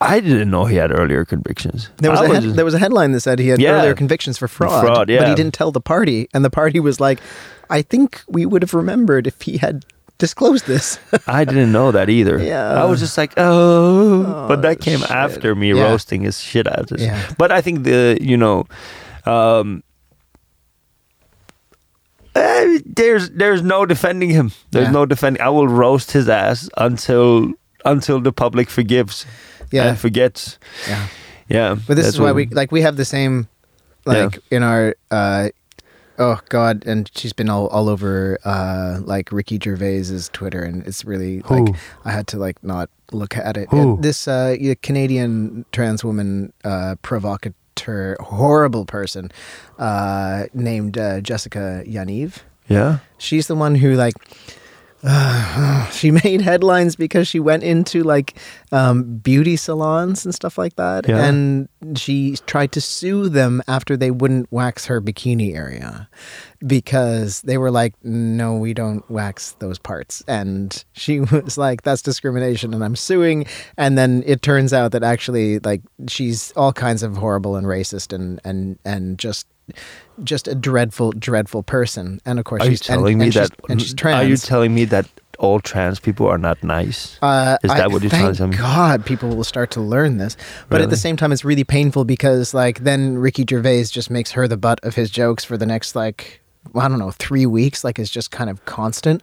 I 0.01 0.20
didn't 0.20 0.51
know 0.51 0.66
he 0.66 0.76
had 0.76 0.91
earlier 0.91 1.24
convictions. 1.26 1.89
there 1.97 2.12
was, 2.12 2.20
I 2.20 2.26
a 2.26 2.34
head, 2.34 2.43
there 2.56 2.66
was 2.66 2.74
a 2.74 2.80
headline 2.80 3.14
that 3.14 3.22
said 3.22 3.39
he 3.39 3.47
had 3.47 3.60
Yeah. 3.62 3.72
earlier 3.80 3.95
convictions 3.95 4.38
for 4.38 4.47
fraud, 4.47 4.86
Fraud, 4.86 5.10
yeah. 5.10 5.20
but 5.22 5.30
he 5.30 5.36
didn't 5.36 5.53
tell 5.53 5.72
the 5.72 5.82
party 5.82 6.28
and 6.34 6.43
the 6.43 6.49
party 6.49 6.80
was 6.80 6.99
like 6.99 7.20
i 7.70 7.82
think 7.82 8.22
we 8.28 8.45
would 8.45 8.62
have 8.62 8.74
remembered 8.74 9.26
if 9.26 9.41
he 9.41 9.58
had 9.58 9.86
disclosed 10.18 10.66
this 10.68 10.97
I 11.28 11.43
didn't 11.45 11.72
know 11.72 11.91
that 11.91 12.09
either. 12.09 12.38
Yeah. 12.41 12.82
I 12.82 12.86
was 12.86 12.99
just 12.99 13.18
like, 13.18 13.34
oh, 13.38 14.47
but 14.47 14.59
Oh, 14.59 14.61
that 14.61 14.80
came 14.80 14.99
shit. 14.99 15.11
after 15.11 15.55
me 15.55 15.74
Yeah. 15.74 15.84
roasting 15.84 16.22
his 16.24 16.39
shit 16.39 16.68
out 16.68 16.91
of. 16.91 16.99
Yeah. 16.99 17.20
But 17.38 17.51
I 17.51 17.61
think 17.61 17.84
the 17.84 18.18
you 18.22 18.38
know, 18.38 18.66
um, 19.26 19.84
eh, 22.36 22.80
there's 22.86 23.30
there's 23.32 23.61
no 23.61 23.86
defending 23.86 24.30
him. 24.30 24.51
There's 24.72 24.88
Yeah. 24.88 24.91
no 24.91 25.05
defending. 25.05 25.41
I 25.41 25.49
will 25.49 25.68
roast 25.68 26.11
his 26.11 26.30
ass 26.30 26.70
until 26.78 27.53
until 27.86 28.20
the 28.22 28.32
public 28.32 28.70
forgives. 28.70 29.26
Yeah. 29.72 29.89
and 29.89 29.99
forgets. 29.99 30.57
yeah 30.88 31.07
Yeah, 31.49 31.76
But 31.88 31.95
this 31.97 32.05
is 32.07 32.20
why 32.20 32.32
we 32.32 32.45
like 32.47 32.72
we 32.72 32.82
have 32.82 32.95
the 32.97 33.03
same 33.05 33.47
like 34.05 34.39
in 34.51 34.63
our 34.63 34.95
uh 35.11 35.49
oh 36.18 36.39
god 36.49 36.84
and 36.86 37.09
she's 37.16 37.34
been 37.34 37.49
all, 37.49 37.68
all 37.68 37.89
over 37.89 38.38
uh 38.45 38.99
like 39.03 39.32
Ricky 39.32 39.59
Gervais's 39.61 40.30
Twitter 40.30 40.63
and 40.63 40.86
it's 40.88 41.05
really 41.05 41.41
Who? 41.45 41.66
like 41.66 41.76
I 42.03 42.11
had 42.11 42.28
to 42.28 42.38
like 42.38 42.63
not 42.63 42.89
look 43.11 43.38
at 43.38 43.57
it. 43.57 43.70
Who? 43.70 43.97
This 44.01 44.28
uh 44.28 44.55
Canadian 44.82 45.66
trans 45.72 46.03
woman 46.03 46.53
uh 46.63 46.95
provocateur 47.01 48.16
horrible 48.20 48.86
person 48.86 49.32
uh 49.78 50.45
named 50.53 50.97
uh, 50.97 51.22
Jessica 51.22 51.84
Yaniv. 51.86 52.39
Yeah. 52.68 52.99
She's 53.18 53.47
the 53.47 53.55
one 53.55 53.76
who 53.76 53.93
like 53.93 54.16
she 55.91 56.10
made 56.12 56.41
headlines 56.41 56.95
because 56.95 57.28
she 57.28 57.39
went 57.39 57.64
into 57.64 58.03
like 58.03 58.38
um, 58.72 59.18
beauty 59.18 59.56
salons 59.56 60.26
and 60.26 60.34
stuff 60.34 60.58
like 60.58 60.76
that, 60.78 61.08
Yeah. 61.08 61.24
and 61.26 61.70
she 61.95 62.38
tried 62.47 62.72
to 62.72 62.82
sue 62.82 63.30
them 63.30 63.62
after 63.68 63.95
they 63.95 64.10
wouldn't 64.12 64.51
wax 64.51 64.86
her 64.88 64.99
bikini 65.01 65.56
area 65.56 66.10
because 66.66 67.41
they 67.41 67.58
were 67.58 67.70
like, 67.70 67.93
"No, 68.03 68.56
we 68.56 68.74
don't 68.74 69.08
wax 69.10 69.51
those 69.60 69.78
parts," 69.78 70.24
and 70.28 70.84
she 70.93 71.20
was 71.32 71.58
like, 71.58 71.84
"That's 71.84 72.01
discrimination," 72.01 72.74
and 72.74 72.84
I'm 72.84 72.95
suing. 72.95 73.45
And 73.78 73.97
then 73.97 74.24
it 74.26 74.41
turns 74.41 74.74
out 74.74 74.91
that 74.93 75.03
actually, 75.03 75.60
like, 75.60 75.82
she's 76.08 76.51
all 76.56 76.74
kinds 76.74 77.03
of 77.03 77.18
horrible 77.18 77.56
and 77.56 77.68
racist 77.68 78.12
and 78.12 78.41
and 78.43 78.80
and 78.84 79.20
just 79.20 79.45
just 80.24 80.47
a 80.47 80.55
dreadful, 80.55 81.11
dreadful 81.11 81.63
person. 81.63 82.20
And 82.26 82.39
of 82.39 82.45
course, 82.45 82.61
Are 82.61 82.66
you 82.66 82.72
she's 82.72 82.82
and- 82.89 82.97
telling 82.99 83.18
me 83.18 83.26
and 83.26 83.34
she's- 83.34 83.49
that? 83.49 83.70
and 83.70 83.82
she's 83.82 83.93
trans. 83.93 84.24
Are 84.26 84.28
you 84.28 84.38
telling 84.38 84.74
me 84.74 84.86
that 84.86 85.07
all 85.39 85.59
trans 85.59 85.99
people 85.99 86.28
are 86.28 86.38
not 86.38 86.63
nice? 86.63 87.18
Uh, 87.22 87.57
Is 87.63 87.72
I- 87.72 87.78
that 87.78 87.91
what 87.91 88.01
you're 88.01 88.09
thank 88.09 88.22
trying 88.24 88.34
to 88.34 88.38
tell 88.38 88.47
me? 88.47 88.57
God, 88.57 89.05
people 89.05 89.36
will 89.36 89.43
start 89.43 89.72
to 89.72 89.82
learn 89.82 90.18
this. 90.18 90.38
But 90.70 90.82
at 90.82 90.89
the 90.89 90.97
same 90.97 91.18
time, 91.18 91.32
it's 91.34 91.43
really 91.43 91.63
painful 91.66 92.05
because, 92.05 92.53
like, 92.53 92.80
then 92.84 93.18
Ricky 93.18 93.45
Gervais 93.49 93.86
just 93.86 94.09
makes 94.09 94.32
her 94.32 94.47
the 94.47 94.57
butt 94.57 94.80
of 94.84 94.95
his 94.95 95.09
jokes 95.09 95.43
for 95.43 95.57
the 95.57 95.66
next, 95.66 95.95
like, 95.95 96.39
I 96.74 96.88
don't 96.88 96.97
know, 96.99 97.11
three 97.11 97.45
weeks. 97.45 97.84
Like, 97.84 97.99
it's 97.99 98.09
just 98.09 98.32
kind 98.32 98.49
of 98.49 98.63
constant, 98.66 99.22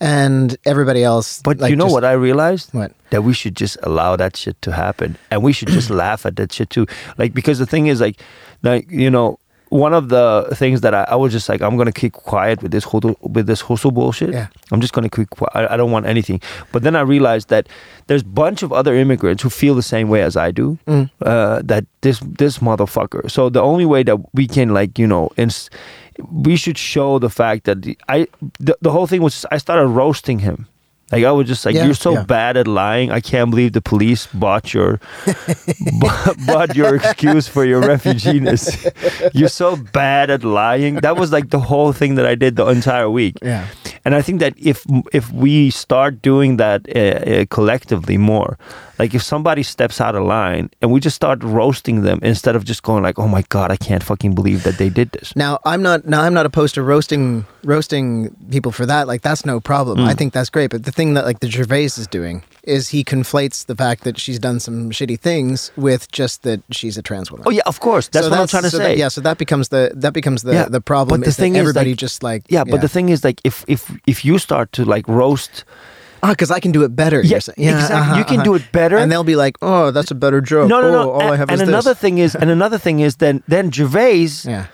and 0.00 0.56
everybody 0.64 1.04
else. 1.04 1.40
But 1.42 1.58
like, 1.58 1.70
you 1.70 1.76
know 1.76 1.84
just- 1.84 1.94
what 1.94 2.04
I 2.04 2.12
realized? 2.12 2.72
What? 2.72 2.92
That 3.10 3.22
we 3.22 3.32
should 3.34 3.54
just 3.54 3.76
allow 3.82 4.16
that 4.16 4.36
shit 4.36 4.60
to 4.62 4.72
happen, 4.72 5.16
and 5.30 5.42
we 5.42 5.52
should 5.52 5.68
just 5.68 5.90
laugh 6.04 6.24
at 6.26 6.36
that 6.36 6.52
shit 6.52 6.70
too. 6.70 6.86
Like 7.18 7.34
because 7.34 7.58
the 7.58 7.66
thing 7.66 7.86
is, 7.86 8.00
like, 8.00 8.20
like 8.62 8.90
you 8.90 9.10
know, 9.10 9.38
one 9.70 9.94
of 9.94 10.08
the 10.08 10.48
things 10.54 10.82
that 10.82 10.94
I, 10.94 11.04
I 11.04 11.14
was 11.14 11.32
just 11.32 11.48
like, 11.48 11.62
I'm 11.62 11.76
gonna 11.76 11.92
keep 11.92 12.12
quiet 12.12 12.62
with 12.62 12.72
this 12.72 12.84
hudu, 12.84 13.16
with 13.22 13.46
this 13.46 13.60
hustle 13.60 13.92
bullshit. 13.92 14.32
Yeah. 14.32 14.48
I'm 14.70 14.80
just 14.80 14.92
gonna 14.92 15.08
keep 15.08 15.30
quiet. 15.30 15.52
I, 15.54 15.74
I 15.74 15.76
don't 15.76 15.90
want 15.90 16.06
anything. 16.06 16.40
But 16.72 16.82
then 16.82 16.94
I 16.96 17.00
realized 17.00 17.48
that 17.48 17.68
there's 18.08 18.22
a 18.22 18.26
bunch 18.26 18.62
of 18.62 18.72
other 18.72 18.94
immigrants 18.94 19.42
who 19.42 19.48
feel 19.48 19.74
the 19.74 19.82
same 19.82 20.08
way 20.08 20.22
as 20.22 20.36
I 20.36 20.50
do. 20.50 20.78
Mm. 20.86 21.10
Uh, 21.22 21.62
that 21.64 21.86
this 22.02 22.20
this 22.20 22.58
motherfucker. 22.58 23.30
So 23.30 23.48
the 23.48 23.62
only 23.62 23.86
way 23.86 24.02
that 24.02 24.18
we 24.34 24.46
can 24.46 24.74
like 24.74 24.98
you 24.98 25.06
know, 25.06 25.30
ins- 25.36 25.70
we 26.32 26.56
should 26.56 26.76
show 26.76 27.18
the 27.18 27.30
fact 27.30 27.64
that 27.64 27.82
the, 27.82 27.96
I 28.08 28.26
the, 28.58 28.76
the 28.82 28.90
whole 28.90 29.06
thing 29.06 29.22
was 29.22 29.46
I 29.50 29.58
started 29.58 29.86
roasting 29.86 30.40
him. 30.40 30.66
Like 31.12 31.24
I 31.24 31.32
was 31.32 31.48
just 31.48 31.66
like, 31.66 31.74
Yeah, 31.74 31.84
you're 31.86 31.94
so 31.94 32.12
yeah. 32.14 32.24
bad 32.24 32.56
at 32.56 32.66
lying. 32.66 33.10
I 33.10 33.20
can't 33.20 33.50
believe 33.50 33.72
the 33.72 33.80
police 33.80 34.26
bought 34.32 34.72
your 34.72 35.00
bought, 36.46 36.76
your 36.76 36.94
excuse 36.96 37.48
for 37.48 37.64
your 37.64 37.82
refugeness. 37.82 38.86
you're 39.34 39.48
so 39.48 39.76
bad 39.76 40.30
at 40.30 40.44
lying. 40.44 40.96
That 40.96 41.16
was 41.16 41.32
like 41.32 41.50
the 41.50 41.60
whole 41.60 41.92
thing 41.92 42.14
that 42.14 42.26
I 42.26 42.34
did 42.34 42.56
the 42.56 42.66
entire 42.66 43.10
week. 43.10 43.36
Yeah. 43.42 43.66
And 44.04 44.14
I 44.14 44.22
think 44.22 44.40
that 44.40 44.54
if 44.56 44.86
if 45.12 45.30
we 45.32 45.70
start 45.70 46.22
doing 46.22 46.56
that 46.56 46.86
uh, 46.94 46.98
uh, 46.98 47.44
collectively 47.50 48.16
more, 48.16 48.56
like 49.00 49.12
if 49.18 49.22
somebody 49.22 49.62
steps 49.74 49.96
out 50.04 50.14
of 50.18 50.22
line 50.38 50.64
and 50.80 50.86
we 50.92 50.98
just 51.00 51.16
start 51.22 51.38
roasting 51.58 51.96
them 52.06 52.18
instead 52.22 52.54
of 52.58 52.62
just 52.70 52.82
going 52.88 53.02
like, 53.08 53.18
"Oh 53.22 53.28
my 53.36 53.42
god, 53.48 53.68
I 53.76 53.76
can't 53.88 54.04
fucking 54.10 54.32
believe 54.38 54.60
that 54.66 54.76
they 54.80 54.90
did 55.00 55.08
this." 55.16 55.34
Now 55.44 55.52
I'm 55.72 55.82
not 55.88 55.98
now 56.14 56.20
I'm 56.26 56.34
not 56.40 56.46
opposed 56.50 56.74
to 56.76 56.82
roasting 56.92 57.44
roasting 57.74 58.30
people 58.50 58.72
for 58.72 58.86
that. 58.92 59.02
Like 59.12 59.22
that's 59.28 59.44
no 59.52 59.56
problem. 59.60 59.98
Mm. 59.98 60.08
I 60.12 60.14
think 60.18 60.32
that's 60.36 60.50
great. 60.56 60.70
But 60.74 60.84
the 60.84 60.92
thing 60.98 61.14
that 61.14 61.24
like 61.24 61.40
the 61.40 61.50
Gervais 61.50 61.84
is 62.02 62.06
doing 62.18 62.42
is 62.76 62.90
he 62.96 63.02
conflates 63.04 63.64
the 63.66 63.74
fact 63.84 64.04
that 64.04 64.18
she's 64.18 64.38
done 64.38 64.60
some 64.60 64.90
shitty 64.90 65.18
things 65.18 65.72
with 65.76 66.02
just 66.12 66.42
that 66.42 66.60
she's 66.70 66.96
a 66.98 67.02
trans 67.02 67.30
woman. 67.30 67.44
Oh 67.48 67.50
yeah, 67.58 67.66
of 67.66 67.80
course. 67.80 68.08
That's 68.08 68.26
So 68.26 68.30
what 68.30 68.40
I'm 68.40 68.48
trying 68.54 68.64
to 68.64 68.70
so 68.70 68.78
say. 68.78 68.88
That, 68.88 68.96
yeah, 68.98 69.08
so 69.08 69.20
that 69.22 69.38
becomes 69.38 69.66
the 69.74 69.92
that 70.04 70.12
becomes 70.12 70.42
the 70.42 70.52
Yeah, 70.52 70.68
the 70.68 70.80
problem. 70.92 71.20
but 71.20 71.24
the 71.24 71.30
is 71.30 71.36
thing 71.36 71.54
is, 71.56 71.60
everybody 71.60 71.90
like- 71.92 71.98
just 72.06 72.22
like 72.22 72.42
yeah, 72.48 72.64
but 72.64 72.80
the 72.80 72.88
thing 72.96 73.08
is, 73.08 73.24
like, 73.24 73.40
if 73.44 73.64
if 73.68 73.80
if 74.06 74.24
you 74.24 74.38
start 74.38 74.72
to 74.72 74.84
like 74.84 75.06
roast, 75.08 75.64
ah, 76.22 76.30
because 76.30 76.50
I 76.50 76.60
can 76.60 76.72
do 76.72 76.82
it 76.84 76.94
better. 76.94 77.22
Yeah, 77.22 77.38
saying. 77.40 77.56
exactly. 77.58 77.96
uh-huh, 77.96 78.18
You 78.18 78.24
can 78.24 78.34
uh-huh. 78.36 78.44
do 78.44 78.54
it 78.54 78.72
better. 78.72 78.96
and 78.98 79.10
they'll 79.10 79.24
be 79.24 79.36
like, 79.36 79.56
oh, 79.62 79.90
that's 79.90 80.10
a 80.10 80.14
better 80.14 80.40
joke. 80.40 80.68
no, 80.68 80.80
no, 80.80 80.88
oh, 80.88 80.92
no. 80.92 81.10
All 81.10 81.20
and 81.22 81.30
I 81.32 81.36
have 81.36 81.48
and 81.50 81.60
is 81.62 81.68
another 81.68 81.90
this. 81.92 81.98
thing 82.00 82.18
is, 82.18 82.34
and 82.34 82.50
another 82.50 82.78
thing 82.78 83.00
is, 83.00 83.16
then 83.16 83.42
then 83.48 83.70
Gervais 83.72 84.28
Yeah. 84.44 84.66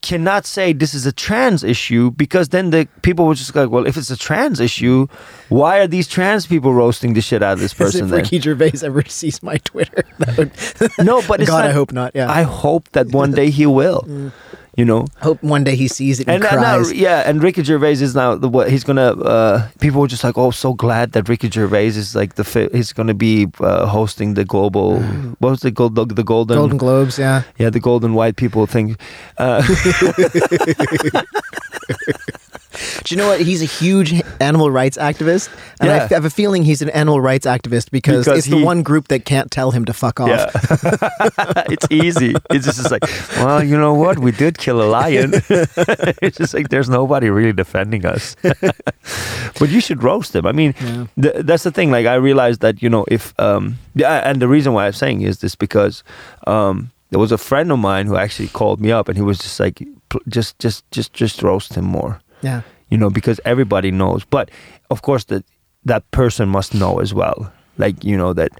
cannot 0.00 0.46
say 0.46 0.72
this 0.72 0.94
is 0.94 1.06
a 1.06 1.12
trans 1.12 1.64
issue 1.64 2.10
because 2.12 2.48
then 2.50 2.70
the 2.70 2.86
people 3.02 3.26
were 3.26 3.34
just 3.34 3.54
like, 3.56 3.68
well, 3.70 3.84
if 3.86 3.96
it's 3.96 4.10
a 4.10 4.16
trans 4.16 4.60
issue, 4.60 5.06
why 5.48 5.78
are 5.80 5.88
these 5.88 6.06
trans 6.06 6.46
people 6.46 6.72
roasting 6.72 7.14
the 7.14 7.20
shit 7.20 7.42
out 7.42 7.54
of 7.54 7.60
this 7.60 7.74
person 7.82 8.04
if 8.04 8.10
then? 8.10 8.20
Ricky 8.22 8.38
Gervais 8.40 8.78
ever 8.84 9.02
sees 9.08 9.42
my 9.42 9.56
Twitter. 9.58 10.04
Would, 10.36 10.52
No, 11.02 11.20
but 11.26 11.40
it's 11.42 11.50
God, 11.50 11.64
I 11.66 11.72
hope 11.72 11.92
not. 11.92 12.12
Yeah. 12.14 12.30
I 12.30 12.42
hope 12.42 12.88
that 12.92 13.08
one 13.08 13.32
day 13.32 13.50
he 13.50 13.66
will. 13.66 14.06
You 14.78 14.84
know, 14.84 15.06
hope 15.16 15.42
one 15.42 15.64
day 15.64 15.74
he 15.74 15.88
sees 15.88 16.20
it 16.20 16.28
and, 16.28 16.44
and, 16.44 16.52
and 16.52 16.62
now, 16.62 16.78
yeah, 16.94 17.28
and 17.28 17.42
Ricky 17.42 17.64
Gervais 17.64 18.00
is 18.00 18.14
now 18.14 18.36
the 18.36 18.48
what 18.48 18.70
he's 18.70 18.84
gonna. 18.84 19.10
Uh, 19.10 19.68
people 19.80 20.00
were 20.00 20.06
just 20.06 20.22
like, 20.22 20.38
oh, 20.38 20.52
so 20.52 20.72
glad 20.72 21.10
that 21.12 21.28
Ricky 21.28 21.50
Gervais 21.50 21.88
is 21.88 22.14
like 22.14 22.36
the 22.36 22.44
fi- 22.44 22.68
he's 22.70 22.92
gonna 22.92 23.12
be 23.12 23.48
uh, 23.58 23.86
hosting 23.86 24.34
the 24.34 24.44
global. 24.44 25.00
What 25.40 25.50
was 25.50 25.60
the 25.62 25.72
gold 25.72 25.96
the, 25.96 26.06
the 26.06 26.22
golden, 26.22 26.58
Golden 26.58 26.78
Globes, 26.78 27.18
yeah. 27.18 27.42
yeah 27.58 27.70
the 27.70 27.80
golden 27.80 28.14
white 28.14 28.36
people 28.36 28.66
thing. 28.66 28.96
Uh, 29.36 29.66
Do 33.04 33.14
you 33.14 33.16
know 33.20 33.28
what? 33.28 33.40
He's 33.40 33.62
a 33.62 33.66
huge 33.66 34.14
animal 34.40 34.70
rights 34.70 34.96
activist, 34.98 35.48
and 35.80 35.90
I 35.90 35.96
Yeah. 35.96 36.02
f- 36.04 36.10
have 36.10 36.24
a 36.24 36.30
feeling 36.30 36.62
he's 36.64 36.82
an 36.82 36.90
animal 36.90 37.20
rights 37.20 37.46
activist 37.46 37.90
because, 37.90 38.24
Because 38.24 38.38
it's 38.38 38.46
he- 38.46 38.58
the 38.58 38.64
one 38.64 38.82
group 38.82 39.08
that 39.08 39.24
can't 39.24 39.50
tell 39.50 39.70
him 39.70 39.84
to 39.86 39.92
fuck 39.92 40.20
off. 40.20 40.28
yeah, 40.28 41.64
it's 41.70 41.86
easy. 41.90 42.34
It's 42.50 42.66
just, 42.66 42.78
just 42.78 42.90
like, 42.90 43.02
well, 43.36 43.62
you 43.62 43.76
know 43.78 43.94
what? 43.94 44.18
We 44.18 44.32
did 44.32 44.58
kill 44.58 44.82
a 44.82 44.88
lion. 44.88 45.32
it's 46.22 46.36
just 46.38 46.54
like 46.54 46.68
there's 46.68 46.88
nobody 46.88 47.30
really 47.30 47.52
defending 47.52 48.04
us. 48.06 48.36
but 49.58 49.68
you 49.68 49.80
should 49.80 50.02
roast 50.02 50.34
him. 50.34 50.46
I 50.46 50.52
mean, 50.52 50.74
Yeah. 50.80 51.06
th- 51.20 51.44
that's 51.46 51.62
the 51.62 51.70
thing. 51.70 51.90
Like 51.90 52.06
I 52.06 52.14
realized 52.14 52.60
that 52.60 52.82
you 52.82 52.88
know 52.88 53.04
if 53.08 53.32
um 53.38 53.78
yeah, 53.94 54.28
and 54.28 54.40
the 54.40 54.48
reason 54.48 54.72
why 54.72 54.86
I'm 54.86 54.92
saying 54.92 55.22
is 55.22 55.38
this 55.38 55.54
because 55.54 56.02
um 56.46 56.90
there 57.10 57.18
was 57.20 57.32
a 57.32 57.38
friend 57.38 57.72
of 57.72 57.78
mine 57.78 58.06
who 58.06 58.16
actually 58.16 58.48
called 58.48 58.80
me 58.80 58.92
up 58.92 59.08
and 59.08 59.16
he 59.16 59.22
was 59.22 59.38
just 59.38 59.58
like 59.60 59.82
just 60.28 60.58
just 60.58 60.84
just 60.90 61.12
just 61.12 61.42
roast 61.42 61.74
him 61.74 61.84
more 61.84 62.20
Yeah. 62.42 62.62
you 62.90 62.96
know 62.98 63.10
because 63.10 63.40
everybody 63.44 63.90
knows 63.90 64.24
but 64.24 64.50
of 64.90 65.02
course 65.02 65.24
that 65.24 65.44
that 65.84 66.08
person 66.10 66.48
must 66.48 66.72
know 66.74 67.00
as 67.00 67.12
well 67.14 67.52
like 67.78 68.02
you 68.04 68.16
know 68.16 68.32
that 68.34 68.50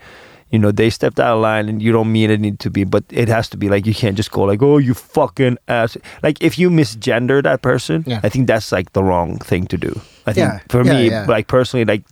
you 0.50 0.58
know 0.58 0.72
they 0.72 0.88
stepped 0.90 1.20
out 1.20 1.36
of 1.36 1.42
line 1.42 1.68
and 1.68 1.82
you 1.82 1.92
don't 1.92 2.10
mean 2.10 2.30
it 2.30 2.40
need 2.40 2.58
to 2.60 2.70
be 2.70 2.84
but 2.84 3.04
it 3.10 3.28
has 3.28 3.48
to 3.50 3.56
be 3.56 3.68
like 3.68 3.86
you 3.86 3.94
can't 3.94 4.16
just 4.16 4.30
go 4.30 4.42
like 4.42 4.62
oh 4.62 4.78
you 4.78 4.94
fucking 4.94 5.58
ass 5.68 5.96
like 6.22 6.42
if 6.42 6.58
you 6.58 6.70
misgender 6.70 7.42
that 7.42 7.60
person 7.62 8.02
Yeah. 8.06 8.20
i 8.24 8.28
think 8.30 8.46
that's 8.46 8.72
like 8.72 8.92
the 8.94 9.02
wrong 9.02 9.38
thing 9.38 9.66
to 9.66 9.76
do 9.76 9.92
i 10.26 10.32
think 10.32 10.48
Yeah, 10.48 10.58
for 10.70 10.84
yeah, 10.84 10.92
me 10.92 11.10
yeah. 11.10 11.26
like 11.28 11.46
personally 11.48 11.84
like 11.84 12.02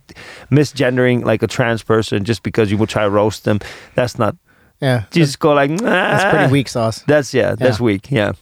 misgendering 0.51 1.23
like 1.25 1.43
a 1.43 1.47
trans 1.47 1.83
person 1.83 2.23
just 2.23 2.43
because 2.43 2.71
you 2.71 2.77
would 2.77 2.89
try 2.89 3.03
to 3.03 3.09
roast 3.09 3.43
them 3.43 3.59
that's 3.95 4.17
not 4.19 4.35
Yeah. 4.81 5.03
you 5.13 5.25
just 5.25 5.39
go 5.39 5.53
like 5.53 5.71
nah. 5.71 5.89
That's 5.89 6.25
pretty 6.35 6.51
weak 6.51 6.69
sauce. 6.69 7.03
that's 7.07 7.33
yeah 7.33 7.55
that's 7.55 7.79
weak 7.79 8.11
yeah 8.11 8.33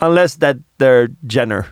unless 0.00 0.36
that 0.36 0.56
they're 0.78 1.08
Jenner 1.26 1.66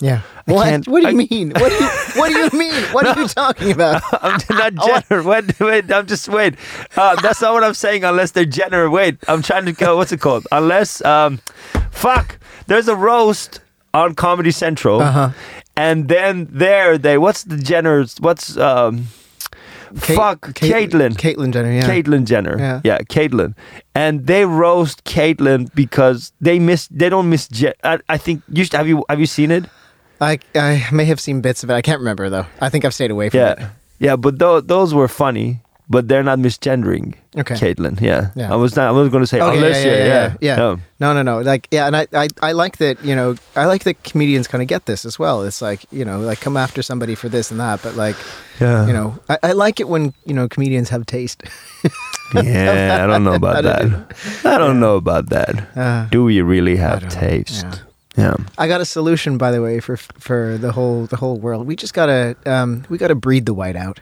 Yeah. 0.00 0.22
I 0.46 0.52
What? 0.52 0.88
What 0.88 1.00
do 1.02 1.06
you 1.08 1.20
I- 1.20 1.26
mean? 1.30 1.50
What 1.52 1.70
do 1.70 1.76
you 1.84 1.90
What 2.20 2.28
do 2.28 2.38
you 2.38 2.50
mean? 2.58 2.82
What 2.92 3.06
are 3.06 3.20
you 3.20 3.28
talking 3.28 3.70
about? 3.72 4.02
I'm 4.22 4.40
not. 4.50 4.74
Jenner. 5.08 5.22
Wait, 5.22 5.60
wait. 5.60 5.92
I'm 5.92 6.06
just 6.06 6.28
wait. 6.28 6.54
Uh, 6.96 7.14
that's 7.22 7.40
not 7.40 7.54
what 7.54 7.64
I'm 7.64 7.74
saying. 7.74 8.04
Unless 8.04 8.32
they're 8.32 8.44
Jenner. 8.44 8.90
Wait, 8.90 9.16
I'm 9.28 9.42
trying 9.42 9.64
to 9.66 9.72
go. 9.72 9.96
What's 9.96 10.12
it 10.12 10.20
called? 10.20 10.46
Unless, 10.52 11.04
um, 11.04 11.38
fuck. 11.90 12.38
There's 12.66 12.88
a 12.88 12.96
roast 12.96 13.60
on 13.92 14.14
Comedy 14.14 14.50
Central, 14.50 15.00
Uh-huh. 15.00 15.30
and 15.76 16.08
then 16.08 16.48
there 16.50 16.98
they. 16.98 17.16
What's 17.18 17.44
the 17.44 17.56
Jenners? 17.56 18.20
What's 18.20 18.56
um, 18.56 19.06
Kate- 20.00 20.16
fuck 20.16 20.40
Caitlyn. 20.54 21.14
Caitlyn 21.14 21.52
Jenner. 21.52 21.70
Yeah. 21.72 21.88
Caitlyn 21.88 22.24
Jenner. 22.24 22.58
Yeah. 22.58 22.80
yeah, 22.82 22.98
Caitlyn. 22.98 23.54
And 23.94 24.26
they 24.26 24.44
roast 24.44 25.04
Caitlyn 25.04 25.72
because 25.74 26.32
they 26.40 26.58
miss. 26.58 26.88
They 26.88 27.08
don't 27.08 27.30
miss. 27.30 27.46
Je- 27.48 27.74
I, 27.84 28.00
I 28.08 28.16
think 28.18 28.42
you 28.48 28.64
should, 28.64 28.72
have 28.74 28.88
you 28.88 29.04
have 29.08 29.20
you 29.20 29.26
seen 29.26 29.52
it? 29.52 29.66
I 30.20 30.38
I 30.54 30.86
may 30.92 31.04
have 31.06 31.20
seen 31.20 31.40
bits 31.40 31.62
of 31.64 31.70
it. 31.70 31.74
I 31.74 31.82
can't 31.82 31.98
remember 32.00 32.30
though. 32.30 32.46
I 32.60 32.68
think 32.70 32.84
I've 32.84 32.94
stayed 32.94 33.10
away 33.10 33.30
from 33.30 33.40
it. 33.40 33.58
Yeah, 33.58 33.68
yeah. 33.98 34.16
But 34.16 34.38
tho- 34.38 34.60
those 34.60 34.94
were 34.94 35.08
funny. 35.08 35.60
But 35.86 36.08
they're 36.08 36.22
not 36.22 36.38
misgendering 36.38 37.12
Okay. 37.36 37.54
Caitlyn. 37.56 38.00
Yeah. 38.00 38.30
Yeah. 38.34 38.50
I 38.50 38.56
was 38.56 38.74
not. 38.74 38.88
I 38.88 38.90
was 38.92 39.10
going 39.10 39.22
to 39.22 39.26
say 39.26 39.38
Okay, 39.38 39.54
unless 39.58 39.84
yeah, 39.84 39.92
yeah, 39.92 40.06
yeah, 40.06 40.34
yeah, 40.40 40.56
No. 40.56 40.80
No, 40.98 41.12
no, 41.12 41.20
no. 41.22 41.40
Like, 41.42 41.68
yeah, 41.70 41.86
and 41.86 41.94
I, 41.94 42.06
I, 42.14 42.28
I 42.40 42.52
like 42.52 42.78
that. 42.78 43.04
You 43.04 43.14
know, 43.14 43.34
I 43.54 43.66
like 43.66 43.84
that 43.84 44.02
comedians 44.02 44.48
kind 44.48 44.62
of 44.62 44.66
get 44.68 44.86
this 44.86 45.04
as 45.04 45.18
well. 45.18 45.42
It's 45.42 45.60
like, 45.60 45.84
you 45.92 46.02
know, 46.02 46.20
like 46.20 46.40
come 46.40 46.56
after 46.56 46.80
somebody 46.82 47.14
for 47.14 47.28
this 47.28 47.50
and 47.50 47.60
that, 47.60 47.82
but 47.82 47.96
like, 47.96 48.16
Yeah. 48.62 48.86
you 48.86 48.94
know, 48.94 49.18
I, 49.28 49.36
I 49.42 49.52
like 49.52 49.78
it 49.78 49.86
when 49.90 50.14
you 50.24 50.32
know 50.32 50.48
comedians 50.48 50.88
have 50.88 51.04
taste. 51.04 51.42
Yeah, 52.34 53.04
I 53.04 53.06
don't 53.06 53.22
know 53.22 53.34
about 53.42 53.62
that. 53.64 53.84
I 54.44 54.56
don't 54.58 54.80
know 54.80 54.96
about 54.96 55.28
that. 55.28 55.76
Uh, 55.76 56.06
Do 56.10 56.24
we 56.24 56.40
really 56.40 56.76
have 56.76 57.08
taste? 57.10 57.66
Yeah. 58.16 58.36
I 58.58 58.68
got 58.68 58.80
a 58.80 58.84
solution, 58.84 59.38
by 59.38 59.50
the 59.50 59.60
way, 59.60 59.80
for 59.80 59.96
for 59.96 60.56
the 60.58 60.72
whole 60.72 61.06
the 61.06 61.16
whole 61.16 61.38
world. 61.38 61.66
We 61.66 61.76
just 61.76 61.94
gotta 61.94 62.36
um, 62.46 62.84
we 62.88 62.98
gotta 62.98 63.14
breed 63.14 63.46
the 63.46 63.54
white 63.54 63.76
out. 63.76 64.00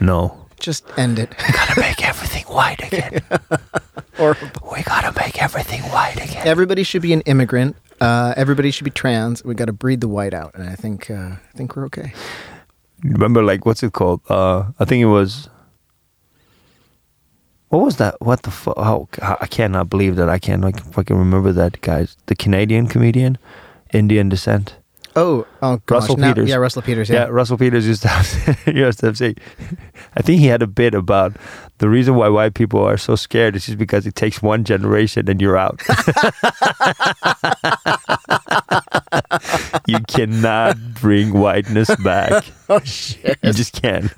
No. 0.00 0.46
Just 0.60 0.86
end 0.96 1.18
it. 1.18 1.34
We 1.46 1.52
gotta 1.52 1.78
make 1.80 2.02
everything 2.06 2.44
white 2.44 2.82
again. 2.82 3.20
or 4.18 4.36
we 4.72 4.82
gotta 4.82 5.12
make 5.20 5.42
everything 5.42 5.82
white 5.92 6.16
again. 6.16 6.46
everybody 6.46 6.82
should 6.84 7.02
be 7.02 7.12
an 7.12 7.20
immigrant. 7.22 7.76
Uh, 8.00 8.34
everybody 8.36 8.70
should 8.70 8.84
be 8.84 8.90
trans. 8.90 9.44
We 9.44 9.54
got 9.54 9.66
to 9.66 9.72
breed 9.72 10.00
the 10.00 10.08
white 10.08 10.34
out, 10.34 10.54
and 10.54 10.68
I 10.68 10.74
think 10.74 11.10
uh, 11.10 11.14
I 11.36 11.56
think 11.56 11.76
we're 11.76 11.86
okay. 11.86 12.12
Remember, 13.02 13.42
like, 13.42 13.66
what's 13.66 13.82
it 13.82 13.92
called? 13.92 14.20
Uh, 14.28 14.64
I 14.80 14.84
think 14.84 15.00
it 15.02 15.06
was. 15.06 15.48
What 17.74 17.82
was 17.82 17.96
that? 17.96 18.14
What 18.20 18.44
the 18.44 18.52
fuck? 18.52 18.76
How, 18.76 19.08
I 19.20 19.48
cannot 19.48 19.90
believe 19.90 20.14
that 20.14 20.28
I 20.28 20.38
can't 20.38 20.62
like 20.62 20.78
fucking 20.92 21.16
remember 21.16 21.50
that 21.50 21.80
guys. 21.80 22.16
The 22.26 22.36
Canadian 22.36 22.86
comedian, 22.86 23.36
Indian 23.92 24.28
descent. 24.28 24.76
Oh, 25.16 25.46
oh, 25.62 25.76
gosh. 25.86 26.02
Russell 26.02 26.16
Now- 26.16 26.32
Peters. 26.32 26.48
Yeah, 26.48 26.56
Russell 26.56 26.82
Peters. 26.82 27.08
Yeah. 27.08 27.24
Yeah. 27.24 27.28
Russell 27.30 27.56
Peters 27.56 27.86
used 27.86 28.02
to 28.02 28.08
have, 28.08 28.66
used 28.74 28.98
to 29.00 29.14
say, 29.14 29.34
I 30.16 30.22
think 30.22 30.40
he 30.40 30.46
had 30.46 30.62
a 30.62 30.66
bit 30.66 30.94
about 30.94 31.36
the 31.78 31.88
reason 31.88 32.14
why 32.16 32.28
white 32.28 32.54
people 32.54 32.80
are 32.80 32.96
so 32.96 33.14
scared 33.16 33.56
is 33.56 33.66
just 33.66 33.78
because 33.78 34.06
it 34.06 34.14
takes 34.14 34.42
one 34.42 34.64
generation 34.64 35.28
and 35.28 35.40
you're 35.40 35.56
out. 35.56 35.82
you 39.86 39.98
cannot 40.08 40.76
bring 40.94 41.32
whiteness 41.32 41.94
back. 41.96 42.44
Oh 42.66 42.80
shit! 42.80 43.38
You 43.42 43.52
just 43.52 43.82
can't. 43.82 44.10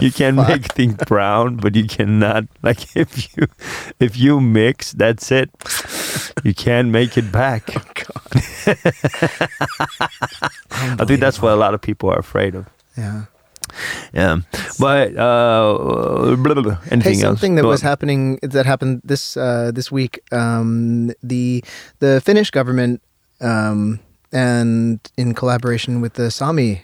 You 0.00 0.10
can 0.10 0.36
fuck? 0.36 0.48
make 0.48 0.64
things 0.72 0.94
brown, 1.06 1.56
but 1.56 1.76
you 1.76 1.86
cannot 1.86 2.44
like 2.62 2.96
if 2.96 3.36
you 3.36 3.46
if 4.00 4.16
you 4.16 4.40
mix, 4.40 4.92
that's 4.92 5.30
it. 5.30 5.50
You 6.44 6.54
can't 6.54 6.88
make 6.88 7.16
it 7.16 7.30
back. 7.32 7.70
I 10.72 11.04
think 11.06 11.20
that's 11.20 11.40
what 11.40 11.52
a 11.52 11.56
lot 11.56 11.74
of 11.74 11.80
people 11.80 12.10
are 12.10 12.18
afraid 12.18 12.54
of. 12.54 12.66
Yeah. 12.96 13.24
Yeah, 14.12 14.40
but 14.78 15.16
uh, 15.16 16.36
blah, 16.36 16.54
blah, 16.54 16.62
blah. 16.62 16.78
anything 16.90 17.14
Hey, 17.14 17.22
else? 17.24 17.40
something 17.40 17.54
that 17.54 17.62
Go 17.62 17.68
was 17.68 17.82
on. 17.82 17.88
happening 17.88 18.38
that 18.42 18.66
happened 18.66 19.00
this 19.02 19.34
uh, 19.36 19.70
this 19.74 19.90
week. 19.90 20.20
Um, 20.30 21.10
the 21.22 21.64
the 22.00 22.20
Finnish 22.20 22.50
government 22.50 23.00
um, 23.40 23.98
and 24.30 25.00
in 25.16 25.32
collaboration 25.32 26.02
with 26.02 26.14
the 26.14 26.30
Sami 26.30 26.82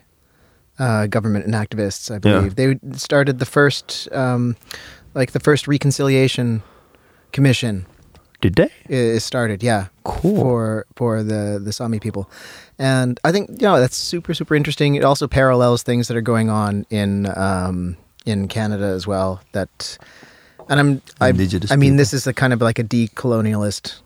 uh, 0.79 1.07
government 1.09 1.45
and 1.45 1.53
activists, 1.55 2.11
I 2.11 2.15
Yeah. 2.15 2.39
believe 2.39 2.55
they 2.55 2.79
started 2.97 3.39
the 3.39 3.45
first 3.47 4.09
um, 4.13 4.57
like 5.15 5.33
the 5.33 5.41
first 5.41 5.69
reconciliation 5.69 6.63
commission 7.33 7.85
Did 8.41 8.55
they? 8.55 8.71
It 8.89 9.21
started. 9.21 9.63
Yeah, 9.63 9.89
Cool. 10.05 10.37
for 10.41 10.87
for 10.95 11.23
the 11.25 11.61
the 11.63 11.73
Sami 11.73 11.99
people, 11.99 12.31
and 12.79 13.19
I 13.25 13.33
think 13.33 13.51
you 13.51 13.67
know 13.67 13.81
that's 13.81 13.97
super 13.97 14.33
super 14.33 14.55
interesting. 14.55 14.95
It 14.95 15.05
also 15.05 15.27
parallels 15.27 15.83
things 15.83 16.07
that 16.09 16.17
are 16.17 16.21
going 16.23 16.49
on 16.49 16.87
in 16.89 17.27
um, 17.37 17.97
in 18.27 18.47
Canada 18.47 18.85
as 18.85 19.07
well. 19.09 19.41
That, 19.53 19.99
and 20.69 20.79
I'm 20.79 21.03
I, 21.21 21.29
I 21.31 21.33
mean, 21.33 21.51
people. 21.51 21.97
this 21.97 22.13
is 22.15 22.27
a 22.29 22.33
kind 22.33 22.53
of 22.53 22.61
like 22.61 22.79
a 22.79 22.85
decolonialist 22.85 24.01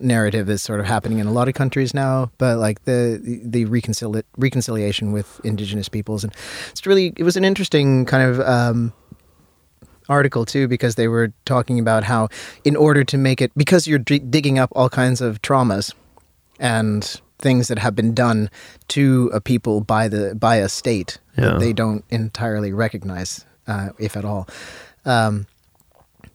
narrative 0.00 0.46
that's 0.46 0.62
sort 0.62 0.80
of 0.80 0.86
happening 0.86 1.18
in 1.18 1.26
a 1.26 1.32
lot 1.32 1.48
of 1.48 1.54
countries 1.54 1.92
now. 1.92 2.30
But 2.38 2.56
like 2.58 2.84
the 2.84 3.20
the 3.44 3.66
reconcili- 3.66 4.24
reconciliation 4.38 5.12
with 5.12 5.40
Indigenous 5.44 5.90
peoples, 5.90 6.24
and 6.24 6.32
it's 6.70 6.86
really 6.86 7.12
it 7.18 7.22
was 7.24 7.36
an 7.36 7.44
interesting 7.44 8.06
kind 8.06 8.22
of. 8.30 8.40
Um, 8.40 8.92
article 10.08 10.44
too 10.44 10.66
because 10.68 10.94
they 10.94 11.08
were 11.08 11.32
talking 11.44 11.78
about 11.78 12.04
how 12.04 12.28
in 12.64 12.76
order 12.76 13.04
to 13.04 13.18
make 13.18 13.40
it 13.42 13.52
because 13.56 13.86
you're 13.86 13.98
d- 13.98 14.18
digging 14.18 14.58
up 14.58 14.70
all 14.74 14.88
kinds 14.88 15.20
of 15.20 15.40
traumas 15.42 15.92
and 16.58 17.20
things 17.38 17.68
that 17.68 17.78
have 17.78 17.94
been 17.94 18.14
done 18.14 18.50
to 18.88 19.30
a 19.32 19.40
people 19.40 19.80
by 19.80 20.08
the 20.08 20.34
by 20.34 20.56
a 20.56 20.68
state 20.68 21.18
Yeah. 21.36 21.50
that 21.50 21.60
they 21.60 21.72
don't 21.72 22.04
entirely 22.10 22.72
recognize 22.72 23.44
uh, 23.66 23.90
if 23.98 24.16
at 24.16 24.24
all 24.24 24.48
um, 25.04 25.46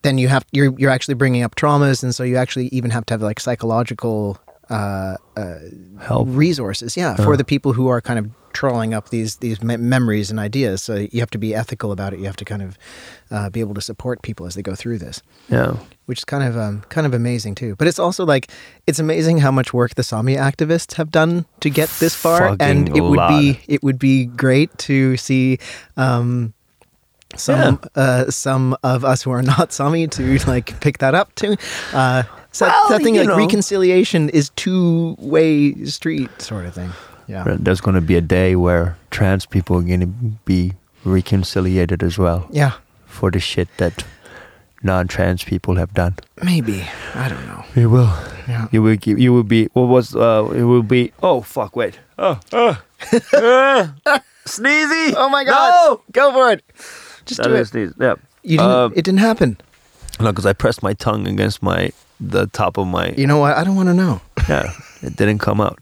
then 0.03 0.17
you 0.17 0.27
have 0.29 0.45
you're 0.51 0.73
you're 0.79 0.91
actually 0.91 1.15
bringing 1.15 1.43
up 1.43 1.55
traumas 1.55 2.03
and 2.03 2.13
so 2.15 2.23
you 2.23 2.37
actually 2.37 2.67
even 2.67 2.91
have 2.91 3.05
to 3.07 3.13
have 3.13 3.21
like 3.21 3.39
psychological 3.39 4.37
uh, 4.69 5.15
uh, 5.35 5.55
Help. 5.99 6.27
resources 6.29 6.95
yeah 6.97 7.15
for 7.15 7.37
the 7.37 7.43
people 7.43 7.73
who 7.73 7.87
are 7.87 8.01
kind 8.01 8.19
of 8.19 8.29
trolling 8.53 8.93
up 8.93 9.09
these 9.09 9.37
these 9.37 9.61
me- 9.63 9.77
memories 9.77 10.29
and 10.29 10.39
ideas. 10.39 10.83
So 10.83 11.07
you 11.11 11.19
have 11.19 11.31
to 11.31 11.37
be 11.39 11.55
ethical 11.55 11.91
about 11.91 12.13
it. 12.13 12.19
You 12.19 12.25
have 12.25 12.35
to 12.37 12.45
kind 12.45 12.61
of 12.61 12.77
uh, 13.31 13.49
be 13.49 13.59
able 13.59 13.73
to 13.73 13.81
support 13.81 14.21
people 14.21 14.45
as 14.45 14.53
they 14.53 14.61
go 14.61 14.75
through 14.75 14.99
this. 14.99 15.21
Yeah. 15.49 15.75
which 16.05 16.19
is 16.19 16.25
kind 16.25 16.43
of 16.43 16.55
um, 16.55 16.81
kind 16.89 17.07
of 17.07 17.13
amazing 17.13 17.55
too. 17.55 17.75
But 17.75 17.87
it's 17.87 17.99
also 17.99 18.25
like 18.25 18.51
it's 18.85 18.99
amazing 18.99 19.39
how 19.39 19.51
much 19.51 19.73
work 19.73 19.95
the 19.95 20.03
Sami 20.03 20.35
activists 20.35 20.93
have 20.93 21.09
done 21.09 21.45
to 21.61 21.69
get 21.69 21.89
this 21.99 22.13
far. 22.15 22.55
And 22.59 22.95
it 22.95 23.01
would 23.01 23.27
be 23.27 23.59
it 23.67 23.81
would 23.83 23.97
be 23.97 24.25
great 24.25 24.77
to 24.79 25.17
see 25.17 25.57
um, 25.97 26.53
some 27.35 27.79
uh, 27.95 28.29
some 28.29 28.77
of 28.83 29.03
us 29.03 29.23
who 29.23 29.31
are 29.31 29.41
not 29.41 29.73
Sami 29.73 30.07
to 30.07 30.37
like 30.47 30.79
pick 30.79 30.99
that 30.99 31.15
up 31.15 31.33
too. 31.35 31.55
Uh, 31.91 32.23
so 32.53 32.65
Well, 32.67 32.89
that 32.89 33.01
thing 33.03 33.15
you 33.15 33.21
like 33.21 33.29
know. 33.29 33.37
reconciliation 33.37 34.29
is 34.29 34.49
two 34.55 35.15
way 35.19 35.73
street 35.85 36.29
sort 36.41 36.65
of 36.65 36.73
thing. 36.73 36.91
Yeah. 37.27 37.43
There's 37.59 37.81
going 37.81 37.95
to 37.95 38.01
be 38.01 38.15
a 38.15 38.21
day 38.21 38.55
where 38.55 38.95
trans 39.11 39.45
people 39.45 39.75
are 39.77 39.81
going 39.81 39.99
to 40.01 40.07
be 40.45 40.73
reconciliated 41.03 42.01
as 42.03 42.17
well 42.17 42.47
Yeah. 42.51 42.71
for 43.05 43.31
the 43.31 43.39
shit 43.39 43.67
that 43.77 44.03
non-trans 44.83 45.43
people 45.43 45.75
have 45.75 45.93
done. 45.93 46.15
Maybe. 46.43 46.83
I 47.15 47.29
don't 47.29 47.45
know. 47.47 47.63
You 47.75 47.89
will. 47.89 48.11
Yeah. 48.47 48.67
You 48.71 48.81
will. 48.83 48.95
You 48.95 49.33
will 49.33 49.43
be. 49.47 49.67
What 49.73 49.87
was? 49.87 50.15
Uh, 50.15 50.49
it 50.53 50.63
will 50.63 50.83
be. 50.83 51.11
Oh 51.23 51.39
fuck! 51.41 51.75
Wait. 51.77 51.97
Oh. 52.19 52.37
Uh, 52.51 52.75
uh, 53.33 53.87
sneezy. 54.45 55.13
Oh 55.15 55.29
my 55.29 55.45
god. 55.45 55.71
No! 55.71 56.01
Go 56.11 56.31
for 56.33 56.51
it. 56.51 56.61
Just 57.25 57.41
That 57.41 57.47
do 57.47 57.55
is 57.55 57.67
it. 57.69 57.71
sneeze. 57.71 57.93
Yeah. 57.99 58.15
You 58.43 58.57
didn't 58.57 58.71
Um, 58.71 58.91
it 58.97 59.05
didn't 59.05 59.19
happen. 59.21 59.57
No, 60.19 60.31
because 60.31 60.45
I 60.45 60.51
pressed 60.51 60.83
my 60.83 60.93
tongue 60.93 61.25
against 61.27 61.63
my 61.63 61.91
the 62.19 62.47
top 62.47 62.77
of 62.77 62.87
my. 62.87 63.09
You 63.17 63.27
know 63.27 63.39
what? 63.39 63.57
I 63.57 63.63
don't 63.63 63.75
want 63.75 63.89
to 63.89 63.93
know. 63.93 64.21
Yeah. 64.49 64.73
It 65.01 65.15
didn't 65.15 65.37
come 65.39 65.61
out. 65.61 65.79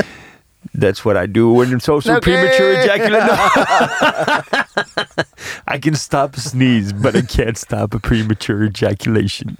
That's 0.74 1.04
what 1.04 1.16
I 1.18 1.26
do 1.26 1.52
when 1.52 1.70
I'm 1.72 1.80
so, 1.80 2.00
so 2.00 2.14
Okay. 2.16 2.32
premature 2.32 2.72
ejaculate. 2.80 3.24
No. 3.26 5.24
I 5.68 5.78
can 5.78 5.94
stop 5.96 6.34
a 6.36 6.40
sneeze, 6.40 6.92
but 6.94 7.14
I 7.16 7.20
can't 7.22 7.58
stop 7.58 7.92
a 7.92 7.98
premature 7.98 8.64
ejaculation. 8.64 9.56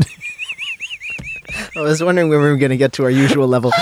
I 1.76 1.80
was 1.80 2.02
wondering 2.02 2.28
when 2.30 2.38
we 2.40 2.48
were 2.48 2.56
going 2.56 2.70
to 2.70 2.76
get 2.78 2.92
to 2.94 3.04
our 3.04 3.10
usual 3.10 3.46
level. 3.48 3.72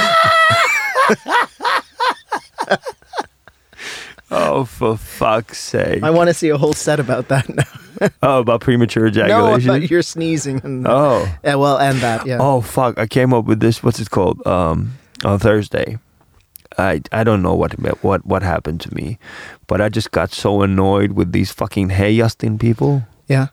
oh, 4.30 4.64
for 4.64 4.96
fuck's 4.96 5.58
sake! 5.58 6.02
I 6.02 6.10
want 6.10 6.28
to 6.28 6.34
see 6.34 6.48
a 6.48 6.58
whole 6.58 6.72
set 6.72 6.98
about 7.00 7.28
that 7.28 7.48
now. 7.48 7.62
oh, 8.22 8.40
about 8.40 8.60
premature 8.60 9.06
ejaculation. 9.06 9.66
no, 9.66 9.74
about 9.74 9.90
your 9.90 10.02
sneezing. 10.02 10.60
And, 10.64 10.86
oh. 10.86 11.26
Yeah, 11.44 11.56
well, 11.56 11.78
and 11.78 11.98
that, 11.98 12.26
yeah. 12.26 12.38
Oh 12.40 12.60
fuck! 12.60 12.98
I 12.98 13.06
came 13.06 13.32
up 13.32 13.44
with 13.46 13.60
this. 13.60 13.82
What's 13.82 14.00
it 14.00 14.10
called? 14.10 14.44
Um, 14.46 14.94
on 15.24 15.38
Thursday. 15.38 15.98
I 16.76 17.02
I 17.10 17.24
don't 17.24 17.42
know 17.42 17.54
what 17.54 17.72
what 18.02 18.24
what 18.24 18.42
happened 18.42 18.80
to 18.82 18.94
me, 18.94 19.18
but 19.66 19.80
I 19.80 19.88
just 19.88 20.10
got 20.12 20.32
so 20.32 20.62
annoyed 20.62 21.12
with 21.12 21.32
these 21.32 21.50
fucking 21.50 21.88
heijastin 21.90 22.60
people. 22.60 23.02
Yeah. 23.26 23.48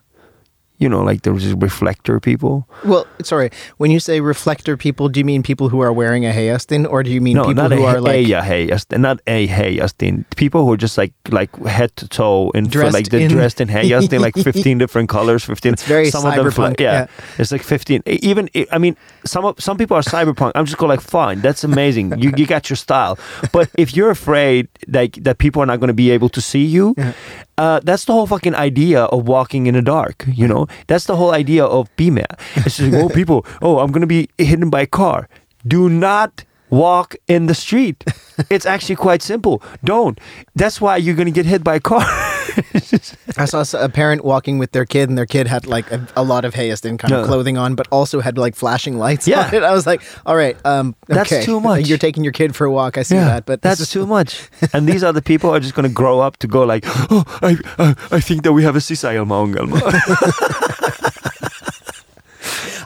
You 0.78 0.88
know, 0.88 1.02
like 1.02 1.22
there 1.22 1.32
was 1.32 1.52
reflector 1.54 2.20
people. 2.20 2.68
Well, 2.84 3.06
sorry. 3.22 3.50
When 3.78 3.90
you 3.90 4.00
say 4.00 4.20
reflector 4.20 4.76
people, 4.76 5.08
do 5.08 5.20
you 5.20 5.24
mean 5.24 5.42
people 5.42 5.68
who 5.70 5.80
are 5.80 5.92
wearing 5.92 6.26
a 6.26 6.30
heijastin, 6.32 6.86
or 6.90 7.02
do 7.02 7.10
you 7.10 7.20
mean 7.20 7.36
no, 7.36 7.46
people 7.46 7.68
who 7.70 7.84
a, 7.84 7.94
are 7.94 8.00
like 8.00 8.26
a 8.26 8.66
Justin, 8.68 9.02
not 9.02 9.20
a 9.26 9.46
Justin. 9.76 10.26
People 10.36 10.64
who 10.64 10.72
are 10.72 10.76
just 10.76 10.98
like 10.98 11.12
like 11.30 11.54
head 11.64 11.96
to 11.96 12.08
toe 12.08 12.50
in 12.50 12.66
Dressed 12.68 12.94
like 12.94 13.08
they're 13.08 13.20
in- 13.20 13.30
dressed 13.30 13.60
in 13.60 13.68
Justin, 13.68 14.20
like 14.20 14.34
fifteen 14.50 14.78
different 14.78 15.08
colors, 15.08 15.44
fifteen. 15.44 15.72
It's 15.72 15.84
very 15.84 16.10
some 16.10 16.26
of 16.26 16.34
them 16.34 16.46
cyberpunk, 16.46 16.80
yeah, 16.80 16.92
yeah. 16.92 17.06
it's 17.38 17.52
like 17.52 17.62
fifteen. 17.62 18.02
Even 18.06 18.48
I 18.70 18.78
mean, 18.78 18.96
some 19.24 19.44
of, 19.44 19.60
some 19.60 19.76
people 19.78 19.96
are 19.96 20.02
cyberpunk. 20.02 20.52
I'm 20.54 20.66
just 20.66 20.78
going 20.78 20.90
like, 20.90 21.00
fine, 21.00 21.40
that's 21.40 21.64
amazing. 21.64 22.18
you 22.18 22.32
you 22.36 22.46
got 22.46 22.68
your 22.68 22.76
style. 22.76 23.18
But 23.52 23.70
if 23.78 23.96
you're 23.96 24.10
afraid 24.10 24.68
like 24.88 25.14
that 25.22 25.38
people 25.38 25.62
are 25.62 25.66
not 25.66 25.80
going 25.80 25.88
to 25.88 25.94
be 25.94 26.10
able 26.10 26.28
to 26.30 26.40
see 26.40 26.64
you, 26.64 26.94
Yeah. 26.96 27.12
Uh, 27.58 27.80
that's 27.82 28.04
the 28.04 28.12
whole 28.12 28.26
fucking 28.26 28.54
idea 28.54 29.04
of 29.04 29.26
walking 29.26 29.66
in 29.66 29.74
the 29.74 29.82
dark. 29.82 30.24
You 30.26 30.46
know, 30.48 30.66
that's 30.86 31.06
the 31.06 31.16
whole 31.16 31.32
idea 31.32 31.64
of 31.64 31.94
BMA. 31.96 32.26
It's 32.56 32.76
just 32.76 32.92
like, 32.92 33.02
oh, 33.02 33.08
people, 33.14 33.46
oh, 33.62 33.78
I'm 33.78 33.90
to 34.02 34.06
be 34.06 34.28
hidden 34.38 34.70
by 34.70 34.82
a 34.82 34.86
car. 34.86 35.28
Do 35.66 35.88
not 35.88 36.44
walk 36.70 37.14
in 37.28 37.46
the 37.46 37.54
street. 37.54 38.04
it's 38.50 38.66
actually 38.66 38.96
quite 38.96 39.22
simple. 39.22 39.62
Don't. 39.84 40.20
That's 40.54 40.80
why 40.80 40.96
you're 40.96 41.14
going 41.14 41.26
to 41.26 41.32
get 41.32 41.46
hit 41.46 41.62
by 41.64 41.76
a 41.76 41.80
car. 41.80 42.04
I 43.38 43.44
saw 43.44 43.64
a 43.78 43.88
parent 43.88 44.24
walking 44.24 44.58
with 44.58 44.72
their 44.72 44.84
kid, 44.86 45.08
and 45.08 45.18
their 45.18 45.26
kid 45.26 45.46
had 45.46 45.66
like 45.66 45.90
a, 45.92 46.06
a 46.16 46.22
lot 46.22 46.44
of 46.44 46.54
heijastin 46.54 46.98
kind 46.98 47.12
of 47.12 47.20
No. 47.22 47.26
clothing 47.26 47.58
on, 47.58 47.74
but 47.74 47.86
also 47.90 48.20
had 48.20 48.38
like 48.38 48.54
flashing 48.56 48.96
lights 48.98 49.28
Yeah. 49.28 49.46
on 49.46 49.54
it. 49.54 49.62
I 49.62 49.72
was 49.72 49.86
like, 49.86 50.02
all 50.24 50.36
right, 50.36 50.56
um, 50.64 50.94
That's 51.06 51.30
okay. 51.32 51.44
too 51.44 51.60
much. 51.60 51.86
You're 51.88 51.98
taking 51.98 52.24
your 52.24 52.32
kid 52.32 52.56
for 52.56 52.64
a 52.64 52.70
walk. 52.70 52.96
I 52.98 53.02
see 53.02 53.16
that, 53.16 53.44
but 53.46 53.60
that's 53.62 53.80
is- 53.80 53.90
too 53.90 54.06
much. 54.06 54.48
And 54.72 54.88
these 54.88 55.04
other 55.04 55.20
people 55.20 55.50
are 55.50 55.60
just 55.60 55.74
going 55.74 55.88
to 55.88 55.92
grow 55.94 56.20
up 56.20 56.36
to 56.38 56.46
go 56.46 56.62
like, 56.64 56.84
oh, 56.86 57.24
I, 57.42 57.56
uh, 57.78 57.94
I 58.10 58.20
think 58.20 58.42
that 58.44 58.52
we 58.52 58.62
have 58.64 58.76
a 58.76 58.80
sisäilma 58.80 59.36
ongelma. 59.46 60.62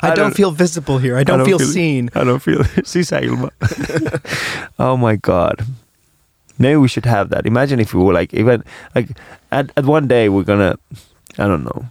I, 0.03 0.09
I 0.13 0.15
don't, 0.15 0.25
don't- 0.27 0.35
feel 0.37 0.51
visible 0.51 0.99
here. 0.99 1.17
I 1.17 1.25
don't, 1.25 1.45
feel, 1.45 1.59
seen. 1.59 2.11
I 2.15 2.25
don't 2.25 2.41
feel 2.41 2.59
sisäilma. 2.85 3.51
oh 4.79 4.97
my 4.97 5.17
god. 5.17 5.65
Maybe 6.59 6.77
we 6.77 6.89
should 6.89 7.07
have 7.07 7.31
that. 7.31 7.47
Imagine 7.47 7.81
if 7.81 7.95
we 7.95 8.03
were 8.03 8.13
like 8.13 8.35
even 8.35 8.63
like 8.95 9.09
at, 9.53 9.71
at 9.77 9.85
one 9.87 10.09
day 10.09 10.29
we're 10.29 10.45
gonna 10.45 10.77
I 11.39 11.47
don't 11.47 11.65
know. 11.65 11.87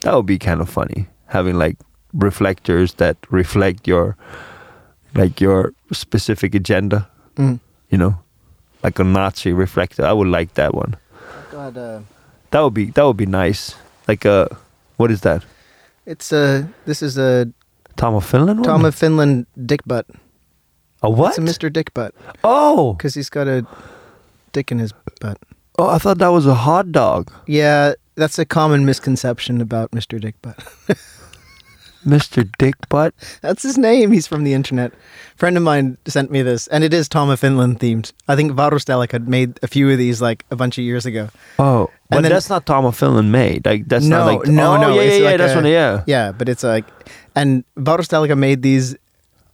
That 0.00 0.14
would 0.14 0.26
be 0.26 0.38
kind 0.38 0.60
of 0.60 0.68
funny. 0.68 1.06
Having 1.26 1.56
like 1.58 1.76
reflectors 2.14 2.94
that 2.94 3.16
reflect 3.30 3.86
your 3.88 4.16
like 5.14 5.40
your 5.40 5.72
specific 5.92 6.54
agenda, 6.54 7.08
Mm. 7.36 7.60
you 7.90 7.98
know? 7.98 8.18
Like 8.82 8.98
a 8.98 9.04
Nazi 9.04 9.52
reflector. 9.52 10.04
I 10.06 10.12
would 10.12 10.28
like 10.28 10.54
that 10.54 10.74
one. 10.74 10.96
God, 11.50 11.76
uh, 11.76 12.00
That 12.50 12.60
would 12.60 12.74
be 12.74 12.86
that 12.92 13.02
would 13.04 13.16
be 13.16 13.26
nice. 13.26 13.74
Like 14.08 14.24
a 14.24 14.48
what 14.96 15.10
is 15.10 15.20
that? 15.22 15.44
It's 16.06 16.32
a. 16.32 16.68
This 16.86 17.02
is 17.02 17.18
a 17.18 17.48
Tom 17.96 18.14
of 18.14 18.24
Finland? 18.24 18.64
Tom 18.64 18.84
of 18.84 18.94
Finland 18.94 19.46
dick 19.66 19.82
butt. 19.86 20.06
a 21.02 21.10
what? 21.10 21.30
It's 21.30 21.38
a 21.38 21.42
Mr. 21.42 21.72
Dick 21.72 21.92
butt 21.94 22.14
Oh, 22.44 22.92
because 22.94 23.14
he's 23.14 23.30
got 23.30 23.46
a 23.48 23.66
dick 24.52 24.70
in 24.72 24.78
his 24.78 24.92
butt. 25.20 25.38
oh! 25.78 25.88
I 25.88 25.98
thought 25.98 26.18
that 26.18 26.28
was 26.28 26.46
a 26.46 26.54
hot 26.54 26.90
dog, 26.92 27.30
Yeah, 27.46 27.94
that's 28.14 28.38
a 28.38 28.44
common 28.44 28.84
misconception 28.84 29.60
about 29.60 29.90
Mr. 29.92 30.20
Dick 30.20 30.34
butt. 30.42 30.56
Mister 32.06 32.44
Dick 32.58 32.74
Butt. 32.88 33.14
That's 33.42 33.62
his 33.62 33.76
name. 33.76 34.12
He's 34.12 34.26
from 34.26 34.44
the 34.44 34.54
internet. 34.54 34.92
friend 35.36 35.56
of 35.56 35.62
mine 35.62 35.98
sent 36.06 36.30
me 36.30 36.42
this, 36.42 36.66
and 36.68 36.82
it 36.84 36.94
is 36.94 37.08
Tom 37.08 37.28
of 37.30 37.40
Finland 37.40 37.80
themed. 37.80 38.12
I 38.28 38.36
think 38.36 38.52
Varusteleka 38.52 39.12
had 39.12 39.28
made 39.28 39.58
a 39.62 39.66
few 39.66 39.90
of 39.90 39.98
these 39.98 40.22
like 40.22 40.44
a 40.50 40.56
bunch 40.56 40.78
of 40.78 40.84
years 40.84 41.04
ago. 41.04 41.28
Oh, 41.58 41.90
but 42.08 42.22
then- 42.22 42.32
that's 42.32 42.48
not 42.48 42.64
Tom 42.66 42.84
of 42.84 42.96
Finland 42.96 43.32
made. 43.32 43.66
Like 43.66 43.88
that's 43.88 44.04
no, 44.06 44.18
not 44.18 44.26
like 44.26 44.48
no, 44.48 44.74
oh, 44.74 44.80
no. 44.80 44.94
Yeah, 44.94 45.02
yeah, 45.02 45.12
yeah. 45.14 45.24
like 45.24 45.38
that's 45.38 45.52
a- 45.52 45.56
one. 45.56 45.66
Yeah. 45.66 46.02
yeah. 46.06 46.32
But 46.32 46.48
it's 46.48 46.62
like, 46.62 46.84
and 47.34 47.64
Varusteleka 47.76 48.36
made 48.38 48.62
these. 48.62 48.96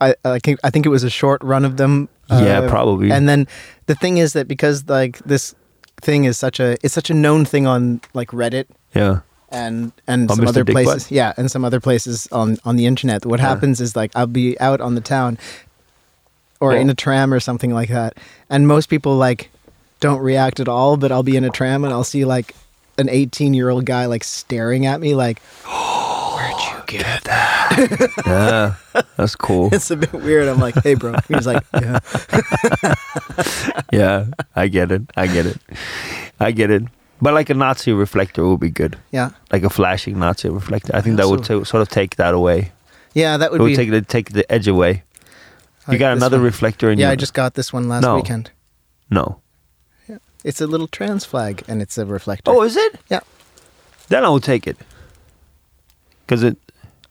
I 0.01 0.15
I 0.25 0.39
think 0.39 0.61
I 0.63 0.71
think 0.71 0.87
it 0.87 0.91
was 0.91 1.05
a 1.05 1.11
short 1.11 1.43
run 1.43 1.65
of 1.65 1.77
them. 1.77 2.09
Yeah, 2.31 2.61
uh, 2.61 2.69
probably. 2.69 3.11
And 3.11 3.29
then 3.29 3.47
the 3.87 3.95
thing 3.95 4.17
is 4.19 4.33
that 4.33 4.49
because 4.49 4.89
like 4.89 5.19
this 5.19 5.55
thing 6.01 6.25
is 6.25 6.39
such 6.39 6.59
a 6.61 6.77
it's 6.83 6.95
such 6.95 7.11
a 7.11 7.15
known 7.15 7.45
thing 7.45 7.67
on 7.67 8.01
like 8.15 8.29
Reddit 8.29 8.67
Yeah. 8.95 9.21
And 9.53 9.93
and 10.07 10.31
On 10.31 10.37
some 10.37 10.45
Mr. 10.47 10.49
other 10.49 10.65
Dick 10.65 10.75
places. 10.75 11.05
Butt? 11.05 11.11
Yeah, 11.13 11.33
and 11.37 11.51
some 11.51 11.65
other 11.65 11.81
places 11.81 12.29
on 12.33 12.59
on 12.65 12.77
the 12.77 12.87
internet. 12.87 13.25
What 13.27 13.41
Yeah. 13.41 13.49
happens 13.49 13.81
is 13.81 13.95
like 13.95 14.11
I'll 14.15 14.27
be 14.27 14.59
out 14.61 14.81
on 14.81 14.95
the 14.95 15.01
town 15.01 15.39
or 16.61 16.69
Well- 16.71 16.79
in 16.79 16.91
a 16.91 16.95
tram 16.95 17.33
or 17.33 17.41
something 17.41 17.73
like 17.75 17.89
that, 17.91 18.17
and 18.51 18.67
most 18.67 18.89
people 18.89 19.17
like 19.17 19.51
don't 20.01 20.21
react 20.21 20.59
at 20.61 20.69
all. 20.69 20.97
But 20.97 21.13
I'll 21.13 21.23
be 21.23 21.37
in 21.37 21.45
a 21.45 21.51
tram 21.51 21.85
and 21.85 21.93
I'll 21.93 22.05
see 22.05 22.25
like 22.25 22.55
an 22.99 23.09
18 23.09 23.55
year 23.55 23.69
old 23.71 23.85
guy 23.87 24.07
like 24.07 24.23
staring 24.25 24.85
at 24.87 25.01
me 25.01 25.15
like, 25.15 25.41
where 25.65 25.73
Where'd 26.37 26.61
you 26.61 26.99
get 26.99 27.25
that? 27.25 28.11
Yeah, 28.27 28.75
that's 29.17 29.35
cool. 29.35 29.71
It's 29.73 29.91
a 29.91 29.97
bit 29.97 30.13
weird. 30.13 30.47
I'm 30.49 30.59
like, 30.61 30.75
hey, 30.83 30.95
bro. 30.95 31.15
He's 31.29 31.47
like, 31.47 31.63
yeah. 31.75 32.01
Yeah, 33.93 34.27
I 34.57 34.69
get 34.69 34.91
it. 34.93 35.03
I 35.17 35.27
get 35.27 35.47
it. 35.47 35.59
I 36.41 36.51
get 36.51 36.71
it. 36.71 36.83
But 37.23 37.35
like 37.35 37.49
a 37.51 37.55
Nazi 37.55 37.93
reflector 37.93 38.45
would 38.49 38.59
be 38.61 38.69
good. 38.71 38.99
Yeah. 39.13 39.31
Like 39.53 39.63
a 39.63 39.71
flashing 39.71 40.19
Nazi 40.19 40.49
reflector. 40.49 40.91
I 40.95 41.01
think 41.01 41.17
that 41.19 41.29
would 41.29 41.45
ta- 41.45 41.63
sort 41.63 41.81
of 41.81 41.89
take 41.89 42.17
that 42.17 42.35
away. 42.35 42.73
Yeah, 43.15 43.37
that 43.37 43.47
It 43.47 43.53
would 43.53 43.61
would 43.61 43.69
be. 43.69 43.77
take 43.77 43.91
the 43.91 44.03
take 44.03 44.33
the 44.33 44.45
edge 44.51 44.67
away. 44.67 45.05
like 45.87 45.93
you 45.95 45.99
got 45.99 46.17
another 46.17 46.39
one. 46.39 46.47
reflector 46.47 46.91
in 46.91 46.99
Yeah, 46.99 47.07
your 47.07 47.13
I 47.13 47.17
just 47.17 47.33
got 47.35 47.55
this 47.55 47.73
one 47.73 47.89
last 47.89 48.03
No. 48.03 48.17
weekend. 48.17 48.51
No. 49.09 49.41
Yeah. 50.09 50.19
It's 50.43 50.61
a 50.61 50.67
little 50.67 50.89
trans 50.89 51.25
flag 51.25 51.63
and 51.69 51.81
it's 51.81 51.97
a 51.97 52.05
reflector. 52.05 52.51
Oh, 52.51 52.63
is 52.63 52.77
it? 52.77 52.99
Yeah. 53.09 53.21
Then 54.09 54.25
I 54.25 54.29
will 54.29 54.41
take 54.41 54.67
it. 54.67 54.77
Cuz 56.27 56.43
it 56.43 56.57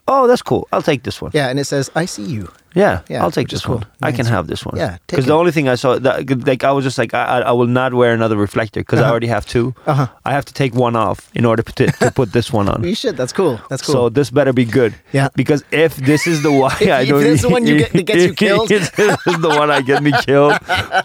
Oh, 0.08 0.28
that's 0.28 0.42
cool. 0.42 0.68
I'll 0.74 0.82
take 0.82 1.04
this 1.04 1.22
one. 1.22 1.32
Yeah, 1.34 1.48
and 1.50 1.58
it 1.60 1.66
says, 1.66 1.90
I 1.96 2.06
see 2.06 2.24
you. 2.26 2.52
Yeah, 2.74 3.02
Yeah, 3.10 3.22
I'll 3.24 3.32
take 3.32 3.50
this 3.50 3.68
one. 3.68 3.80
cool. 3.80 3.88
I 4.02 4.12
can 4.14 4.26
have 4.26 4.48
this 4.48 4.66
one. 4.66 4.78
Yeah, 4.78 4.98
because 5.08 5.26
the 5.26 5.34
only 5.34 5.52
thing 5.52 5.68
I 5.68 5.76
saw, 5.76 6.00
that, 6.00 6.48
like, 6.48 6.64
I 6.64 6.72
was 6.72 6.86
just 6.86 6.98
like, 6.98 7.14
I, 7.14 7.24
I, 7.26 7.40
I 7.42 7.52
will 7.52 7.68
not 7.68 7.94
wear 7.94 8.14
another 8.14 8.38
reflector 8.38 8.80
because 8.80 9.00
I 9.00 9.04
Uh-huh. 9.04 9.12
already 9.12 9.28
have 9.28 9.46
two. 9.46 9.74
Uh-huh. 9.86 10.08
I 10.26 10.32
have 10.32 10.46
to 10.46 10.54
take 10.54 10.74
one 10.74 10.96
off 10.96 11.30
in 11.36 11.44
order 11.46 11.64
to, 11.64 11.88
to 11.88 12.12
put 12.12 12.32
this 12.32 12.52
one 12.54 12.70
on. 12.70 12.84
You 12.92 12.96
should. 12.96 13.18
That's 13.18 13.34
cool. 13.34 13.60
That's 13.70 13.82
cool. 13.84 13.94
So 13.94 14.10
this 14.10 14.30
better 14.32 14.54
be 14.54 14.64
good. 14.66 14.94
Yeah. 15.12 15.28
Because 15.36 15.64
if 15.72 15.96
this 15.98 16.28
is 16.28 16.44
the 16.44 16.52
one 16.66 16.72
If- 16.80 16.90
I 16.90 17.06
don't, 17.06 17.22
this 17.24 17.36
is 17.36 17.42
the 17.42 17.50
one 17.50 17.68
you 17.68 17.78
get- 17.80 17.92
that 17.94 18.04
gets 18.04 18.24
you 18.24 18.34
killed. 18.46 18.72
if 18.72 18.96
this 18.96 19.18
is 19.28 19.38
the 19.42 19.50
one 19.50 19.70
I 19.70 19.82
get 19.82 20.02
me 20.02 20.12
killed. 20.26 20.54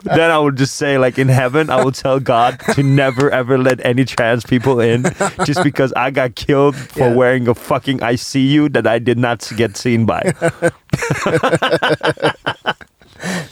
then 0.02 0.30
I 0.30 0.38
would 0.38 0.56
just 0.56 0.76
say, 0.76 0.98
like 0.98 1.18
in 1.18 1.28
heaven, 1.28 1.68
I 1.70 1.82
will 1.84 1.92
tell 1.92 2.20
God 2.20 2.60
to 2.74 2.82
never 2.82 3.30
ever 3.30 3.58
let 3.58 3.84
any 3.84 4.04
trans 4.04 4.44
people 4.44 4.78
in, 4.80 5.02
just 5.44 5.62
because 5.64 5.92
I 5.96 6.10
got 6.10 6.34
killed 6.36 6.76
for 6.76 7.08
Yeah. 7.10 7.14
wearing 7.14 7.48
a 7.48 7.54
fucking 7.54 7.98
ICU 8.00 8.72
that 8.74 8.86
I 8.86 8.98
did 9.00 9.18
not 9.18 9.42
get 9.56 9.76
seen 9.76 10.06
by. 10.06 10.22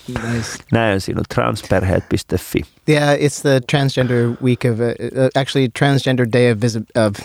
Nice. 0.09 0.59
Näin 0.73 1.17
on 1.17 1.25
transperheet.fi. 1.25 2.65
Yeah, 2.87 3.13
it's 3.13 3.43
the 3.43 3.63
transgender 3.67 4.41
week 4.41 4.65
of, 4.65 4.81
uh, 4.81 4.95
uh, 5.17 5.31
actually, 5.35 5.69
transgender 5.69 6.31
day 6.31 6.49
of 6.51 6.63
of 6.95 7.17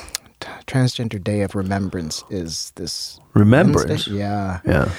transgender 0.68 1.22
day 1.22 1.42
of 1.42 1.54
remembrance 1.56 2.24
is 2.30 2.72
this 2.76 3.20
Remembrance. 3.34 3.90
Wednesday? 3.90 4.12
Yeah, 4.20 4.60
Yeah. 4.66 4.90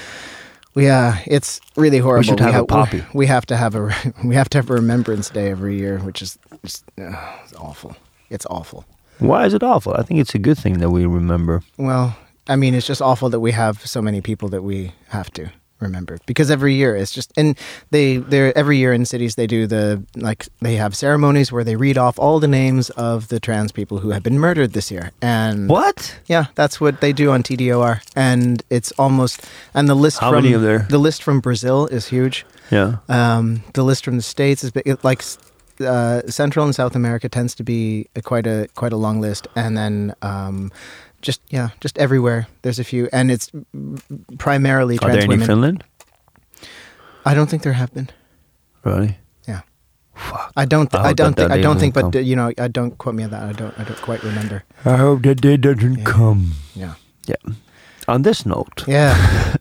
yeah, 0.77 1.19
it's 1.27 1.61
really 1.77 1.99
horrible. 1.99 2.21
We 2.21 2.25
should 2.25 2.41
have 2.41 2.55
a 2.55 2.59
ha- 2.59 2.65
poppy. 2.85 3.03
We 3.15 3.27
have 3.27 3.47
to 3.47 3.57
have 3.57 3.75
a 3.75 3.91
we 4.25 4.35
have 4.35 4.49
to 4.51 4.59
have 4.59 4.71
a 4.71 4.75
remembrance 4.75 5.31
day 5.31 5.51
every 5.51 5.77
year, 5.79 5.99
which 5.99 6.23
is 6.23 6.39
just, 6.65 6.85
uh, 6.99 7.15
it's 7.45 7.55
awful. 7.57 7.97
It's 8.29 8.47
awful. 8.51 8.85
Why 9.19 9.47
is 9.47 9.55
it 9.55 9.63
awful? 9.63 9.93
I 9.99 10.03
think 10.03 10.21
it's 10.21 10.35
a 10.35 10.39
good 10.39 10.59
thing 10.59 10.79
that 10.79 10.91
we 10.91 11.05
remember. 11.07 11.63
Well, 11.77 12.15
I 12.49 12.57
mean, 12.57 12.75
it's 12.75 12.87
just 12.87 13.03
awful 13.03 13.29
that 13.31 13.41
we 13.41 13.53
have 13.53 13.85
so 13.87 14.01
many 14.03 14.21
people 14.21 14.49
that 14.51 14.63
we 14.63 14.93
have 15.09 15.31
to 15.33 15.51
remember 15.81 16.19
because 16.27 16.51
every 16.51 16.75
year 16.75 16.95
it's 16.95 17.13
just 17.13 17.33
and 17.37 17.59
they 17.91 18.19
they're 18.19 18.57
every 18.57 18.77
year 18.79 18.93
in 18.93 19.05
cities 19.05 19.35
they 19.35 19.47
do 19.47 19.67
the 19.67 20.03
like 20.17 20.47
they 20.61 20.77
have 20.77 20.95
ceremonies 20.95 21.51
where 21.53 21.65
they 21.65 21.77
read 21.77 21.97
off 21.99 22.19
all 22.19 22.39
the 22.41 22.49
names 22.49 22.91
of 22.91 23.29
the 23.29 23.41
trans 23.41 23.73
people 23.73 23.99
who 23.99 24.11
have 24.11 24.23
been 24.23 24.39
murdered 24.39 24.73
this 24.73 24.91
year 24.91 25.11
and 25.23 25.69
What? 25.69 26.19
yeah 26.27 26.47
that's 26.55 26.81
what 26.81 27.01
they 27.01 27.13
do 27.13 27.31
on 27.31 27.43
TDOR 27.43 28.01
and 28.15 28.63
it's 28.71 28.93
almost 28.99 29.45
and 29.75 29.89
the 29.89 29.95
list 29.95 30.19
How 30.19 30.31
from 30.33 30.45
many 30.45 30.57
there? 30.57 30.87
the 30.89 30.99
list 30.99 31.23
from 31.23 31.41
Brazil 31.41 31.87
is 31.87 32.09
huge 32.09 32.45
Yeah. 32.71 32.97
um, 33.09 33.63
the 33.75 33.83
list 33.83 34.05
from 34.05 34.17
the 34.17 34.23
states 34.23 34.63
is 34.65 34.71
big. 34.71 34.87
It, 34.87 35.03
like 35.03 35.23
uh, 35.81 36.21
Central 36.29 36.65
and 36.67 36.75
South 36.75 36.95
America 36.95 37.29
tends 37.29 37.55
to 37.55 37.63
be 37.65 38.07
a, 38.15 38.21
quite 38.21 38.47
a 38.47 38.69
quite 38.75 38.93
a 38.93 38.97
long 38.99 39.19
list, 39.21 39.49
and 39.57 39.77
then 39.79 40.15
um, 40.21 40.71
just 41.23 41.41
yeah, 41.51 41.71
just 41.81 41.99
everywhere 41.99 42.47
there's 42.63 42.79
a 42.79 42.85
few, 42.85 43.09
and 43.13 43.31
it's 43.31 43.51
primarily 44.39 44.97
Are 44.97 45.01
trans 45.09 45.15
there 45.15 45.25
any 45.25 45.35
in 45.35 45.41
women. 45.41 45.47
Finland? 45.47 45.85
I 47.25 47.35
don't 47.35 47.49
think 47.51 47.63
there 47.63 47.75
have 47.75 47.93
been. 47.93 48.09
Really? 48.85 49.19
Yeah, 49.47 49.61
Fuck. 50.15 50.53
I 50.57 50.65
don't. 50.65 50.95
I 50.95 51.09
I, 51.11 51.13
don't 51.13 51.35
think. 51.37 51.51
I 51.51 51.61
don't 51.61 51.79
think. 51.79 51.95
But 51.95 52.13
come. 52.13 52.17
uh, 52.17 52.21
you 52.25 52.35
know, 52.37 52.53
I 52.59 52.69
don't 52.69 52.97
quote 52.99 53.15
me 53.15 53.25
on 53.25 53.31
that. 53.31 53.43
I 53.43 53.53
don't. 53.53 53.75
I 53.79 53.85
don't 53.85 54.01
quite 54.03 54.23
remember. 54.25 54.63
I 54.85 54.97
hope 54.97 55.23
that 55.23 55.41
day 55.41 55.57
doesn't 55.57 55.99
Yeah. 55.99 56.05
come. 56.05 56.53
Yeah. 56.75 56.95
Yeah. 57.27 57.55
On 58.09 58.23
this 58.23 58.45
note, 58.47 58.85
Yeah. 58.89 59.15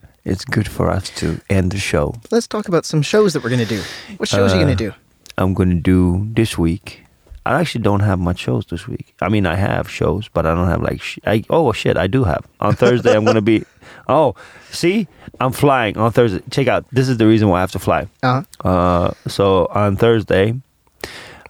it's 0.26 0.46
good 0.46 0.68
for 0.68 0.90
us 0.90 1.10
to 1.20 1.40
end 1.50 1.72
the 1.72 1.78
show. 1.80 2.14
Let's 2.32 2.48
talk 2.48 2.68
about 2.68 2.86
some 2.86 3.02
shows 3.04 3.34
that 3.34 3.44
we're 3.44 3.50
gonna 3.52 3.66
do. 3.66 3.82
What 4.18 4.30
shows 4.30 4.54
are 4.54 4.56
you 4.56 4.62
Uh, 4.62 4.66
gonna 4.66 4.76
do? 4.76 4.94
I'm 5.38 5.54
going 5.54 5.70
to 5.70 5.82
do 5.82 6.28
this 6.36 6.58
week. 6.58 7.04
I 7.46 7.60
actually 7.60 7.82
don't 7.84 8.02
have 8.02 8.20
much 8.20 8.40
shows 8.40 8.66
this 8.66 8.88
week. 8.88 9.16
I 9.22 9.30
mean, 9.30 9.46
I 9.46 9.56
have 9.56 9.90
shows, 9.90 10.28
but 10.34 10.46
I 10.46 10.54
don't 10.54 10.68
have 10.68 10.82
like. 10.82 11.02
Sh- 11.02 11.20
I, 11.26 11.44
oh 11.50 11.72
shit, 11.74 11.98
I 11.98 12.08
do 12.08 12.24
have. 12.26 12.46
On 12.60 12.76
Thursday, 12.76 13.16
I'm 13.16 13.24
going 13.24 13.36
to 13.36 13.42
be. 13.42 13.64
Oh, 14.08 14.34
see, 14.72 15.08
I'm 15.40 15.52
flying 15.52 15.96
on 15.98 16.12
Thursday. 16.12 16.42
Check 16.52 16.68
out. 16.68 16.84
This 16.92 17.08
is 17.10 17.18
the 17.18 17.28
reason 17.28 17.48
why 17.48 17.58
I 17.58 17.62
have 17.62 17.72
to 17.72 17.80
fly. 17.80 18.08
Uh, 18.24 18.42
Uh, 18.64 19.12
so 19.28 19.68
on 19.72 19.98
Thursday, 19.98 20.54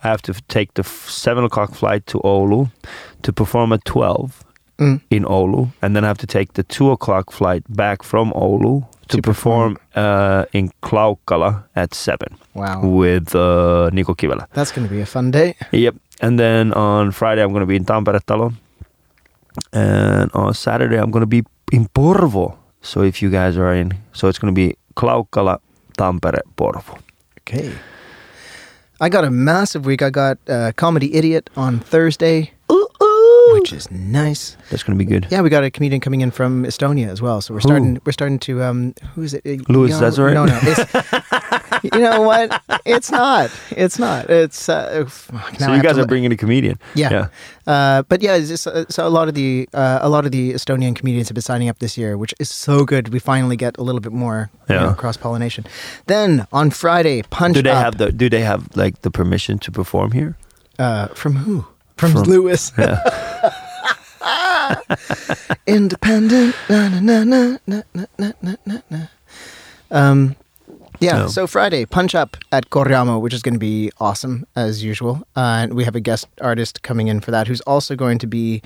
I 0.04 0.08
have 0.08 0.22
to 0.24 0.34
take 0.48 0.74
the 0.74 0.82
f- 0.84 1.10
seven 1.10 1.44
o'clock 1.46 1.74
flight 1.74 2.06
to 2.08 2.20
Oulu 2.20 2.70
to 3.24 3.32
perform 3.34 3.72
at 3.74 3.84
twelve 3.86 4.44
mm, 4.78 5.00
in 5.10 5.24
Oulu, 5.24 5.72
and 5.82 5.96
then 5.96 6.04
I 6.04 6.08
have 6.08 6.18
to 6.20 6.28
take 6.28 6.54
the 6.54 6.64
two 6.64 6.92
o'clock 6.92 7.32
flight 7.32 7.64
back 7.70 8.04
from 8.04 8.32
Oulu 8.34 8.86
to, 9.10 9.18
To 9.18 9.22
perform 9.22 9.78
uh, 9.96 10.46
in 10.54 10.72
Klaukkala 10.82 11.64
at 11.76 11.94
seven 11.94 12.38
wow, 12.54 12.82
with 12.82 13.36
uh, 13.36 13.90
Niko 13.92 14.14
Kivelä. 14.16 14.46
that's 14.54 14.72
gonna 14.72 14.88
be 14.88 15.02
a 15.02 15.06
fun 15.06 15.32
day. 15.32 15.56
Yep. 15.72 15.96
And 16.22 16.38
then 16.40 16.74
on 16.74 17.12
Friday, 17.12 17.42
I'm 17.42 17.52
going 17.54 17.62
to 17.62 17.66
be 17.66 17.78
in 17.78 17.86
Tampere 17.86 18.20
Talo. 18.20 18.52
And 19.72 20.30
on 20.34 20.54
Saturday, 20.54 20.98
I'm 20.98 21.12
going 21.12 21.22
to 21.22 21.28
be 21.28 21.44
in 21.72 21.88
Porvoo. 21.88 22.58
So 22.82 23.04
if 23.04 23.22
you 23.22 23.30
guys 23.30 23.58
are 23.58 23.74
in, 23.74 23.94
so 24.12 24.28
it's 24.28 24.38
going 24.38 24.54
to 24.54 24.56
be 24.68 24.76
Klaukkala, 24.96 25.60
Tampere, 25.98 26.42
Porvoo. 26.58 26.98
Okay. 27.42 27.72
I 29.00 29.08
got 29.08 29.24
a 29.24 29.32
massive 29.32 29.86
week. 29.86 30.02
I 30.02 30.10
got 30.10 30.38
uh, 30.50 30.74
Comedy 30.76 31.16
Idiot 31.16 31.50
on 31.56 31.80
Thursday, 31.80 32.52
which 33.54 33.74
is 33.74 33.90
nice. 33.92 34.56
That's 34.70 34.84
going 34.84 34.98
to 34.98 35.04
be 35.06 35.10
good. 35.10 35.28
Yeah, 35.32 35.42
we 35.42 35.50
got 35.50 35.64
a 35.64 35.72
comedian 35.72 36.02
coming 36.02 36.22
in 36.22 36.32
from 36.32 36.64
Estonia 36.66 37.08
as 37.08 37.22
well. 37.22 37.42
So 37.42 37.54
we're 37.54 37.60
Who? 37.62 37.68
starting. 37.70 38.00
We're 38.06 38.12
starting 38.12 38.40
to. 38.40 38.64
Um, 38.64 38.94
who 39.16 39.24
is 39.24 39.34
it? 39.34 39.42
Uh, 39.46 39.64
Louis 39.72 39.90
Jan- 39.90 40.00
Cesare? 40.12 40.34
No, 40.34 40.46
no. 40.46 40.60
It's, 40.64 41.84
you 41.84 42.00
know 42.02 42.22
what? 42.22 42.62
It's 42.86 43.12
not. 43.12 43.50
It's 43.72 43.98
not. 44.00 44.30
It's. 44.30 44.70
Uh, 44.70 45.06
fuck, 45.08 45.56
So 45.60 45.74
you 45.74 45.82
guys 45.82 45.96
to 45.96 46.02
are 46.04 46.08
bringing 46.08 46.32
a 46.32 46.38
comedian. 46.38 46.78
Yeah. 46.96 47.12
Yeah. 47.12 47.28
Uh, 47.68 48.02
but 48.04 48.22
yeah, 48.22 48.38
just, 48.40 48.66
uh, 48.68 48.86
so 48.90 49.06
a 49.08 49.10
lot 49.10 49.28
of 49.28 49.34
the 49.36 49.70
uh, 49.74 50.00
a 50.02 50.10
lot 50.10 50.26
of 50.26 50.32
the 50.32 50.54
Estonian 50.54 50.96
comedians 50.96 51.28
have 51.30 51.36
been 51.36 51.42
signing 51.44 51.70
up 51.70 51.80
this 51.80 51.98
year, 51.98 52.18
which 52.18 52.34
is 52.40 52.50
so 52.50 52.84
good. 52.86 53.10
We 53.10 53.20
finally 53.20 53.56
get 53.56 53.78
a 53.78 53.84
little 53.84 54.02
bit 54.02 54.12
more 54.12 54.50
Yeah. 54.70 54.94
cross 54.98 55.18
pollination. 55.18 55.66
Then 56.08 56.48
on 56.52 56.72
Friday, 56.72 57.22
Punch 57.30 57.56
Do 57.56 57.62
they 57.62 57.70
Up. 57.72 57.84
have 57.84 57.98
the 57.98 58.12
Do 58.12 58.30
they 58.30 58.42
have 58.42 58.76
like 58.76 59.02
the 59.02 59.12
permission 59.12 59.60
to 59.60 59.72
perform 59.72 60.12
here? 60.12 60.36
uh, 60.80 61.08
from 61.14 61.36
who? 61.36 61.66
From, 61.98 62.14
From- 62.14 62.24
Lewis. 62.24 62.72
Yeah. 62.78 62.98
Independent. 65.68 66.56
Na, 66.70 66.90
na, 66.90 67.24
na, 67.24 67.58
na, 67.68 67.82
na, 67.94 68.06
na, 68.18 68.32
na, 68.42 68.56
na, 68.66 68.78
na. 68.90 69.08
Um, 69.92 70.36
yeah, 71.00 71.20
No. 71.20 71.28
so 71.28 71.48
Friday, 71.48 71.86
Punch 71.86 72.14
Up 72.16 72.38
at 72.52 72.70
Korjaamo, 72.70 73.22
which 73.22 73.34
is 73.34 73.42
going 73.42 73.54
to 73.54 73.60
be 73.60 73.92
awesome 74.00 74.46
as 74.56 74.84
usual. 74.84 75.24
Uh, 75.36 75.64
and 75.64 75.74
we 75.74 75.84
have 75.86 75.96
a 75.96 76.00
guest 76.02 76.28
artist 76.42 76.84
coming 76.84 77.08
in 77.08 77.20
for 77.22 77.32
that 77.32 77.48
who's 77.48 77.62
also 77.62 77.96
going 77.96 78.18
to 78.20 78.28
be 78.28 78.62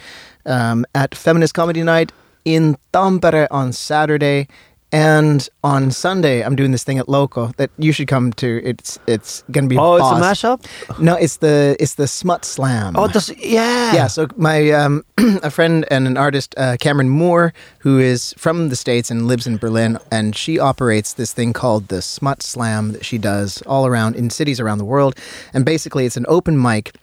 um, 0.46 0.86
at 0.96 1.14
Feminist 1.16 1.54
Comedy 1.54 1.84
Night 1.84 2.12
in 2.46 2.76
Tampere 2.92 3.48
on 3.52 3.72
Saturday. 3.72 4.48
And 4.94 5.50
on 5.64 5.90
Sunday, 5.90 6.44
I'm 6.44 6.56
doing 6.56 6.72
this 6.72 6.84
thing 6.84 7.00
at 7.00 7.10
Loco 7.10 7.48
that 7.58 7.72
you 7.80 7.92
should 7.92 8.08
come 8.08 8.32
to. 8.34 8.62
It's 8.64 9.00
it's 9.08 9.44
gonna 9.50 9.66
be 9.66 9.76
oh, 9.76 9.96
it's 9.96 10.06
a 10.06 10.22
mashup. 10.22 11.00
No, 11.00 11.16
it's 11.16 11.38
the 11.38 11.76
it's 11.80 11.96
the 11.96 12.08
Smut 12.08 12.46
Slam. 12.46 12.94
Oh, 12.96 13.10
yeah. 13.38 13.94
Yeah, 13.94 14.06
so 14.06 14.28
my 14.38 14.70
um, 14.70 15.04
a 15.18 15.50
friend 15.50 15.84
and 15.90 16.06
an 16.06 16.16
artist, 16.16 16.54
uh, 16.58 16.78
Cameron 16.80 17.10
Moore, 17.10 17.56
who 17.80 17.98
is 17.98 18.36
from 18.38 18.70
the 18.70 18.76
states 18.76 19.10
and 19.10 19.28
lives 19.28 19.48
in 19.48 19.58
Berlin, 19.58 19.98
and 20.12 20.36
she 20.36 20.60
operates 20.60 21.14
this 21.14 21.34
thing 21.34 21.54
called 21.54 21.88
the 21.88 22.04
Smut 22.04 22.44
Slam 22.44 22.92
that 22.92 23.04
she 23.04 23.18
does 23.18 23.64
all 23.64 23.88
around 23.88 24.16
in 24.16 24.30
cities 24.30 24.60
around 24.60 24.78
the 24.78 24.86
world, 24.86 25.18
and 25.56 25.66
basically 25.66 26.06
it's 26.06 26.18
an 26.18 26.26
open 26.30 26.62
mic 26.62 26.96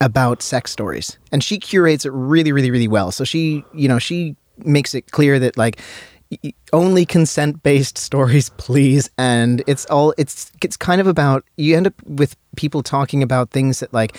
about 0.00 0.40
sex 0.40 0.72
stories, 0.72 1.18
and 1.32 1.44
she 1.44 1.58
curates 1.58 2.06
it 2.06 2.12
really, 2.14 2.50
really, 2.50 2.70
really 2.70 2.88
well. 2.88 3.12
So 3.12 3.24
she, 3.24 3.62
you 3.74 3.88
know, 3.88 3.98
she 3.98 4.36
makes 4.64 4.94
it 4.94 5.10
clear 5.10 5.38
that 5.38 5.58
like 5.58 5.80
only 6.72 7.04
consent 7.04 7.62
based 7.62 7.98
stories 8.08 8.50
please. 8.50 9.10
And 9.18 9.62
it's 9.66 9.86
all 9.86 10.14
it's 10.18 10.52
it's 10.62 10.76
kind 10.76 11.00
of 11.00 11.06
about 11.06 11.44
you 11.56 11.76
end 11.76 11.86
up 11.86 11.94
with 12.04 12.36
people 12.56 12.82
talking 12.82 13.22
about 13.22 13.50
things 13.50 13.80
that 13.80 13.92
like 13.92 14.16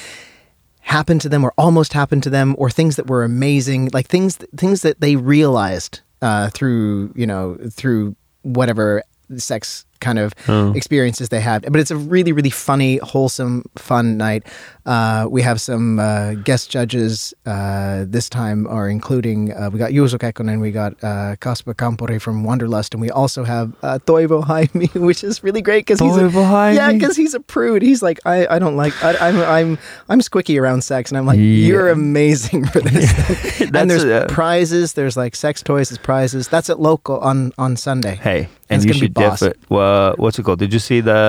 happened 0.81 1.21
to 1.21 1.29
them 1.29 1.43
or 1.43 1.53
almost 1.57 1.93
happened 1.93 2.23
to 2.23 2.29
them 2.29 2.55
or 2.57 2.69
things 2.69 2.95
that 2.95 3.07
were 3.07 3.23
amazing 3.23 3.89
like 3.93 4.07
things 4.07 4.37
things 4.57 4.81
that 4.81 4.99
they 4.99 5.15
realized 5.15 6.01
uh, 6.21 6.49
through 6.49 7.13
you 7.15 7.25
know 7.25 7.57
through 7.71 8.15
whatever 8.41 9.03
sex 9.37 9.85
kind 10.01 10.19
of 10.19 10.33
Oh. 10.47 10.73
experiences 10.73 11.29
they 11.29 11.39
have. 11.41 11.61
But 11.61 11.77
it's 11.79 11.91
a 11.91 11.95
really, 11.97 12.31
really 12.33 12.49
funny, 12.49 12.97
wholesome, 12.97 13.63
fun 13.77 14.17
night. 14.17 14.43
Uh, 14.85 15.27
we 15.29 15.41
have 15.43 15.61
some 15.61 15.99
uh, 15.99 16.33
guest 16.43 16.71
judges 16.71 17.33
uh, 17.45 18.03
this 18.07 18.27
time 18.29 18.65
are 18.67 18.89
including 18.89 19.53
uh, 19.53 19.69
we 19.71 19.77
got 19.77 19.91
Juuso 19.91 20.17
Kekkonen, 20.17 20.59
we 20.59 20.71
got 20.71 20.93
uh, 21.03 21.35
Kasper 21.39 21.73
Kampori 21.75 22.19
from 22.19 22.43
Wanderlust, 22.43 22.93
and 22.95 23.01
we 23.01 23.11
also 23.11 23.43
have 23.43 23.73
uh, 23.83 23.99
Toivo 24.05 24.43
Haimi, 24.43 24.89
which 25.07 25.23
is 25.23 25.43
really 25.43 25.61
great 25.61 25.85
because 25.85 25.99
he's 25.99 26.17
a, 26.17 26.29
yeah, 26.73 26.91
because 26.91 27.15
he's 27.15 27.35
a 27.35 27.39
prude. 27.39 27.83
He's 27.83 28.01
like 28.01 28.19
I, 28.25 28.47
I 28.55 28.59
don't 28.59 28.75
like 28.75 28.93
I, 29.03 29.29
I'm 29.29 29.37
I'm 29.39 29.77
I'm 30.09 30.19
squicky 30.19 30.59
around 30.59 30.83
sex, 30.83 31.11
and 31.11 31.17
I'm 31.17 31.27
like 31.27 31.37
Yeah. 31.37 31.43
you're 31.69 31.89
amazing 31.89 32.65
for 32.65 32.79
this. 32.81 33.61
and 33.73 33.89
there's 33.89 34.03
a- 34.03 34.25
prizes. 34.29 34.93
There's 34.93 35.15
like 35.15 35.35
sex 35.35 35.61
toys 35.61 35.91
as 35.91 35.99
prizes. 35.99 36.47
That's 36.47 36.69
at 36.71 36.79
local 36.79 37.19
on 37.19 37.53
on 37.59 37.77
Sunday. 37.77 38.15
Hey, 38.15 38.39
And 38.41 38.49
and 38.69 38.77
it's 38.81 38.85
you 38.87 38.93
should 38.93 39.13
boss. 39.13 39.39
def 39.41 39.53
it. 39.91 40.19
What's 40.19 40.37
it 40.39 40.43
called? 40.43 40.59
Did 40.59 40.73
you 40.73 40.79
see 40.79 41.01
the 41.01 41.21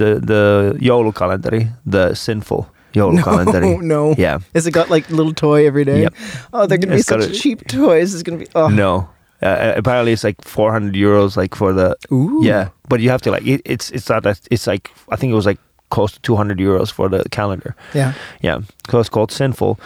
the 0.00 0.10
the 0.32 0.42
YOLO 0.80 1.12
calendar? 1.12 1.68
the 1.86 2.14
sinful 2.14 2.62
joulukalenteri? 2.94 3.80
No, 3.82 4.10
no. 4.10 4.14
Yeah. 4.18 4.38
Has 4.54 4.66
it 4.66 4.72
got 4.72 4.90
like 4.90 5.08
little 5.10 5.34
toy 5.34 5.66
every 5.66 5.84
day? 5.84 6.02
Yep. 6.02 6.14
Oh, 6.52 6.66
they're 6.66 6.78
gonna 6.82 6.96
be 6.96 7.02
such 7.02 7.24
a- 7.24 7.32
cheap 7.32 7.66
toys. 7.68 8.14
It's 8.14 8.22
gonna 8.22 8.38
be 8.44 8.48
oh 8.54 8.68
No. 8.68 9.08
Uh, 9.42 9.72
apparently, 9.76 10.12
it's 10.12 10.22
like 10.22 10.36
400 10.44 10.92
euros, 10.94 11.34
like 11.34 11.54
for 11.56 11.72
the 11.72 11.96
Ooh. 12.12 12.40
yeah. 12.44 12.68
But 12.90 13.00
you 13.00 13.08
have 13.10 13.22
to 13.22 13.30
like 13.30 13.46
it, 13.46 13.62
it's 13.64 13.90
it's 13.90 14.08
not 14.08 14.22
that 14.24 14.38
it's 14.50 14.66
like 14.66 14.90
I 15.08 15.16
think 15.16 15.30
it 15.32 15.34
was 15.36 15.46
like 15.46 15.58
close 15.88 16.12
to 16.12 16.20
200 16.20 16.58
euros 16.58 16.92
for 16.92 17.08
the 17.08 17.24
calendar. 17.30 17.74
yeah 17.94 18.12
Yeah, 18.42 18.60
so 18.90 19.00
it's 19.00 19.08
called 19.08 19.32
Sinful. 19.32 19.78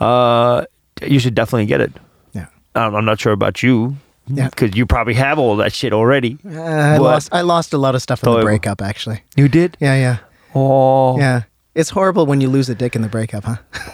Uh, 0.00 0.64
you 1.06 1.18
should 1.20 1.34
definitely 1.34 1.66
get 1.66 1.80
it. 1.80 1.92
yeah. 2.32 2.46
Um, 2.74 2.94
I'm 2.96 3.04
not 3.04 3.20
sure 3.20 3.32
about 3.32 3.62
you. 3.62 3.96
Yeah. 4.28 4.48
Because 4.48 4.76
you 4.76 4.86
probably 4.86 5.14
have 5.14 5.38
all 5.38 5.56
that 5.56 5.72
shit 5.72 5.92
already. 5.92 6.38
Uh, 6.46 6.60
I 6.60 6.96
lost 6.98 7.28
I 7.32 7.40
lost 7.42 7.72
a 7.74 7.78
lot 7.78 7.94
of 7.94 8.02
stuff 8.02 8.22
in 8.22 8.32
the 8.32 8.40
breakup 8.40 8.80
actually. 8.80 9.22
You 9.36 9.48
did? 9.48 9.76
Yeah, 9.80 9.96
yeah, 9.96 10.18
Oh. 10.54 11.18
yeah. 11.18 11.42
It's 11.74 11.90
horrible 11.90 12.26
when 12.26 12.40
you 12.40 12.48
lose 12.50 12.68
a 12.68 12.74
dick 12.74 12.94
in 12.94 13.02
the 13.02 13.08
breakup, 13.08 13.44
huh? 13.44 13.56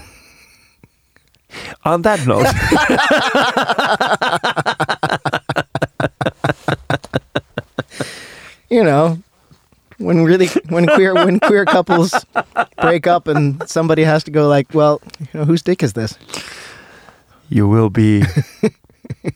On 1.84 2.02
that 2.02 2.26
note, 2.26 2.46
you 8.70 8.84
know, 8.84 9.18
when 9.98 10.24
really 10.24 10.48
when 10.68 10.86
queer 10.86 11.14
when 11.14 11.40
queer 11.40 11.64
couples 11.64 12.14
break 12.80 13.06
up 13.06 13.26
and 13.28 13.62
somebody 13.68 14.04
has 14.04 14.24
to 14.24 14.30
go 14.30 14.48
like, 14.48 14.72
well, 14.74 15.00
you 15.20 15.26
know, 15.34 15.44
whose 15.44 15.62
dick 15.62 15.82
is 15.82 15.92
this? 15.94 16.16
you 17.50 17.66
will 17.66 17.88
be 17.88 18.22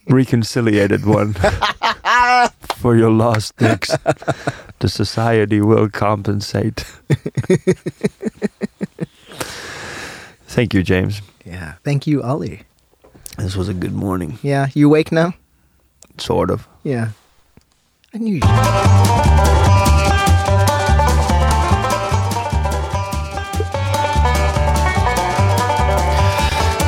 reconciliated 0.09 1.05
one 1.07 1.33
for 2.77 2.97
your 2.97 3.11
lost 3.11 3.57
dicks. 3.57 3.91
The 4.81 4.89
society 4.89 5.61
will 5.61 5.89
compensate. 5.89 6.85
Thank 10.47 10.75
you, 10.75 10.83
James. 10.83 11.23
Yeah. 11.45 11.75
Thank 11.85 12.07
you, 12.07 12.23
Ollie. 12.23 12.63
This 13.39 13.57
was 13.57 13.69
a 13.69 13.75
good 13.75 13.95
morning, 13.95 14.39
Yeah, 14.43 14.69
you 14.75 14.87
awake 14.89 15.11
now? 15.13 15.33
sort 16.19 16.51
of. 16.51 16.69
Yeah. 16.85 17.09
I 18.15 18.19
knew 18.19 18.35
you. 18.35 19.53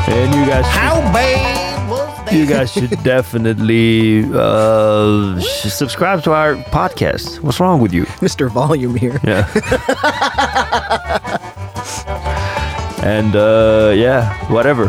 And 0.07 0.33
you 0.35 0.47
guys, 0.47 0.65
How 0.67 1.01
bad 1.13 1.47
was 1.49 1.54
you 2.35 2.47
guys 2.47 2.73
should 2.73 2.91
definitely 3.03 4.25
uh, 4.33 5.41
subscribe 5.41 6.23
to 6.25 6.33
our 6.33 6.57
podcast. 6.57 7.41
What's 7.41 7.61
wrong 7.61 7.81
with 7.81 7.93
you? 7.93 8.05
Mr. 8.21 8.51
Volume 8.51 8.95
here. 8.97 9.21
Yeah. 9.25 9.49
and 13.05 13.37
uh, 13.37 13.93
yeah, 13.95 14.35
whatever. 14.53 14.89